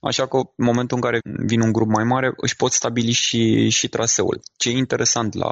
Așa 0.00 0.26
că 0.26 0.36
în 0.36 0.64
momentul 0.64 0.96
în 0.96 1.02
care 1.02 1.18
vin 1.46 1.60
un 1.60 1.72
grup 1.72 1.88
mai 1.88 2.04
mare, 2.04 2.32
își 2.36 2.56
pot 2.56 2.72
stabili 2.72 3.10
și, 3.10 3.68
și 3.68 3.88
traseul. 3.88 4.40
Ce 4.56 4.68
e 4.68 4.76
interesant 4.76 5.34
la, 5.34 5.50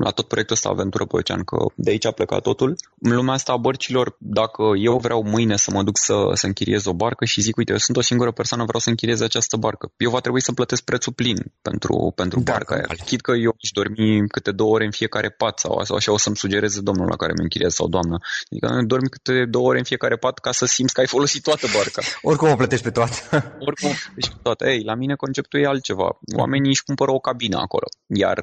la 0.00 0.10
tot 0.10 0.28
proiectul 0.28 0.56
ăsta 0.56 0.68
Aventură 0.68 1.04
pe 1.04 1.16
Ocean, 1.16 1.44
că 1.44 1.56
de 1.74 1.90
aici 1.90 2.06
a 2.06 2.10
plecat 2.10 2.42
totul. 2.42 2.76
În 3.00 3.14
lumea 3.14 3.34
asta 3.34 3.52
a 3.52 3.56
bărcilor, 3.56 4.16
dacă 4.18 4.62
eu 4.76 4.98
vreau 4.98 5.22
mâine 5.22 5.56
să 5.56 5.70
mă 5.72 5.82
duc 5.82 5.98
să, 5.98 6.30
să 6.32 6.46
închiriez 6.46 6.86
o 6.86 6.92
barcă 6.92 7.24
și 7.24 7.40
zic, 7.40 7.56
uite, 7.56 7.72
eu 7.72 7.78
sunt 7.78 7.96
o 7.96 8.00
singură 8.00 8.30
persoană, 8.30 8.64
vreau 8.64 8.80
să 8.80 8.88
închiriez 8.88 9.20
această 9.20 9.56
barcă. 9.56 9.92
Eu 9.96 10.10
va 10.10 10.20
trebui 10.20 10.42
să 10.42 10.52
plătesc 10.52 10.82
prețul 10.82 11.12
plin 11.12 11.52
pentru, 11.62 12.12
pentru 12.14 12.40
da, 12.40 12.52
barca 12.52 12.74
aia. 12.74 12.86
Chit 13.04 13.20
că 13.20 13.32
eu 13.32 13.54
aș 13.62 13.70
dormi 13.70 14.28
câte 14.28 14.50
două 14.50 14.70
ore 14.70 14.84
în 14.84 14.90
fiecare 14.94 15.30
pat 15.30 15.58
sau, 15.58 15.84
sau 15.84 15.96
așa 15.96 16.12
o 16.12 16.18
să-mi 16.18 16.36
sugereze 16.36 16.80
domnul 16.80 17.06
la 17.08 17.16
care 17.16 17.32
mi 17.36 17.42
închiriez 17.42 17.74
sau 17.74 17.88
doamna. 17.88 18.16
Adică 18.50 18.82
dormi 18.86 19.08
câte 19.08 19.44
două 19.44 19.68
ore 19.68 19.78
în 19.78 19.84
fiecare 19.84 20.16
pat 20.16 20.38
ca 20.38 20.52
să 20.52 20.66
simți 20.66 20.94
că 20.94 21.00
ai 21.00 21.06
folosit 21.06 21.42
toată 21.42 21.66
barca. 21.74 22.02
Oricum 22.30 22.50
o 22.50 22.54
plătești 22.54 22.84
pe 22.84 22.90
toate. 22.90 23.18
Oricum 23.68 23.88
o 23.88 23.98
plătești 24.04 24.32
pe 24.34 24.40
toate. 24.42 24.70
Ei, 24.70 24.82
la 24.84 24.94
mine 24.94 25.14
conceptul 25.14 25.60
e 25.60 25.66
altceva. 25.66 26.18
Oamenii 26.36 26.70
își 26.70 26.84
cumpără 26.84 27.10
o 27.10 27.18
cabină 27.18 27.56
acolo. 27.56 27.86
Iar 28.06 28.38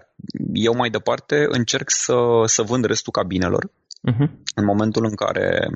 eu 0.53 0.75
mai 0.75 0.89
departe 0.89 1.45
încerc 1.49 1.89
să, 1.89 2.15
să 2.45 2.61
vând 2.61 2.85
restul 2.85 3.11
cabinelor 3.11 3.69
Uh-huh. 4.09 4.29
În 4.55 4.65
momentul 4.65 5.05
în 5.05 5.15
care 5.15 5.69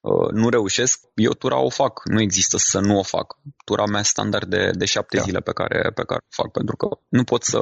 uh, 0.00 0.30
nu 0.30 0.48
reușesc, 0.48 1.00
eu 1.14 1.32
tura 1.32 1.58
o 1.58 1.70
fac. 1.70 2.00
Nu 2.04 2.20
există 2.20 2.56
să 2.56 2.80
nu 2.80 2.98
o 2.98 3.02
fac. 3.02 3.36
Tura 3.64 3.84
mea 3.86 4.02
standard 4.02 4.48
de, 4.48 4.70
de 4.74 4.84
șapte 4.84 5.16
da. 5.16 5.22
zile 5.22 5.40
pe 5.40 5.52
care, 5.52 5.90
pe 5.94 6.02
care 6.02 6.20
o 6.24 6.42
fac, 6.42 6.52
pentru 6.52 6.76
că 6.76 6.88
nu 7.08 7.24
pot 7.24 7.42
să, 7.42 7.60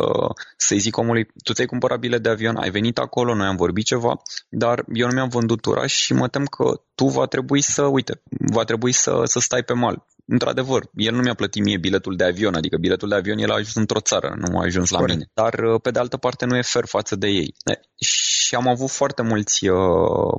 să-i 0.57 0.79
zic 0.79 0.97
omului, 0.97 1.27
tu 1.45 1.53
ți-ai 1.53 1.67
cumpărat 1.67 1.99
bilet 1.99 2.23
de 2.23 2.29
avion, 2.29 2.57
ai 2.57 2.71
venit 2.71 2.99
acolo, 2.99 3.35
noi 3.35 3.47
am 3.47 3.57
vorbit 3.57 3.85
ceva, 3.85 4.17
dar 4.49 4.85
eu 4.93 5.07
nu 5.07 5.13
mi-am 5.13 5.29
vândut 5.29 5.61
tura 5.61 5.87
și 5.87 6.13
mă 6.13 6.29
tem 6.29 6.45
că 6.45 6.81
tu 6.97 7.07
va 7.07 7.27
trebui 7.27 7.61
să, 7.61 7.83
uite, 7.83 8.23
va 8.53 8.65
trebui 8.65 8.93
să, 8.93 9.23
să 9.25 9.39
stai 9.41 9.63
pe 9.63 9.73
mal 9.73 10.05
într-adevăr, 10.27 10.89
el 10.95 11.15
nu 11.15 11.21
mi-a 11.21 11.35
plătit 11.35 11.65
mie 11.65 11.79
biletul 11.79 12.17
de 12.17 12.25
avion, 12.25 12.55
adică 12.55 12.77
biletul 12.77 13.09
de 13.09 13.15
avion 13.15 13.39
el 13.39 13.51
a 13.51 13.55
ajuns 13.55 13.75
într-o 13.75 14.01
țară, 14.01 14.35
nu 14.39 14.59
a 14.59 14.63
ajuns 14.63 14.91
la 14.91 14.99
Corect. 14.99 15.19
mine. 15.19 15.31
Dar, 15.35 15.55
uh, 15.55 15.81
pe 15.81 15.91
de 15.91 15.99
altă 15.99 16.17
parte, 16.17 16.45
nu 16.45 16.57
e 16.57 16.63
fer 16.63 16.85
față 16.87 17.17
de 17.17 17.27
ei. 17.27 17.55
Și 18.01 18.55
am 18.55 18.69
avut 18.69 18.91
foarte 18.91 19.23
mulți, 19.23 19.69
uh, 19.69 19.79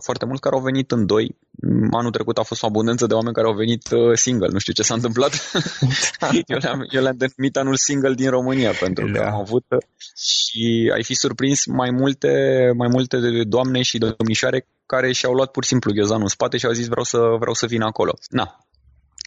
foarte 0.04 0.26
mulți 0.26 0.42
care 0.42 0.56
au 0.56 0.62
venit 0.62 0.92
în 0.92 1.06
doi. 1.06 1.38
Anul 1.92 2.12
trecut 2.12 2.38
a 2.38 2.44
fost 2.44 2.64
o 2.64 2.66
abundență 2.66 3.06
de 3.06 3.14
oameni 3.14 3.34
care 3.34 3.48
au 3.48 3.54
venit 3.54 3.92
uh, 3.92 4.14
single. 4.14 4.48
Nu 4.52 4.58
știu 4.58 4.74
ce 4.74 4.84
s-a 4.84 4.94
întâmplat. 4.94 5.52
eu, 6.54 6.58
le-am, 6.62 6.88
eu 6.92 7.02
le-am 7.02 7.18
denumit 7.18 7.58
anul 7.58 7.76
single 7.76 8.14
din 8.14 8.30
România, 8.30 8.72
pentru 8.72 9.06
că 9.06 9.20
da. 9.20 9.26
am 9.26 9.40
avut 9.40 9.66
și 10.16 10.92
ai 10.94 11.04
fi 11.04 11.14
surprins 11.14 11.66
mai 11.66 11.92
multe, 11.92 12.32
mai 12.76 12.88
multe 12.92 13.18
doamne 13.44 13.82
și 13.82 13.98
domnișoare 13.98 14.68
care 14.88 15.12
și-au 15.12 15.34
luat 15.34 15.52
pur 15.52 15.64
și 15.64 15.70
simplu 15.70 15.92
ghiozanul 15.92 16.22
în 16.22 16.28
spate 16.28 16.58
și 16.58 16.66
au 16.66 16.72
zis 16.72 16.88
vreau 16.88 17.04
să, 17.04 17.18
vreau 17.18 17.54
să 17.54 17.66
vin 17.66 17.82
acolo. 17.82 18.14
Na, 18.30 18.58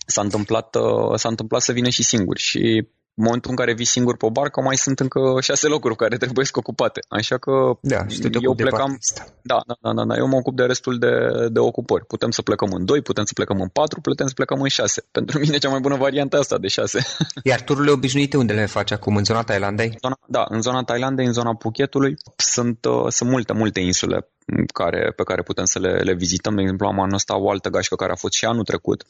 s-a 0.07 0.21
întâmplat, 0.21 0.75
uh, 0.75 1.15
s-a 1.15 1.29
întâmplat 1.29 1.61
să 1.61 1.73
vină 1.73 1.89
și 1.89 2.03
singuri 2.03 2.41
și 2.41 2.89
în 3.15 3.27
momentul 3.27 3.51
în 3.51 3.57
care 3.57 3.73
vii 3.75 3.85
singur 3.85 4.17
pe 4.17 4.27
o 4.27 4.31
barcă, 4.31 4.61
mai 4.61 4.77
sunt 4.77 5.01
încă 5.01 5.21
șase 5.41 5.67
locuri 5.67 5.97
care 5.97 6.17
trebuie 6.17 6.45
să 6.45 6.53
ocupate. 6.55 7.01
Așa 7.09 7.39
că 7.39 7.53
da, 7.81 8.07
eu 8.41 8.55
plecam... 8.55 8.99
Da, 9.43 9.63
da, 9.67 9.75
da, 9.81 9.93
da, 9.93 10.05
da, 10.05 10.17
eu 10.17 10.27
mă 10.27 10.37
ocup 10.37 10.57
de 10.57 10.63
restul 10.63 10.99
de, 10.99 11.11
de 11.49 11.59
ocupări. 11.59 12.07
Putem 12.07 12.31
să 12.31 12.43
plecăm 12.43 12.73
în 12.73 12.85
doi, 12.85 13.03
putem 13.03 13.25
să 13.25 13.33
plecăm 13.35 13.61
în 13.61 13.69
patru, 13.69 14.01
putem 14.01 14.27
să 14.27 14.33
plecăm 14.35 14.61
în 14.61 14.69
șase. 14.69 15.05
Pentru 15.17 15.39
mine 15.39 15.59
cea 15.59 15.69
mai 15.69 15.81
bună 15.81 15.97
variantă 15.97 16.39
asta 16.39 16.59
de 16.59 16.69
șase. 16.69 17.07
Iar 17.51 17.61
tururile 17.61 17.93
obișnuite 17.93 18.37
unde 18.37 18.53
le 18.53 18.67
faci 18.67 18.91
acum? 18.91 19.17
În 19.17 19.25
zona 19.25 19.43
Thailandei? 19.43 19.97
Zona, 20.01 20.19
da, 20.27 20.45
în 20.49 20.61
zona 20.61 20.83
Thailandei, 20.83 21.27
în 21.27 21.33
zona 21.33 21.55
Phuketului. 21.55 22.17
Sunt, 22.37 22.85
uh, 22.85 23.07
sunt 23.09 23.31
multe, 23.31 23.53
multe 23.53 23.81
insule 23.81 24.29
care, 24.73 25.13
pe 25.17 25.23
care 25.23 25.43
putem 25.43 25.65
să 25.65 25.79
le, 25.79 25.99
le 25.99 26.15
vizităm. 26.15 26.55
De 26.55 26.61
exemplu, 26.61 26.87
am 26.87 27.01
anul 27.01 27.15
ăsta 27.15 27.39
o 27.39 27.51
altă 27.51 27.69
gașcă 27.69 27.95
care 27.95 28.13
a 28.13 28.15
fost 28.15 28.35
și 28.35 28.45
anul 28.45 28.65
trecut 28.65 29.05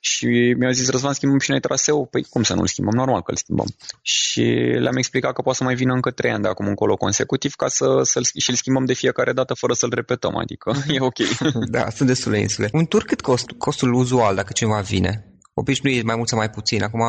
și 0.00 0.54
mi-au 0.58 0.72
zis, 0.72 0.90
Răzvan, 0.90 1.12
schimbăm 1.12 1.38
și 1.38 1.50
noi 1.50 1.60
traseu. 1.60 2.06
Păi 2.06 2.22
cum 2.22 2.42
să 2.42 2.54
nu-l 2.54 2.66
schimbăm? 2.66 2.94
Normal 2.94 3.22
că 3.22 3.30
îl 3.30 3.36
schimbăm. 3.36 3.66
Și 4.02 4.42
le-am 4.78 4.96
explicat 4.96 5.32
că 5.32 5.42
poate 5.42 5.58
să 5.58 5.64
mai 5.64 5.74
vină 5.74 5.92
încă 5.92 6.10
trei 6.10 6.30
ani 6.30 6.42
de 6.42 6.48
acum 6.48 6.66
încolo 6.66 6.96
consecutiv 6.96 7.54
ca 7.54 7.68
să, 7.68 8.00
să-l, 8.02 8.24
și-l 8.38 8.54
schimbăm 8.54 8.84
de 8.84 8.92
fiecare 8.92 9.32
dată 9.32 9.54
fără 9.54 9.72
să-l 9.72 9.92
repetăm. 9.94 10.36
Adică 10.36 10.72
e 10.94 11.00
ok. 11.00 11.18
da, 11.76 11.90
sunt 11.90 12.08
destule 12.08 12.38
insule. 12.38 12.68
Un 12.72 12.84
tur 12.84 13.02
cât 13.02 13.20
cost, 13.20 13.50
costul 13.58 13.92
uzual 13.92 14.34
dacă 14.34 14.52
cineva 14.52 14.80
vine? 14.80 15.37
Obișnuit 15.58 16.04
mai 16.04 16.16
mult 16.16 16.28
sau 16.28 16.38
mai 16.38 16.50
puțin. 16.50 16.82
Acum, 16.82 17.02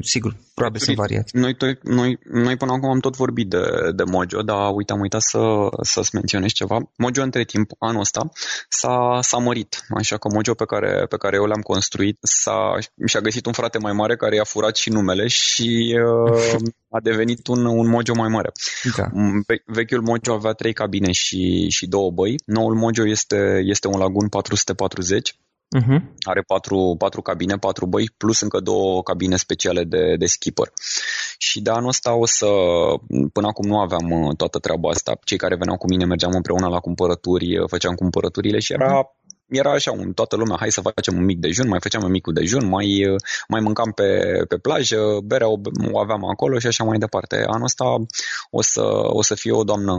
sigur, 0.00 0.36
probabil 0.54 0.80
sunt 0.80 0.96
variați. 0.96 1.36
Noi, 1.36 1.56
noi, 1.82 2.18
noi 2.30 2.56
până 2.56 2.72
acum 2.72 2.90
am 2.90 3.00
tot 3.00 3.16
vorbit 3.16 3.48
de, 3.48 3.62
de 3.94 4.02
Mojo, 4.02 4.42
dar 4.42 4.70
uite, 4.74 4.92
am 4.92 5.00
uitat 5.00 5.20
să, 5.20 5.38
să-ți 5.82 6.14
menționez 6.14 6.50
ceva. 6.50 6.78
Mojo 6.96 7.22
între 7.22 7.44
timp, 7.44 7.70
anul 7.78 8.00
ăsta, 8.00 8.28
s-a, 8.68 9.18
s-a 9.20 9.36
mărit. 9.36 9.84
Așa 9.94 10.16
că 10.16 10.28
Mojo 10.34 10.54
pe 10.54 10.64
care, 10.64 11.06
pe 11.08 11.16
care 11.16 11.36
eu 11.36 11.44
l-am 11.44 11.60
construit 11.60 12.18
s-a, 12.20 12.78
și-a 13.06 13.20
găsit 13.20 13.46
un 13.46 13.52
frate 13.52 13.78
mai 13.78 13.92
mare 13.92 14.16
care 14.16 14.34
i-a 14.34 14.44
furat 14.44 14.76
și 14.76 14.90
numele 14.90 15.26
și 15.26 15.98
uh, 16.32 16.60
a 16.96 17.00
devenit 17.00 17.46
un, 17.46 17.64
un 17.64 17.88
Mojo 17.88 18.14
mai 18.14 18.28
mare. 18.28 18.52
Da. 18.96 19.06
Vechiul 19.64 20.02
Mojo 20.02 20.32
avea 20.32 20.52
trei 20.52 20.72
cabine 20.72 21.12
și, 21.12 21.68
și 21.68 21.86
două 21.86 22.10
băi. 22.10 22.34
Noul 22.44 22.74
Mojo 22.74 23.06
este, 23.06 23.62
este 23.64 23.88
un 23.88 23.98
Lagun 23.98 24.28
440 24.28 25.36
Uh-huh. 25.74 26.00
Are 26.20 26.42
patru, 26.46 26.94
patru 26.98 27.22
cabine, 27.22 27.54
patru 27.54 27.86
băi, 27.86 28.10
plus 28.16 28.40
încă 28.40 28.60
două 28.60 29.02
cabine 29.02 29.36
speciale 29.36 29.84
de, 29.84 30.16
de 30.18 30.26
skipper. 30.26 30.72
Și 31.38 31.60
de 31.60 31.70
anul 31.70 31.88
ăsta 31.88 32.14
o 32.14 32.26
să, 32.26 32.46
până 33.32 33.46
acum 33.46 33.66
nu 33.68 33.78
aveam 33.78 34.10
uh, 34.10 34.36
toată 34.36 34.58
treaba 34.58 34.88
asta. 34.88 35.18
Cei 35.24 35.38
care 35.38 35.56
veneau 35.56 35.76
cu 35.76 35.88
mine 35.88 36.04
mergeam 36.04 36.32
împreună 36.34 36.68
la 36.68 36.78
cumpărături, 36.78 37.58
uh, 37.58 37.68
făceam 37.68 37.94
cumpărăturile 37.94 38.58
și 38.58 38.72
era 38.72 39.02
uh-huh 39.02 39.25
era 39.48 39.72
așa, 39.72 39.92
un, 39.92 40.12
toată 40.12 40.36
lumea, 40.36 40.56
hai 40.58 40.70
să 40.70 40.80
facem 40.80 41.16
un 41.16 41.24
mic 41.24 41.38
dejun, 41.38 41.68
mai 41.68 41.80
făceam 41.80 42.02
un 42.02 42.10
mic 42.10 42.26
dejun, 42.26 42.68
mai, 42.68 43.16
mai 43.48 43.60
mâncam 43.60 43.92
pe, 43.92 44.42
pe 44.48 44.56
plajă, 44.56 44.98
berea 45.24 45.48
o, 45.48 45.58
o 45.92 45.98
aveam 45.98 46.24
acolo 46.24 46.58
și 46.58 46.66
așa 46.66 46.84
mai 46.84 46.98
departe. 46.98 47.44
Anul 47.46 47.64
ăsta 47.64 47.84
o 48.50 48.62
să, 48.62 48.82
o 49.02 49.22
să 49.22 49.34
fie 49.34 49.52
o 49.52 49.64
doamnă 49.64 49.96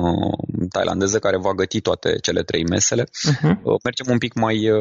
tailandeză 0.70 1.20
care 1.20 1.38
va 1.38 1.54
găti 1.54 1.82
toate 1.82 2.16
cele 2.22 2.44
trei 2.44 2.66
mesele. 2.70 3.04
Uh-huh. 3.04 3.56
Mergem 3.84 4.06
un 4.10 4.18
pic 4.18 4.34
mai 4.34 4.70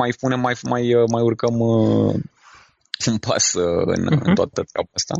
mai 0.00 0.14
punem, 0.20 0.40
mai, 0.40 0.54
mai, 0.62 0.94
mai 1.10 1.22
urcăm 1.22 1.54
un 3.06 3.18
pas 3.18 3.52
în, 3.84 4.06
uh-huh. 4.06 4.20
în 4.20 4.34
toată 4.34 4.62
treaba 4.72 4.90
asta 4.92 5.14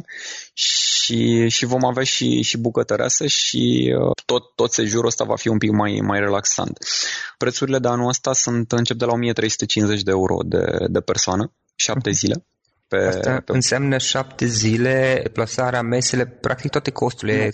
și, 0.52 1.48
și 1.48 1.64
vom 1.64 1.84
avea 1.84 2.02
și, 2.02 2.42
și 2.42 2.58
bucătăreasă 2.58 3.26
și 3.26 3.94
uh, 3.98 4.10
tot, 4.24 4.42
tot 4.54 4.72
sejurul 4.72 5.06
ăsta 5.06 5.24
va 5.24 5.36
fi 5.36 5.48
un 5.48 5.58
pic 5.58 5.70
mai, 5.70 6.00
mai 6.02 6.18
relaxant. 6.18 6.78
Prețurile 7.38 7.78
de 7.78 7.88
anul 7.88 8.08
ăsta 8.08 8.32
sunt 8.32 8.72
încep 8.72 8.96
de 8.96 9.04
la 9.04 9.12
1350 9.12 10.02
de 10.02 10.10
euro 10.10 10.36
de, 10.44 10.64
de 10.88 11.00
persoană, 11.00 11.52
șapte 11.74 12.10
uh-huh. 12.10 12.14
zile. 12.14 12.44
Pe, 12.88 12.96
Asta 12.96 13.42
pe... 13.44 13.52
înseamnă 13.52 13.98
șapte 13.98 14.46
zile, 14.46 15.22
plasarea, 15.32 15.82
mesele, 15.82 16.26
practic 16.26 16.70
toate 16.70 16.90
costurile 16.90 17.50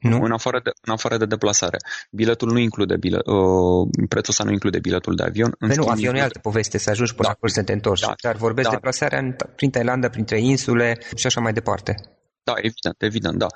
nu? 0.00 0.20
În, 0.22 0.32
afară 0.32 0.60
de, 0.64 0.70
în 0.80 0.92
afară 0.92 1.16
de 1.16 1.26
deplasare. 1.26 1.76
Biletul 2.10 2.52
nu 2.52 2.58
include 2.58 2.96
bilet, 2.96 3.26
uh, 3.26 3.88
prețul 4.08 4.30
ăsta 4.30 4.44
nu 4.44 4.50
include 4.50 4.78
biletul 4.78 5.14
de 5.14 5.22
avion. 5.22 5.54
În 5.58 5.72
nu, 5.76 5.86
avionul 5.86 6.18
e 6.18 6.22
altă 6.22 6.38
poveste, 6.38 6.78
să 6.78 6.90
ajungi 6.90 7.14
până 7.14 7.28
da. 7.28 7.34
acolo 7.34 7.52
să 7.52 7.62
te 7.62 7.72
întorci. 7.72 8.00
Da. 8.00 8.14
Dar 8.22 8.36
vorbesc 8.36 8.68
da. 8.68 8.74
de 8.74 8.80
plasarea 8.80 9.18
în, 9.18 9.36
prin 9.56 9.70
Thailanda, 9.70 10.08
printre 10.08 10.40
insule 10.40 10.98
și 11.14 11.26
așa 11.26 11.40
mai 11.40 11.52
departe. 11.52 12.15
Da, 12.48 12.54
evident, 12.56 13.02
evident, 13.02 13.38
da. 13.38 13.46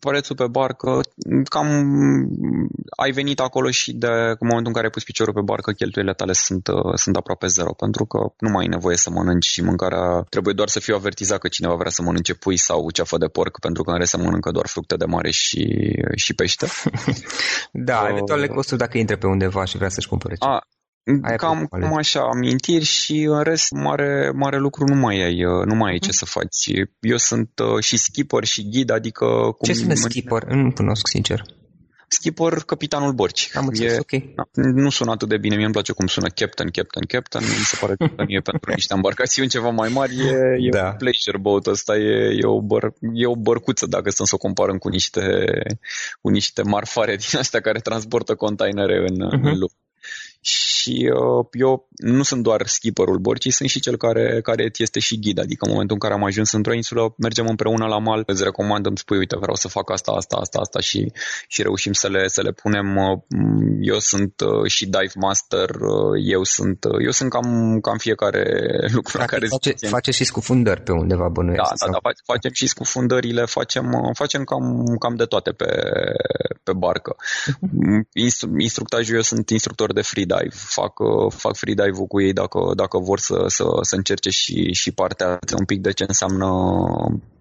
Prețul 0.00 0.36
pe 0.36 0.46
barcă, 0.46 1.00
cam 1.44 1.68
ai 2.96 3.10
venit 3.10 3.40
acolo 3.40 3.70
și 3.70 3.92
de 3.92 4.06
în 4.42 4.46
momentul 4.50 4.66
în 4.66 4.72
care 4.72 4.84
ai 4.84 4.90
pus 4.90 5.04
piciorul 5.04 5.34
pe 5.34 5.40
barcă, 5.40 5.70
cheltuielile 5.72 6.14
tale 6.14 6.32
sunt, 6.32 6.66
uh, 6.66 6.94
sunt 6.94 7.16
aproape 7.16 7.46
zero, 7.46 7.72
pentru 7.72 8.04
că 8.04 8.18
nu 8.38 8.50
mai 8.50 8.62
ai 8.62 8.68
nevoie 8.68 8.96
să 8.96 9.10
mănânci 9.10 9.46
și 9.46 9.62
mâncarea, 9.62 10.04
trebuie 10.28 10.54
doar 10.54 10.68
să 10.68 10.80
fiu 10.80 10.94
avertizat 10.94 11.38
că 11.38 11.48
cineva 11.48 11.74
vrea 11.74 11.90
să 11.90 12.02
mănânce 12.02 12.34
pui 12.34 12.56
sau 12.56 12.90
ceafă 12.90 13.16
de 13.18 13.26
porc, 13.26 13.58
pentru 13.60 13.82
că 13.82 13.90
în 13.90 13.98
rest 13.98 14.10
să 14.10 14.16
mănâncă 14.16 14.50
doar 14.50 14.66
fructe 14.66 14.96
de 14.96 15.04
mare 15.04 15.30
și, 15.30 15.62
și 16.14 16.34
pește. 16.34 16.66
da, 17.90 18.00
uh, 18.02 18.08
eventual 18.10 18.48
costuri 18.48 18.80
dacă 18.80 18.98
intre 18.98 19.16
pe 19.16 19.26
undeva 19.26 19.64
și 19.64 19.76
vrea 19.76 19.88
să-și 19.88 20.08
cumpere 20.08 20.34
ceva. 20.34 20.54
A, 20.54 20.66
Aia 21.22 21.36
cam, 21.36 21.66
cam 21.66 21.96
așa, 21.96 22.20
amintiri 22.20 22.84
și 22.84 23.22
în 23.22 23.42
rest 23.42 23.70
mare, 23.70 24.30
mare 24.34 24.58
lucru 24.58 24.84
nu 24.84 24.94
mai 24.94 25.22
ai, 25.22 25.44
uh, 25.44 25.64
nu 25.64 25.74
mai 25.74 25.90
ai 25.90 25.98
ce 25.98 26.08
mhm. 26.08 26.16
să 26.16 26.24
faci. 26.24 26.86
Eu 27.00 27.16
sunt 27.16 27.50
uh, 27.58 27.84
și 27.84 27.96
skipper 27.96 28.44
și 28.44 28.68
ghid, 28.70 28.90
adică... 28.90 29.24
Cum 29.26 29.68
ce 29.68 29.72
sunt 29.74 29.96
skipper? 29.96 30.44
Nu 30.44 30.72
cunosc, 30.72 31.06
sincer. 31.06 31.44
Skipper, 32.08 32.52
capitanul 32.52 33.12
Borci. 33.12 33.50
Am 33.54 33.66
înțeles, 33.66 33.92
e, 33.92 33.98
ok. 33.98 34.34
Da, 34.34 34.42
nu 34.52 34.90
sună 34.90 35.10
atât 35.10 35.28
de 35.28 35.38
bine, 35.38 35.54
mie 35.54 35.64
îmi 35.64 35.72
place 35.72 35.92
cum 35.92 36.06
sună 36.06 36.28
Captain, 36.28 36.68
Captain, 36.68 37.04
Captain. 37.04 37.44
Mi 37.44 37.64
se 37.64 37.76
pare 37.80 37.94
că 37.96 38.04
e 38.26 38.40
pentru 38.50 38.72
niște 38.74 38.94
embarcațiuni 38.94 39.48
ceva 39.48 39.70
mai 39.70 39.88
mari. 39.88 40.14
E, 40.20 40.56
e 40.58 40.68
da. 40.68 40.84
un 40.84 40.96
pleasure 40.96 41.38
boat 41.40 41.66
ăsta, 41.66 41.96
e, 41.96 42.38
e, 42.42 42.46
o 42.46 42.60
băr, 42.60 42.92
e 43.14 43.26
o 43.26 43.36
bărcuță 43.36 43.86
dacă 43.86 44.10
stăm 44.10 44.26
să 44.26 44.34
o 44.34 44.38
comparăm 44.38 44.76
cu 44.78 44.88
niște, 44.88 45.22
cu 46.20 46.28
niște 46.28 46.62
marfare 46.62 47.16
din 47.16 47.38
astea 47.38 47.60
care 47.60 47.78
transportă 47.78 48.34
containere 48.34 48.96
în, 48.96 49.14
uh-huh. 49.14 49.30
în 49.30 49.40
mhm. 49.40 49.58
lume 49.58 49.72
și 50.46 51.12
uh, 51.14 51.46
eu 51.52 51.88
nu 51.96 52.22
sunt 52.22 52.42
doar 52.42 52.66
skipperul 52.66 53.18
Borcii, 53.18 53.50
sunt 53.50 53.68
și 53.68 53.80
cel 53.80 53.96
care, 53.96 54.40
care 54.42 54.70
este 54.76 55.00
și 55.00 55.18
ghid, 55.20 55.38
adică 55.38 55.64
în 55.64 55.70
momentul 55.70 55.96
în 56.00 56.08
care 56.08 56.14
am 56.14 56.24
ajuns 56.24 56.52
într-o 56.52 56.74
insulă, 56.74 57.14
mergem 57.18 57.46
împreună 57.46 57.86
la 57.86 57.98
mal, 57.98 58.22
îți 58.26 58.42
recomand, 58.42 58.86
îmi 58.86 58.98
spui, 58.98 59.18
uite, 59.18 59.36
vreau 59.36 59.54
să 59.54 59.68
fac 59.68 59.90
asta, 59.90 60.12
asta, 60.12 60.36
asta, 60.36 60.58
asta 60.58 60.80
și, 60.80 61.12
și 61.48 61.62
reușim 61.62 61.92
să 61.92 62.08
le, 62.08 62.28
să 62.28 62.42
le 62.42 62.52
punem. 62.52 62.96
Uh, 62.96 63.18
eu 63.80 63.98
sunt 63.98 64.40
uh, 64.40 64.70
și 64.70 64.84
dive 64.84 65.12
master, 65.14 65.70
uh, 65.70 66.14
eu 66.24 66.42
sunt, 66.42 66.84
uh, 66.84 67.04
eu 67.04 67.10
sunt 67.10 67.30
cam, 67.30 67.78
cam 67.80 67.96
fiecare 67.98 68.44
lucru 68.96 69.18
Dacă 69.18 69.34
care 69.34 69.46
face, 69.46 69.74
face 69.88 70.10
și 70.10 70.24
scufundări 70.24 70.82
pe 70.82 70.92
undeva 70.92 71.28
bănuiesc. 71.28 71.62
Da, 71.62 71.86
da, 71.86 71.98
da, 72.02 72.10
facem 72.24 72.50
și 72.52 72.66
scufundările, 72.66 73.44
facem, 73.44 73.86
uh, 73.86 74.10
facem 74.14 74.44
cam, 74.44 74.96
cam 74.98 75.14
de 75.16 75.24
toate 75.24 75.50
pe, 75.50 75.70
pe 76.62 76.72
barcă. 76.72 77.16
Mhm. 77.60 78.08
Instru- 78.12 78.58
instructajul, 78.58 79.14
eu 79.14 79.20
sunt 79.20 79.50
instructor 79.50 79.92
de 79.92 80.02
freedive, 80.36 80.50
fac, 80.50 80.92
fac 81.28 81.56
freedive-ul 81.56 82.06
cu 82.06 82.20
ei 82.20 82.32
dacă, 82.32 82.58
dacă 82.74 82.98
vor 82.98 83.18
să, 83.18 83.44
să, 83.46 83.64
să 83.80 83.94
încerce 83.96 84.30
și, 84.30 84.72
și 84.72 84.92
partea 84.92 85.38
un 85.58 85.64
pic 85.64 85.80
de 85.80 85.92
ce 85.92 86.04
înseamnă 86.08 86.50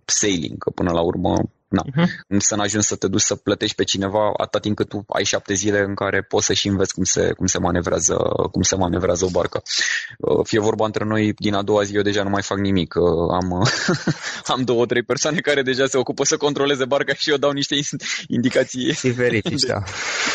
sailing, 0.06 0.58
că 0.58 0.70
până 0.70 0.92
la 0.92 1.02
urmă 1.02 1.34
na, 1.67 1.82
uh-huh. 1.82 2.38
să 2.38 2.56
n-ajungi 2.56 2.88
să 2.88 2.95
te 2.95 3.08
duci 3.08 3.21
să 3.21 3.36
plătești 3.36 3.75
pe 3.75 3.84
cineva 3.84 4.32
atât 4.38 4.62
timp 4.62 4.75
cât 4.75 4.89
tu 4.89 5.04
ai 5.08 5.23
șapte 5.23 5.54
zile 5.54 5.80
în 5.80 5.95
care 5.95 6.21
poți 6.21 6.45
să 6.45 6.54
și 6.54 6.67
înveți 6.67 6.93
cum 6.93 7.04
se, 7.04 7.32
cum 7.32 7.45
se, 7.45 7.60
manevrează, 7.60 8.17
cum 8.51 8.62
se 8.62 8.75
manevrează 8.75 9.25
o 9.25 9.30
barcă. 9.30 9.62
Uh, 10.17 10.45
fie 10.45 10.60
vorba 10.60 10.86
între 10.86 11.06
noi, 11.06 11.34
din 11.34 11.54
a 11.54 11.62
doua 11.62 11.84
zi 11.84 11.95
eu 11.95 12.01
deja 12.01 12.23
nu 12.23 12.30
mai 12.30 12.41
fac 12.41 12.58
nimic. 12.58 12.93
Uh, 12.95 13.04
am, 13.41 13.67
am 14.54 14.62
două, 14.63 14.86
trei 14.86 15.04
persoane 15.04 15.39
care 15.39 15.62
deja 15.62 15.86
se 15.86 15.97
ocupă 15.97 16.23
să 16.23 16.38
controleze 16.38 16.86
barca 16.86 17.13
și 17.13 17.30
eu 17.30 17.38
dau 17.38 17.51
niște 17.51 17.75
indicații. 18.28 18.93
Și 18.93 19.08
verifici, 19.08 19.62
da. 19.62 19.84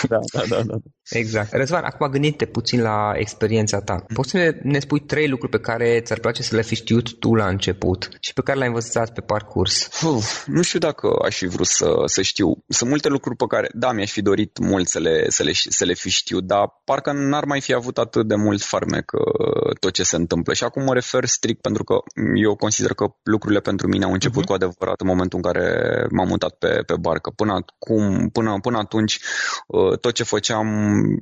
da. 0.09 0.19
Da, 0.33 0.43
da, 0.49 0.63
da. 0.63 0.75
Exact. 1.11 1.53
Răzvan, 1.53 1.85
acum 1.85 2.07
gândite 2.07 2.45
puțin 2.45 2.83
la 2.83 3.13
experiența 3.15 3.81
ta. 3.81 4.05
Poți 4.15 4.31
să 4.31 4.55
ne 4.63 4.79
spui 4.79 5.01
trei 5.01 5.29
lucruri 5.29 5.53
pe 5.53 5.61
care 5.61 6.01
ți-ar 6.01 6.19
place 6.19 6.43
să 6.43 6.57
le 6.57 6.63
fi 6.63 6.75
știut 6.75 7.19
tu 7.19 7.35
la 7.35 7.47
început 7.47 8.09
și 8.21 8.33
pe 8.33 8.43
care 8.43 8.57
le-ai 8.57 8.69
învățat 8.69 9.13
pe 9.13 9.21
parcurs? 9.21 10.03
Uf, 10.03 10.47
nu 10.47 10.63
știu 10.63 10.79
dacă 10.79 11.09
aș 11.25 11.37
fi 11.37 11.47
vrut 11.47 11.67
să, 11.67 12.03
să 12.05 12.23
știu. 12.23 12.65
Sunt 12.69 12.91
multe 12.91 13.09
lucruri 13.09 13.37
pe 13.37 13.45
care, 13.49 13.69
da, 13.75 13.93
mi-aș 13.93 14.11
fi 14.11 14.23
dorit 14.23 14.59
mult 14.59 14.89
să 14.89 14.99
le, 14.99 15.25
să 15.29 15.43
le, 15.43 15.53
să 15.55 15.85
le 15.85 15.95
fi 15.95 16.11
știu, 16.11 16.41
dar 16.41 16.81
parcă 16.85 17.13
n-ar 17.13 17.45
mai 17.45 17.61
fi 17.61 17.75
avut 17.75 17.99
atât 17.99 18.27
de 18.29 18.35
mult 18.35 18.63
farmec 18.63 19.11
uh, 19.13 19.77
tot 19.81 19.93
ce 19.93 20.03
se 20.03 20.17
întâmplă. 20.17 20.53
Și 20.53 20.65
acum 20.65 20.83
mă 20.85 20.95
refer 20.95 21.25
strict 21.25 21.61
pentru 21.61 21.85
că 21.85 21.95
eu 22.35 22.57
consider 22.57 22.95
că 22.95 23.07
lucrurile 23.23 23.61
pentru 23.61 23.89
mine 23.89 24.05
au 24.05 24.13
început 24.13 24.43
uh-huh. 24.43 24.47
cu 24.47 24.53
adevărat 24.53 25.01
în 25.01 25.07
momentul 25.07 25.41
în 25.43 25.53
care 25.53 25.67
m-am 26.11 26.29
mutat 26.29 26.55
pe, 26.55 26.83
pe 26.87 26.95
barcă. 27.01 27.33
Până, 27.37 27.53
acum, 27.53 28.29
până, 28.29 28.59
până 28.63 28.79
atunci, 28.79 29.21
uh, 29.67 29.99
tot 29.99 30.13
ce 30.13 30.23
făceam, 30.23 30.67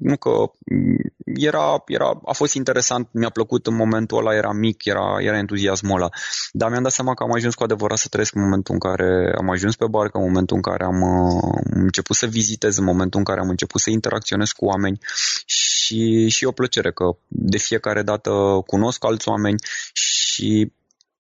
nu 0.00 0.16
că 0.16 0.30
era, 1.24 1.82
era, 1.86 2.20
a 2.24 2.32
fost 2.32 2.54
interesant, 2.54 3.08
mi-a 3.12 3.30
plăcut 3.30 3.66
în 3.66 3.74
momentul 3.74 4.18
ăla, 4.18 4.34
era 4.34 4.52
mic, 4.52 4.84
era, 4.84 5.16
era 5.20 5.38
entuziasmul 5.38 5.96
ăla. 5.96 6.08
Dar 6.52 6.70
mi-am 6.70 6.82
dat 6.82 6.92
seama 6.92 7.14
că 7.14 7.22
am 7.22 7.32
ajuns 7.32 7.54
cu 7.54 7.62
adevărat 7.62 7.98
să 7.98 8.06
trăiesc 8.08 8.34
în 8.34 8.42
momentul 8.42 8.74
în 8.74 8.80
care 8.80 9.34
am 9.38 9.50
ajuns 9.50 9.76
pe 9.76 9.86
barcă, 9.88 10.18
în 10.18 10.24
momentul 10.24 10.56
în 10.56 10.62
care 10.62 10.84
am 10.84 11.00
uh, 11.00 11.60
început 11.64 12.16
să 12.16 12.26
vizitez, 12.26 12.76
în 12.76 12.84
momentul 12.84 13.18
în 13.18 13.24
care 13.24 13.40
am 13.40 13.48
început 13.48 13.80
să 13.80 13.90
interacționez 13.90 14.50
cu 14.50 14.64
oameni 14.64 14.98
și, 15.46 16.28
și 16.28 16.44
o 16.44 16.52
plăcere 16.52 16.92
că 16.92 17.04
de 17.26 17.58
fiecare 17.58 18.02
dată 18.02 18.30
cunosc 18.66 19.04
alți 19.04 19.28
oameni 19.28 19.56
și 19.92 20.72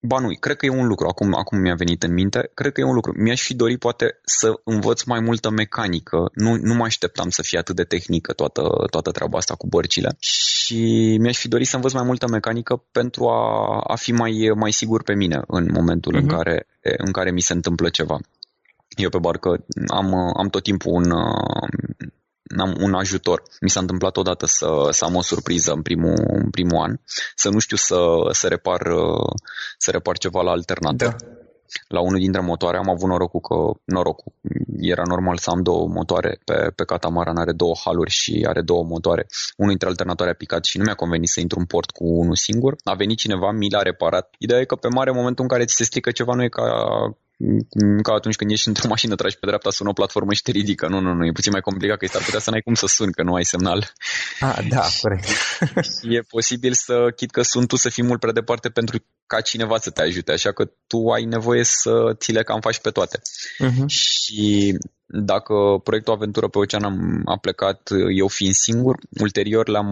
Ba 0.05 0.19
nu, 0.19 0.27
cred 0.39 0.55
că 0.55 0.65
e 0.65 0.69
un 0.69 0.87
lucru, 0.87 1.07
acum, 1.07 1.33
acum 1.35 1.57
mi-a 1.57 1.75
venit 1.75 2.03
în 2.03 2.13
minte, 2.13 2.51
cred 2.53 2.71
că 2.71 2.81
e 2.81 2.83
un 2.83 2.93
lucru. 2.93 3.13
Mi-aș 3.17 3.41
fi 3.41 3.53
dorit 3.53 3.79
poate 3.79 4.19
să 4.23 4.59
învăț 4.63 5.03
mai 5.03 5.19
multă 5.19 5.49
mecanică. 5.49 6.31
Nu, 6.33 6.55
nu 6.55 6.73
mă 6.73 6.83
așteptam 6.83 7.29
să 7.29 7.41
fie 7.41 7.59
atât 7.59 7.75
de 7.75 7.83
tehnică 7.83 8.33
toată, 8.33 8.61
toată 8.89 9.11
treaba 9.11 9.37
asta 9.37 9.55
cu 9.55 9.67
bărcile. 9.67 10.15
Și 10.19 11.17
mi-aș 11.19 11.37
fi 11.37 11.47
dorit 11.47 11.67
să 11.67 11.75
învăț 11.75 11.91
mai 11.91 12.03
multă 12.03 12.27
mecanică 12.27 12.83
pentru 12.91 13.27
a, 13.27 13.79
a 13.87 13.95
fi 13.95 14.11
mai, 14.11 14.51
mai 14.55 14.71
sigur 14.71 15.03
pe 15.03 15.13
mine 15.13 15.41
în 15.47 15.69
momentul 15.73 16.13
uh-huh. 16.13 16.19
în, 16.19 16.25
mhm. 16.25 16.35
care, 16.35 16.67
în 16.97 17.11
care 17.11 17.31
mi 17.31 17.41
se 17.41 17.53
întâmplă 17.53 17.89
ceva. 17.89 18.17
Eu 18.95 19.09
pe 19.09 19.17
barcă 19.17 19.65
am, 19.87 20.13
am 20.37 20.47
tot 20.49 20.63
timpul 20.63 20.93
un, 20.93 21.11
am 22.59 22.75
un 22.79 22.93
ajutor. 22.93 23.43
Mi 23.61 23.69
s-a 23.69 23.79
întâmplat 23.79 24.17
odată 24.17 24.45
să, 24.45 24.87
să 24.91 25.05
am 25.05 25.15
o 25.15 25.21
surpriză 25.21 25.71
în 25.71 25.81
primul, 25.81 26.13
în 26.27 26.49
primul 26.49 26.77
an, 26.77 26.95
să 27.35 27.49
nu 27.49 27.59
știu 27.59 27.77
să, 27.77 27.97
să, 28.31 28.47
repar, 28.47 28.81
să 29.77 29.91
repar 29.91 30.17
ceva 30.17 30.41
la 30.41 30.51
alternator. 30.51 31.15
Da. 31.19 31.27
La 31.87 32.01
unul 32.01 32.19
dintre 32.19 32.41
motoare 32.41 32.77
am 32.77 32.89
avut 32.89 33.09
norocul 33.09 33.39
că, 33.39 33.55
norocul, 33.85 34.33
era 34.79 35.03
normal 35.05 35.37
să 35.37 35.49
am 35.49 35.61
două 35.61 35.87
motoare 35.87 36.39
pe, 36.45 36.71
pe 36.75 36.83
catamaran, 36.85 37.37
are 37.37 37.51
două 37.51 37.73
haluri 37.83 38.09
și 38.09 38.45
are 38.47 38.61
două 38.61 38.83
motoare. 38.83 39.25
Unul 39.57 39.69
dintre 39.69 39.87
alternatoare 39.87 40.31
a 40.31 40.35
picat 40.35 40.65
și 40.65 40.77
nu 40.77 40.83
mi-a 40.83 40.93
convenit 40.93 41.29
să 41.29 41.39
intru 41.39 41.59
în 41.59 41.65
port 41.65 41.89
cu 41.91 42.03
unul 42.05 42.35
singur. 42.35 42.75
A 42.83 42.93
venit 42.93 43.17
cineva, 43.17 43.51
mi 43.51 43.69
l-a 43.69 43.81
reparat. 43.81 44.35
Ideea 44.37 44.59
e 44.59 44.65
că 44.65 44.75
pe 44.75 44.87
mare, 44.87 45.09
în 45.09 45.15
momentul 45.15 45.43
în 45.43 45.49
care 45.49 45.65
ți 45.65 45.75
se 45.75 45.83
strică 45.83 46.11
ceva, 46.11 46.33
nu 46.33 46.43
e 46.43 46.47
ca 46.47 46.63
ca 48.01 48.13
atunci 48.13 48.35
când 48.35 48.51
ești 48.51 48.67
într-o 48.67 48.87
mașină, 48.87 49.15
tragi 49.15 49.37
pe 49.37 49.45
dreapta, 49.45 49.69
sună 49.69 49.89
o 49.89 49.93
platformă 49.93 50.33
și 50.33 50.41
te 50.41 50.51
ridică. 50.51 50.87
Nu, 50.87 50.99
nu, 50.99 51.13
nu, 51.13 51.25
e 51.25 51.31
puțin 51.31 51.51
mai 51.51 51.61
complicat, 51.61 51.97
că 51.97 52.05
s-ar 52.05 52.23
putea 52.23 52.39
să 52.39 52.49
n-ai 52.49 52.61
cum 52.61 52.73
să 52.73 52.87
suni, 52.87 53.13
că 53.13 53.23
nu 53.23 53.33
ai 53.33 53.43
semnal. 53.43 53.93
Ah, 54.39 54.65
da, 54.69 54.85
corect. 55.01 55.27
e 56.17 56.19
posibil 56.19 56.73
să, 56.73 57.11
chit 57.15 57.31
că 57.31 57.41
sunt 57.41 57.67
tu, 57.67 57.75
să 57.75 57.89
fii 57.89 58.03
mult 58.03 58.19
prea 58.19 58.33
departe 58.33 58.69
pentru 58.69 58.97
ca 59.27 59.41
cineva 59.41 59.77
să 59.77 59.89
te 59.89 60.01
ajute, 60.01 60.31
așa 60.31 60.51
că 60.51 60.63
tu 60.87 61.09
ai 61.09 61.23
nevoie 61.23 61.63
să 61.63 61.91
ți 62.17 62.31
le 62.31 62.43
cam 62.43 62.59
faci 62.59 62.79
pe 62.79 62.89
toate. 62.89 63.19
Uh-huh. 63.19 63.85
Și 63.87 64.77
dacă 65.05 65.53
proiectul 65.83 66.13
Aventură 66.13 66.47
pe 66.47 66.57
Ocean 66.57 66.83
am, 66.83 67.21
a 67.25 67.37
plecat 67.37 67.89
eu 68.15 68.27
fiind 68.27 68.53
singur, 68.53 68.95
ulterior 69.21 69.67
le-am, 69.67 69.91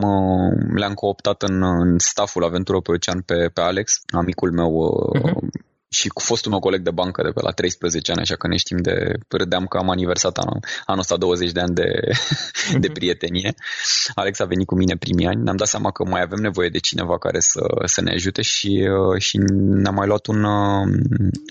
le-am 0.76 0.94
cooptat 0.94 1.42
în, 1.42 1.64
în 1.64 1.98
stafful 1.98 2.44
Aventură 2.44 2.80
pe 2.80 2.92
Ocean 2.92 3.22
pe, 3.22 3.50
pe 3.54 3.62
Alex, 3.62 4.02
amicul 4.12 4.52
meu 4.52 4.72
uh-huh 5.16 5.70
și 5.94 6.08
cu 6.08 6.22
fostul 6.22 6.52
meu 6.52 6.60
coleg 6.60 6.82
de 6.82 6.92
bancă 6.92 7.22
de 7.24 7.30
pe 7.30 7.42
la 7.42 7.52
13 7.52 8.12
ani, 8.12 8.22
așa 8.22 8.36
că 8.36 8.48
ne 8.48 8.58
știm 8.58 8.78
de... 8.78 9.14
Râdeam 9.28 9.66
că 9.66 9.78
am 9.78 9.90
aniversat 9.90 10.38
anul, 10.38 10.60
anul 10.86 11.02
ăsta 11.02 11.18
20 11.18 11.52
de 11.52 11.60
ani 11.60 11.74
de, 11.74 11.90
de 12.84 12.88
mhm. 12.88 12.94
prietenie. 12.94 13.56
Alex 14.16 14.40
a 14.40 14.46
venit 14.46 14.68
cu 14.68 14.76
mine 14.76 14.96
primii 14.98 15.26
ani. 15.26 15.44
Ne-am 15.44 15.56
dat 15.56 15.68
seama 15.68 15.92
că 15.92 16.04
mai 16.04 16.22
avem 16.22 16.40
nevoie 16.40 16.70
de 16.70 16.78
cineva 16.78 17.18
care 17.18 17.40
să, 17.40 17.62
să 17.86 18.02
ne 18.02 18.12
ajute 18.12 18.42
și, 18.42 18.88
uh, 18.90 19.22
și 19.22 19.38
ne-am 19.58 19.96
mai 19.96 20.08
luat 20.08 20.26
un, 20.28 20.44
uh, 20.44 20.88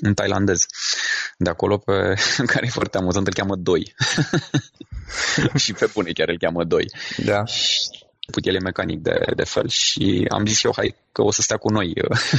un 0.02 0.14
tailandez 0.14 0.66
de 1.36 1.50
acolo 1.50 1.76
pe, 1.76 2.14
care 2.52 2.66
e 2.66 2.70
foarte 2.70 2.96
amuzant, 2.96 3.26
îl 3.26 3.32
cheamă 3.32 3.56
Doi. 3.56 3.94
și 5.62 5.72
pe 5.72 5.90
bune 5.94 6.12
chiar 6.12 6.28
îl 6.28 6.38
cheamă 6.38 6.64
Doi. 6.64 6.90
Da. 7.24 7.44
Și 7.44 7.78
put 8.30 8.46
el 8.46 8.54
e 8.54 8.58
mecanic 8.58 9.00
de, 9.00 9.24
de 9.36 9.44
fel 9.44 9.68
și 9.68 10.26
am 10.28 10.46
zis 10.46 10.64
eu, 10.64 10.72
hai 10.76 10.94
că 11.12 11.22
o 11.22 11.30
să 11.30 11.42
stea 11.42 11.56
cu 11.56 11.70
noi 11.70 11.92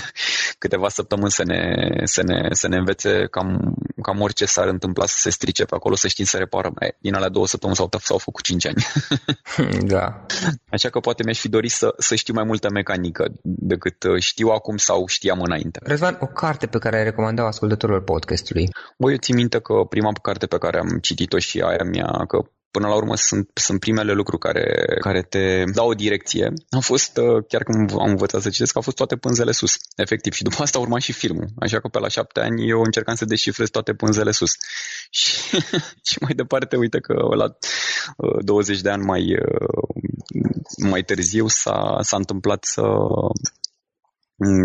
câteva 0.64 0.90
săptămâni 0.90 1.32
să 1.32 1.44
ne, 1.44 1.90
să 2.04 2.24
ne, 2.24 2.48
să 2.52 2.68
ne 2.68 2.78
învețe 2.78 3.28
cam, 3.32 3.76
cam 4.02 4.22
orice 4.22 4.46
s-ar 4.46 4.68
întâmpla 4.68 5.06
să 5.06 5.18
se 5.18 5.30
strice 5.30 5.66
pe 5.66 5.76
acolo, 5.76 5.96
să 5.96 6.08
știm 6.08 6.26
să 6.26 6.38
reparăm. 6.38 6.74
Din 7.00 7.14
alea 7.14 7.30
două 7.30 7.48
săptămâni 7.48 7.78
s-au, 7.78 7.90
s-au 8.00 8.18
făcut 8.18 8.44
cinci 8.44 8.66
ani. 8.68 8.84
da. 9.94 10.26
Așa 10.70 10.90
că 10.90 11.00
poate 11.00 11.24
mi-aș 11.24 11.40
fi 11.40 11.50
dorit 11.50 11.72
să, 11.72 11.94
să 11.98 12.16
știu 12.16 12.34
mai 12.34 12.44
multă 12.44 12.70
mecanică 12.70 13.32
decât 13.44 14.04
uh, 14.04 14.22
știu 14.22 14.48
acum 14.48 14.78
sau 14.78 15.08
știam 15.08 15.42
înainte. 15.42 15.80
Răzvan, 15.84 16.18
o 16.22 16.26
carte 16.26 16.68
pe 16.68 16.78
care 16.78 16.98
ai 16.98 17.04
recomandat 17.04 17.46
ascultătorilor 17.46 18.04
podcastului? 18.04 18.70
Băi, 18.98 19.12
eu 19.12 19.18
țin 19.18 19.36
minte 19.36 19.60
că 19.60 19.74
prima 19.90 20.12
carte 20.22 20.46
pe 20.46 20.58
care 20.58 20.80
am 20.80 20.98
citit-o 21.02 21.38
și 21.38 21.60
aia 21.60 21.84
mi-a, 21.84 22.26
că 22.28 22.38
până 22.72 22.88
la 22.88 22.96
urmă 22.96 23.16
sunt, 23.16 23.50
sunt 23.54 23.80
primele 23.80 24.14
lucruri 24.14 24.42
care, 24.42 24.98
care 25.00 25.22
te 25.22 25.64
dau 25.74 25.88
o 25.90 25.94
direcție. 25.94 26.54
A 26.70 26.80
fost, 26.80 27.18
uh, 27.18 27.44
chiar 27.48 27.64
când 27.64 27.92
am 27.92 28.10
învățat 28.10 28.42
să 28.42 28.50
citesc, 28.50 28.76
au 28.76 28.82
fost 28.82 28.96
toate 28.96 29.16
pânzele 29.16 29.52
sus, 29.52 29.74
efectiv. 29.96 30.34
Și 30.34 30.44
după 30.44 30.62
asta 30.62 30.80
urma 30.80 31.00
și 31.00 31.12
filmul. 31.12 31.48
Așa 31.60 31.80
că 31.80 31.88
pe 31.88 32.00
la 32.00 32.08
șapte 32.08 32.40
ani 32.40 32.70
eu 32.70 32.82
încercam 32.82 33.16
să 33.16 33.26
deșifrez 33.26 33.70
toate 33.70 33.94
pânzele 33.94 34.32
sus. 34.32 34.52
Și, 35.18 35.40
și 36.08 36.18
mai 36.20 36.34
departe, 36.36 36.76
uite 36.76 37.00
că 37.00 37.14
la 37.36 37.58
20 38.42 38.76
uh, 38.76 38.82
de 38.84 38.90
ani 38.90 39.04
mai, 39.04 39.22
uh, 39.22 39.92
mai 40.90 41.02
târziu 41.02 41.48
s-a, 41.48 41.98
s-a 42.02 42.16
întâmplat 42.18 42.64
să, 42.64 42.82
Mm, 42.82 43.61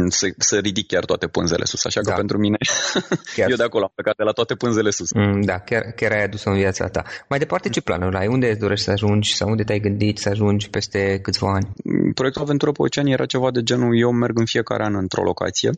să, 0.09 0.27
să 0.39 0.59
ridic 0.59 0.87
chiar 0.87 1.05
toate 1.05 1.27
pânzele 1.27 1.65
sus. 1.65 1.85
Așa 1.85 2.01
că 2.01 2.11
da. 2.11 2.15
pentru 2.15 2.39
mine, 2.39 2.57
chiar. 3.37 3.51
eu 3.51 3.57
de 3.57 3.63
acolo 3.63 3.85
am 3.85 3.93
plecat 3.95 4.17
de 4.17 4.23
la 4.23 4.33
toate 4.33 4.55
pânzele 4.55 4.91
sus. 4.91 5.13
Mm, 5.13 5.41
da, 5.41 5.59
chiar, 5.59 5.83
chiar 5.83 6.13
ai 6.13 6.23
adus 6.23 6.45
în 6.45 6.55
viața 6.55 6.89
ta. 6.89 7.03
Mai 7.29 7.39
departe, 7.39 7.69
ce 7.69 7.81
planuri 7.81 8.17
ai? 8.17 8.27
Unde 8.27 8.51
îți 8.51 8.61
dorești 8.61 8.85
să 8.85 8.91
ajungi 8.91 9.37
sau 9.37 9.49
unde 9.49 9.63
te-ai 9.63 9.81
gândit 9.81 10.19
să 10.19 10.29
ajungi 10.29 10.71
peste 10.71 11.19
câțiva 11.23 11.53
ani? 11.53 11.69
Mm, 11.85 12.13
proiectul 12.13 12.43
Aventură 12.43 12.73
pe 12.73 12.83
Ocean 12.83 13.07
era 13.07 13.27
ceva 13.27 13.51
de 13.51 13.63
genul, 13.63 13.99
eu 13.99 14.13
merg 14.13 14.39
în 14.39 14.47
fiecare 14.47 14.85
an 14.85 14.95
într-o 14.95 15.23
locație 15.23 15.71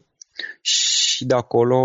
și 0.60 1.24
de 1.24 1.34
acolo 1.34 1.78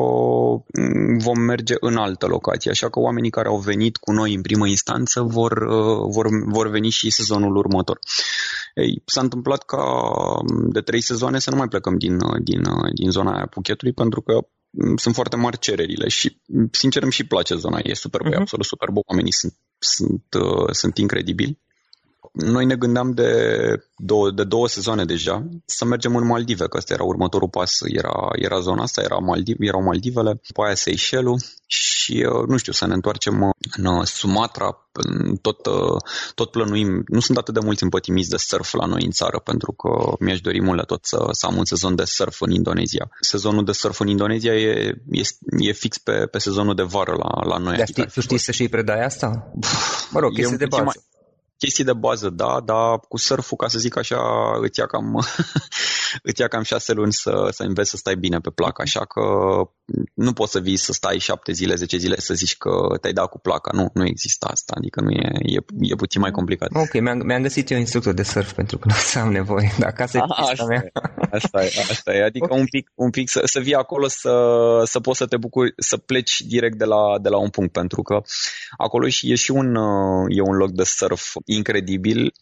vom 1.17 1.39
merge 1.39 1.75
în 1.79 1.97
altă 1.97 2.25
locație. 2.25 2.71
Așa 2.71 2.89
că 2.89 2.99
oamenii 2.99 3.29
care 3.29 3.47
au 3.47 3.57
venit 3.57 3.97
cu 3.97 4.11
noi 4.11 4.33
în 4.33 4.41
primă 4.41 4.67
instanță 4.67 5.21
vor, 5.21 5.51
uh, 5.51 6.07
vor, 6.09 6.27
vor 6.45 6.69
veni 6.69 6.89
și 6.89 7.11
sezonul 7.11 7.55
următor. 7.55 7.99
Ei, 8.73 9.01
s-a 9.05 9.21
întâmplat 9.21 9.63
ca 9.63 9.83
de 10.69 10.81
trei 10.81 11.01
sezoane 11.01 11.39
să 11.39 11.49
nu 11.49 11.55
mai 11.55 11.67
plecăm 11.67 11.97
din, 11.97 12.17
din, 12.43 12.61
din 12.93 13.09
zona 13.09 13.35
aia 13.35 13.45
Puchetului 13.45 13.93
pentru 13.93 14.21
că 14.21 14.47
sunt 14.95 15.15
foarte 15.15 15.35
mari 15.35 15.59
cererile 15.59 16.07
și 16.07 16.41
sincer 16.71 17.03
îmi 17.03 17.11
și 17.11 17.27
place 17.27 17.55
zona, 17.55 17.79
e 17.83 17.93
superbă, 17.93 18.29
uh-huh. 18.29 18.33
e 18.33 18.37
absolut 18.37 18.65
superbă, 18.65 18.99
oamenii 19.07 19.31
sunt, 19.31 19.55
sunt, 19.77 20.25
uh, 20.39 20.71
sunt 20.71 20.97
incredibili 20.97 21.59
noi 22.33 22.65
ne 22.65 22.75
gândeam 22.75 23.11
de 23.11 23.31
două, 23.97 24.31
de 24.31 24.43
două 24.43 24.67
sezoane 24.67 25.05
deja 25.05 25.47
să 25.65 25.85
mergem 25.85 26.15
în 26.15 26.27
Maldive, 26.27 26.67
că 26.67 26.77
ăsta 26.77 26.93
era 26.93 27.03
următorul 27.03 27.49
pas, 27.49 27.79
era, 27.85 28.29
era 28.31 28.59
zona 28.59 28.81
asta, 28.81 29.01
era 29.01 29.17
Maldiv, 29.17 29.55
erau 29.59 29.83
Maldivele, 29.83 30.39
după 30.47 30.63
aia 30.63 30.75
Seychelles 30.75 31.55
și, 31.65 32.27
uh, 32.29 32.47
nu 32.47 32.57
știu, 32.57 32.71
să 32.71 32.87
ne 32.87 32.93
întoarcem 32.93 33.53
în 33.77 33.85
uh, 33.85 34.05
Sumatra, 34.05 34.89
tot, 35.41 35.65
uh, 35.65 35.97
tot 36.35 36.51
plănuim, 36.51 37.03
nu 37.07 37.19
sunt 37.19 37.37
atât 37.37 37.53
de 37.53 37.59
mulți 37.63 37.83
împătimiți 37.83 38.29
de 38.29 38.37
surf 38.37 38.73
la 38.73 38.85
noi 38.85 39.05
în 39.05 39.11
țară, 39.11 39.39
pentru 39.39 39.71
că 39.71 40.15
mi-aș 40.19 40.41
dori 40.41 40.61
mult 40.61 40.77
la 40.77 40.83
tot 40.83 41.05
să, 41.05 41.27
să 41.31 41.45
am 41.45 41.57
un 41.57 41.65
sezon 41.65 41.95
de 41.95 42.03
surf 42.03 42.41
în 42.41 42.51
Indonezia. 42.51 43.09
Sezonul 43.19 43.65
de 43.65 43.71
surf 43.71 43.99
în 43.99 44.07
Indonezia 44.07 44.53
e, 44.53 44.95
e, 45.09 45.21
e 45.57 45.71
fix 45.71 45.97
pe, 45.97 46.25
pe 46.31 46.37
sezonul 46.37 46.75
de 46.75 46.83
vară 46.83 47.11
la, 47.11 47.47
la 47.47 47.57
noi. 47.57 47.77
Dar 47.77 47.87
știi, 47.87 48.07
tu 48.13 48.21
știi 48.21 48.37
să 48.37 48.51
și 48.51 48.67
predai 48.67 49.05
asta? 49.05 49.51
Mă 50.11 50.19
rog, 50.19 50.33
chestii 50.33 50.57
de 50.57 50.65
bază. 50.65 50.83
Mai, 50.83 50.95
chestii 51.63 51.83
de 51.83 51.93
bază, 51.93 52.29
da, 52.29 52.61
dar 52.65 52.99
cu 53.07 53.17
surful, 53.17 53.57
ca 53.57 53.67
să 53.67 53.79
zic 53.79 53.97
așa, 53.97 54.21
îți 54.61 54.79
ia 54.79 54.85
cam, 54.85 55.25
îți 56.29 56.41
ia 56.41 56.47
cam 56.47 56.63
șase 56.63 56.93
luni 56.93 57.13
să, 57.13 57.47
să 57.51 57.63
înveți 57.63 57.89
să 57.89 57.97
stai 57.97 58.15
bine 58.15 58.39
pe 58.39 58.49
placă, 58.49 58.81
așa 58.81 59.05
că 59.05 59.21
nu 60.13 60.33
poți 60.33 60.51
să 60.51 60.59
vii 60.59 60.77
să 60.77 60.91
stai 60.93 61.17
șapte 61.17 61.51
zile, 61.51 61.75
zece 61.75 61.97
zile 61.97 62.15
să 62.19 62.33
zici 62.33 62.57
că 62.57 62.97
te-ai 63.01 63.13
dat 63.13 63.29
cu 63.29 63.39
placa. 63.39 63.71
Nu, 63.73 63.89
nu 63.93 64.05
există 64.05 64.47
asta, 64.51 64.73
adică 64.77 65.01
nu 65.01 65.11
e, 65.11 65.29
e, 65.41 65.59
e 65.79 65.95
puțin 65.95 66.21
mai 66.21 66.31
complicat. 66.31 66.69
Ok, 66.73 67.01
mi-am, 67.01 67.21
mi-am 67.25 67.41
găsit 67.41 67.71
eu 67.71 67.77
instructor 67.77 68.13
de 68.13 68.23
surf 68.23 68.53
pentru 68.53 68.77
că 68.77 68.87
nu 68.87 68.93
să 68.93 69.19
am 69.23 69.31
nevoie, 69.31 69.71
dar 69.79 69.91
ca 69.91 70.05
să 70.05 70.17
asta 70.27 70.65
mea. 70.65 70.83
Asta 71.33 71.63
e, 71.63 71.71
asta 71.89 72.13
e, 72.13 72.23
adică 72.23 72.45
okay. 72.45 72.59
un 72.59 72.65
pic, 72.65 72.91
un 72.95 73.09
pic 73.09 73.29
să, 73.29 73.41
să 73.43 73.59
vii 73.59 73.75
acolo 73.75 74.07
să, 74.07 74.81
să 74.85 74.99
poți 74.99 75.17
să 75.17 75.25
te 75.25 75.37
bucuri, 75.37 75.73
să 75.77 75.97
pleci 75.97 76.41
direct 76.41 76.77
de 76.77 76.85
la, 76.85 77.19
de 77.21 77.29
la 77.29 77.37
un 77.37 77.49
punct, 77.49 77.71
pentru 77.71 78.01
că 78.01 78.21
acolo 78.77 79.07
e 79.21 79.35
și 79.35 79.51
un, 79.51 79.75
e 80.29 80.41
un 80.41 80.55
loc 80.55 80.71
de 80.71 80.83
surf 80.83 81.33
incredibil 81.45 82.33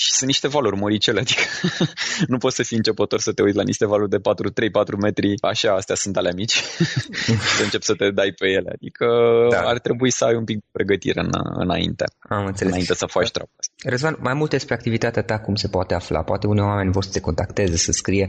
și 0.00 0.12
sunt 0.12 0.28
niște 0.28 0.48
valuri 0.48 0.76
măricele, 0.76 1.20
adică 1.20 1.42
nu 2.32 2.38
poți 2.38 2.56
să 2.56 2.62
fii 2.62 2.76
începător 2.76 3.20
să 3.20 3.32
te 3.32 3.42
uiți 3.42 3.56
la 3.56 3.62
niște 3.62 3.86
valuri 3.86 4.10
de 4.10 4.18
4, 4.18 4.50
3, 4.50 4.70
4 4.70 4.96
metri, 4.96 5.34
așa, 5.40 5.72
astea 5.74 5.94
sunt 5.94 6.16
ale 6.16 6.32
mici, 6.34 6.62
să 7.56 7.62
începi 7.62 7.84
să 7.84 7.94
te 7.94 8.10
dai 8.10 8.32
pe 8.38 8.46
ele, 8.46 8.70
adică 8.72 9.06
da. 9.50 9.60
ar 9.60 9.78
trebui 9.78 10.10
să 10.10 10.24
ai 10.24 10.34
un 10.34 10.44
pic 10.44 10.56
de 10.56 10.66
pregătire 10.72 11.20
în, 11.20 11.30
înainte, 11.64 12.04
Am 12.18 12.46
înțeles. 12.46 12.72
înainte 12.72 12.94
să 12.94 13.06
faci 13.06 13.30
treaba 13.30 13.50
asta. 13.58 13.88
Răzvan, 13.88 14.16
mai 14.20 14.34
multe 14.34 14.56
despre 14.56 14.74
activitatea 14.74 15.22
ta, 15.22 15.38
cum 15.38 15.54
se 15.54 15.68
poate 15.68 15.94
afla? 15.94 16.22
Poate 16.22 16.46
unii 16.46 16.62
oameni 16.62 16.92
vor 16.92 17.04
să 17.04 17.10
te 17.10 17.20
contacteze, 17.20 17.76
să 17.76 17.92
scrie 17.92 18.28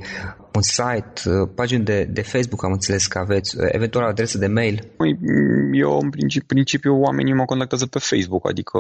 un 0.53 0.61
site, 0.61 1.21
pagini 1.55 1.83
de, 1.83 2.03
de 2.03 2.21
Facebook, 2.21 2.63
am 2.63 2.71
înțeles 2.71 3.05
că 3.07 3.17
aveți, 3.17 3.55
eventual 3.71 4.05
adresă 4.05 4.37
de 4.37 4.47
mail? 4.47 4.91
Păi, 4.97 5.17
eu, 5.73 5.99
în 5.99 6.09
principiu, 6.09 6.47
principiu, 6.47 6.93
oamenii 7.01 7.33
mă 7.33 7.45
contactează 7.45 7.85
pe 7.85 7.99
Facebook, 7.99 8.47
adică 8.49 8.79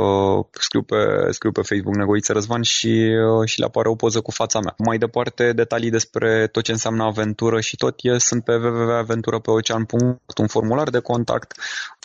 scriu 0.51 0.81
pe, 0.81 0.95
scriu 1.29 1.51
pe 1.51 1.61
Facebook 1.61 1.95
Negoiță 1.95 2.33
Răzvan 2.33 2.61
și 2.61 2.78
și, 2.79 2.93
uh, 3.39 3.47
și 3.49 3.59
le 3.59 3.65
apare 3.65 3.89
o 3.89 3.95
poză 3.95 4.21
cu 4.21 4.31
fața 4.31 4.59
mea. 4.59 4.73
Mai 4.77 4.97
departe, 4.97 5.53
detalii 5.53 5.89
despre 5.89 6.47
tot 6.47 6.63
ce 6.63 6.71
înseamnă 6.71 7.03
aventură 7.03 7.59
și 7.59 7.75
tot 7.75 7.95
e, 8.01 8.17
sunt 8.17 8.43
pe 8.43 8.55
www.aventurăpeocean.ro 8.55 10.07
un 10.37 10.47
formular 10.47 10.89
de 10.89 10.99
contact, 10.99 11.53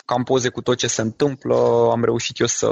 cam 0.05 0.23
poze 0.23 0.49
cu 0.49 0.61
tot 0.61 0.77
ce 0.77 0.87
se 0.87 1.01
întâmplă. 1.01 1.55
Am 1.91 2.03
reușit 2.03 2.39
eu 2.39 2.45
să, 2.45 2.69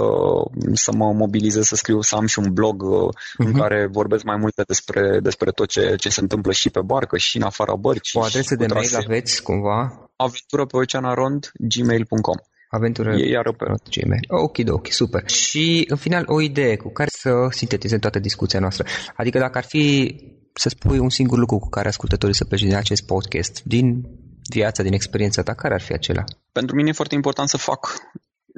să 0.74 0.91
mă 0.91 1.14
mobilizez, 1.14 1.66
să 1.66 1.76
scriu, 1.76 2.01
să 2.01 2.16
am 2.16 2.26
și 2.26 2.39
un 2.39 2.54
blog 2.54 2.84
uh-huh. 2.84 3.38
în 3.38 3.47
mhm. 3.47 3.60
care 3.60 3.88
vorbesc 3.91 4.24
mai 4.24 4.38
multe 4.38 4.64
despre, 4.68 5.20
despre 5.20 5.51
tot 5.51 5.68
ce, 5.68 5.95
ce 5.95 6.10
se 6.10 6.22
întâmplă 6.22 6.51
și 6.51 6.70
pe 6.70 6.82
barcă 6.82 7.18
și 7.18 7.38
în 7.38 7.43
afara 7.43 7.76
bărcii. 7.76 8.20
O 8.20 8.24
adresă 8.24 8.56
de 8.56 8.66
mail 8.74 8.95
aveți 8.95 9.43
cumva? 9.43 10.10
Aventură 10.16 10.66
pe 10.66 10.78
oceanarond 10.78 11.51
gmail.com 11.54 12.38
Aventură 12.76 13.15
e 13.15 13.30
iar 13.30 13.53
pe 13.53 13.65
Gmail. 13.91 14.26
Ok, 14.28 14.57
ok, 14.69 14.88
super. 14.91 15.30
Și 15.30 15.86
în 15.88 15.97
final 15.97 16.24
o 16.28 16.41
idee 16.41 16.76
cu 16.76 16.91
care 16.91 17.09
să 17.11 17.47
sintetizăm 17.49 17.99
toată 17.99 18.19
discuția 18.19 18.59
noastră. 18.59 18.86
Adică 19.15 19.39
dacă 19.39 19.57
ar 19.57 19.63
fi 19.63 20.15
să 20.53 20.69
spui 20.69 20.97
un 20.97 21.09
singur 21.09 21.38
lucru 21.38 21.57
cu 21.57 21.69
care 21.69 21.88
ascultătorii 21.88 22.36
să 22.36 22.45
plece 22.45 22.65
din 22.65 22.76
acest 22.76 23.05
podcast, 23.05 23.63
din 23.63 24.03
viața, 24.49 24.84
din 24.84 24.93
experiența 24.93 25.43
ta, 25.43 25.53
care 25.53 25.74
ar 25.74 25.82
fi 25.82 25.93
acela? 25.93 26.24
Pentru 26.51 26.76
mine 26.76 26.89
e 26.89 26.93
foarte 27.01 27.15
important 27.15 27.49
să 27.49 27.57
fac 27.57 27.93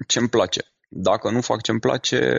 ce-mi 0.08 0.30
place. 0.30 0.62
Dacă 0.98 1.30
nu 1.30 1.42
fac 1.42 1.62
ce-mi 1.62 1.80
place, 1.80 2.38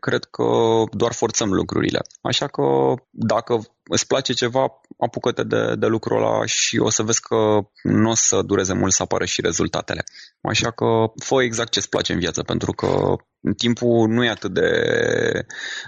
cred 0.00 0.24
că 0.24 0.44
doar 0.90 1.12
forțăm 1.12 1.52
lucrurile. 1.52 2.00
Așa 2.22 2.46
că 2.46 2.62
dacă 3.10 3.60
îți 3.84 4.06
place 4.06 4.32
ceva, 4.32 4.80
apucă-te 4.98 5.42
de, 5.42 5.74
de 5.74 5.86
lucrul 5.86 6.16
ăla 6.16 6.46
și 6.46 6.78
o 6.78 6.90
să 6.90 7.02
vezi 7.02 7.20
că 7.20 7.60
nu 7.82 8.10
o 8.10 8.14
să 8.14 8.42
dureze 8.42 8.74
mult 8.74 8.92
să 8.92 9.02
apară 9.02 9.24
și 9.24 9.40
rezultatele. 9.40 10.04
Așa 10.40 10.70
că 10.70 10.86
fă 11.24 11.42
exact 11.42 11.70
ce-ți 11.70 11.88
place 11.88 12.12
în 12.12 12.18
viață, 12.18 12.42
pentru 12.42 12.72
că 12.72 13.16
timpul 13.56 14.08
nu 14.08 14.24
e 14.24 14.28
atât 14.28 14.52
de, 14.52 14.70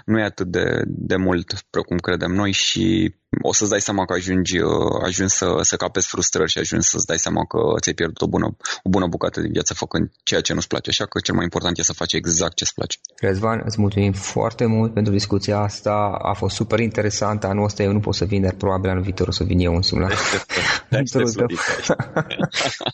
nu 0.05 0.19
e 0.19 0.23
atât 0.23 0.47
de, 0.47 0.81
de 0.85 1.15
mult 1.15 1.53
precum 1.69 1.97
credem 1.97 2.31
noi 2.31 2.51
și 2.51 3.15
o 3.41 3.53
să-ți 3.53 3.69
dai 3.69 3.81
seama 3.81 4.05
că 4.05 4.13
ajungi, 4.13 4.57
ajungi 5.03 5.33
să, 5.33 5.57
să 5.61 5.75
capezi 5.75 6.07
frustrări 6.07 6.51
și 6.51 6.57
ajungi 6.57 6.87
să-ți 6.87 7.05
dai 7.05 7.17
seama 7.17 7.45
că 7.45 7.59
ți-ai 7.79 7.95
pierdut 7.95 8.21
o 8.21 8.27
bună, 8.27 8.57
o 8.83 8.89
bună 8.89 9.07
bucată 9.07 9.41
de 9.41 9.47
viață 9.51 9.73
făcând 9.73 10.11
ceea 10.23 10.41
ce 10.41 10.53
nu-ți 10.53 10.67
place. 10.67 10.89
Așa 10.89 11.05
că 11.05 11.19
cel 11.19 11.35
mai 11.35 11.43
important 11.43 11.77
e 11.77 11.81
să 11.81 11.93
faci 11.93 12.13
exact 12.13 12.55
ce-ți 12.55 12.73
place. 12.73 12.97
Răzvan, 13.19 13.61
îți 13.65 13.81
mulțumim 13.81 14.11
foarte 14.11 14.65
mult 14.65 14.93
pentru 14.93 15.13
discuția 15.13 15.57
asta. 15.59 16.17
A 16.21 16.33
fost 16.33 16.55
super 16.55 16.79
interesantă. 16.79 17.47
Anul 17.47 17.63
ăsta 17.63 17.83
eu 17.83 17.91
nu 17.91 17.99
pot 17.99 18.15
să 18.15 18.25
vin, 18.25 18.41
dar 18.41 18.53
probabil 18.53 18.89
anul 18.89 19.03
viitor 19.03 19.27
o 19.27 19.31
să 19.31 19.43
vin 19.43 19.59
eu 19.59 19.75
însumi 19.75 20.01
la 20.07 20.07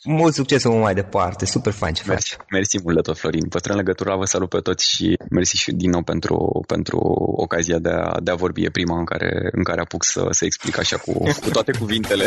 Mult 0.04 0.34
succes 0.34 0.64
mai 0.64 0.94
departe. 0.94 1.46
Super 1.46 1.74
fain 1.74 1.94
ce 1.94 2.04
faci. 2.04 2.38
Mersi 2.50 2.80
mult 2.84 2.96
de 2.96 3.02
tot, 3.02 3.18
Florin. 3.18 3.48
Păstrăm 3.48 3.76
legătura, 3.76 4.16
vă 4.16 4.26
salut 4.26 4.50
pe 4.50 4.60
toți 4.60 4.90
și 4.90 5.18
mersi 5.30 5.58
și 5.58 5.72
din 5.72 5.90
nou 5.90 6.02
pentru, 6.02 6.64
pentru 6.68 6.98
ocazia 7.36 7.80
de 7.80 7.90
a, 7.90 8.20
de 8.20 8.32
a 8.32 8.36
vorbi. 8.36 8.64
E 8.64 8.70
prima 8.70 8.98
în 8.98 9.06
care, 9.06 9.50
în 9.52 9.64
care 9.64 9.82
apuc 9.82 10.04
să, 10.04 10.23
să 10.32 10.46
explic 10.46 10.80
așa 10.80 10.98
cu, 10.98 11.12
cu 11.14 11.50
toate 11.52 11.72
cuvintele. 11.72 12.26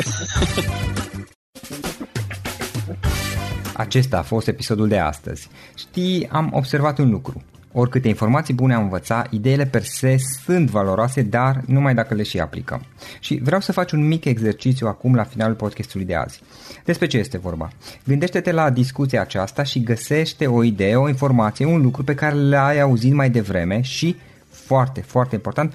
Acesta 3.75 4.19
a 4.19 4.23
fost 4.23 4.49
episodul 4.49 4.89
de 4.89 4.99
astăzi. 4.99 5.49
Știi, 5.75 6.29
am 6.31 6.51
observat 6.53 6.99
un 6.99 7.11
lucru. 7.11 7.43
Oricâte 7.73 8.09
informații 8.09 8.55
bune 8.55 8.75
am 8.75 8.83
învățat, 8.83 9.33
ideile 9.33 9.67
per 9.67 9.83
se 9.83 10.17
sunt 10.45 10.71
valoroase, 10.71 11.23
dar 11.23 11.61
numai 11.67 11.95
dacă 11.95 12.15
le 12.15 12.23
și 12.23 12.39
aplicăm. 12.39 12.85
Și 13.21 13.41
vreau 13.43 13.61
să 13.61 13.73
faci 13.73 13.93
un 13.93 14.07
mic 14.07 14.25
exercițiu 14.25 14.87
acum 14.87 15.15
la 15.15 15.25
finalul 15.25 15.55
podcastului 15.55 16.07
de 16.07 16.15
azi. 16.15 16.41
Despre 16.85 17.07
ce 17.07 17.19
este 17.19 17.39
vorba? 17.39 17.71
Gândește-te 18.05 18.53
la 18.53 18.71
discuția 18.71 19.21
aceasta 19.21 19.63
și 19.63 19.83
găsește 19.83 20.47
o 20.47 20.63
idee, 20.63 20.97
o 20.97 21.09
informație, 21.09 21.67
un 21.67 21.83
lucru 21.83 22.05
pe 22.05 22.15
care 22.15 22.35
l-ai 22.35 22.81
auzit 22.81 23.13
mai 23.13 23.31
devreme 23.31 23.81
și, 23.81 24.17
foarte, 24.51 25.01
foarte 25.01 25.35
important, 25.35 25.75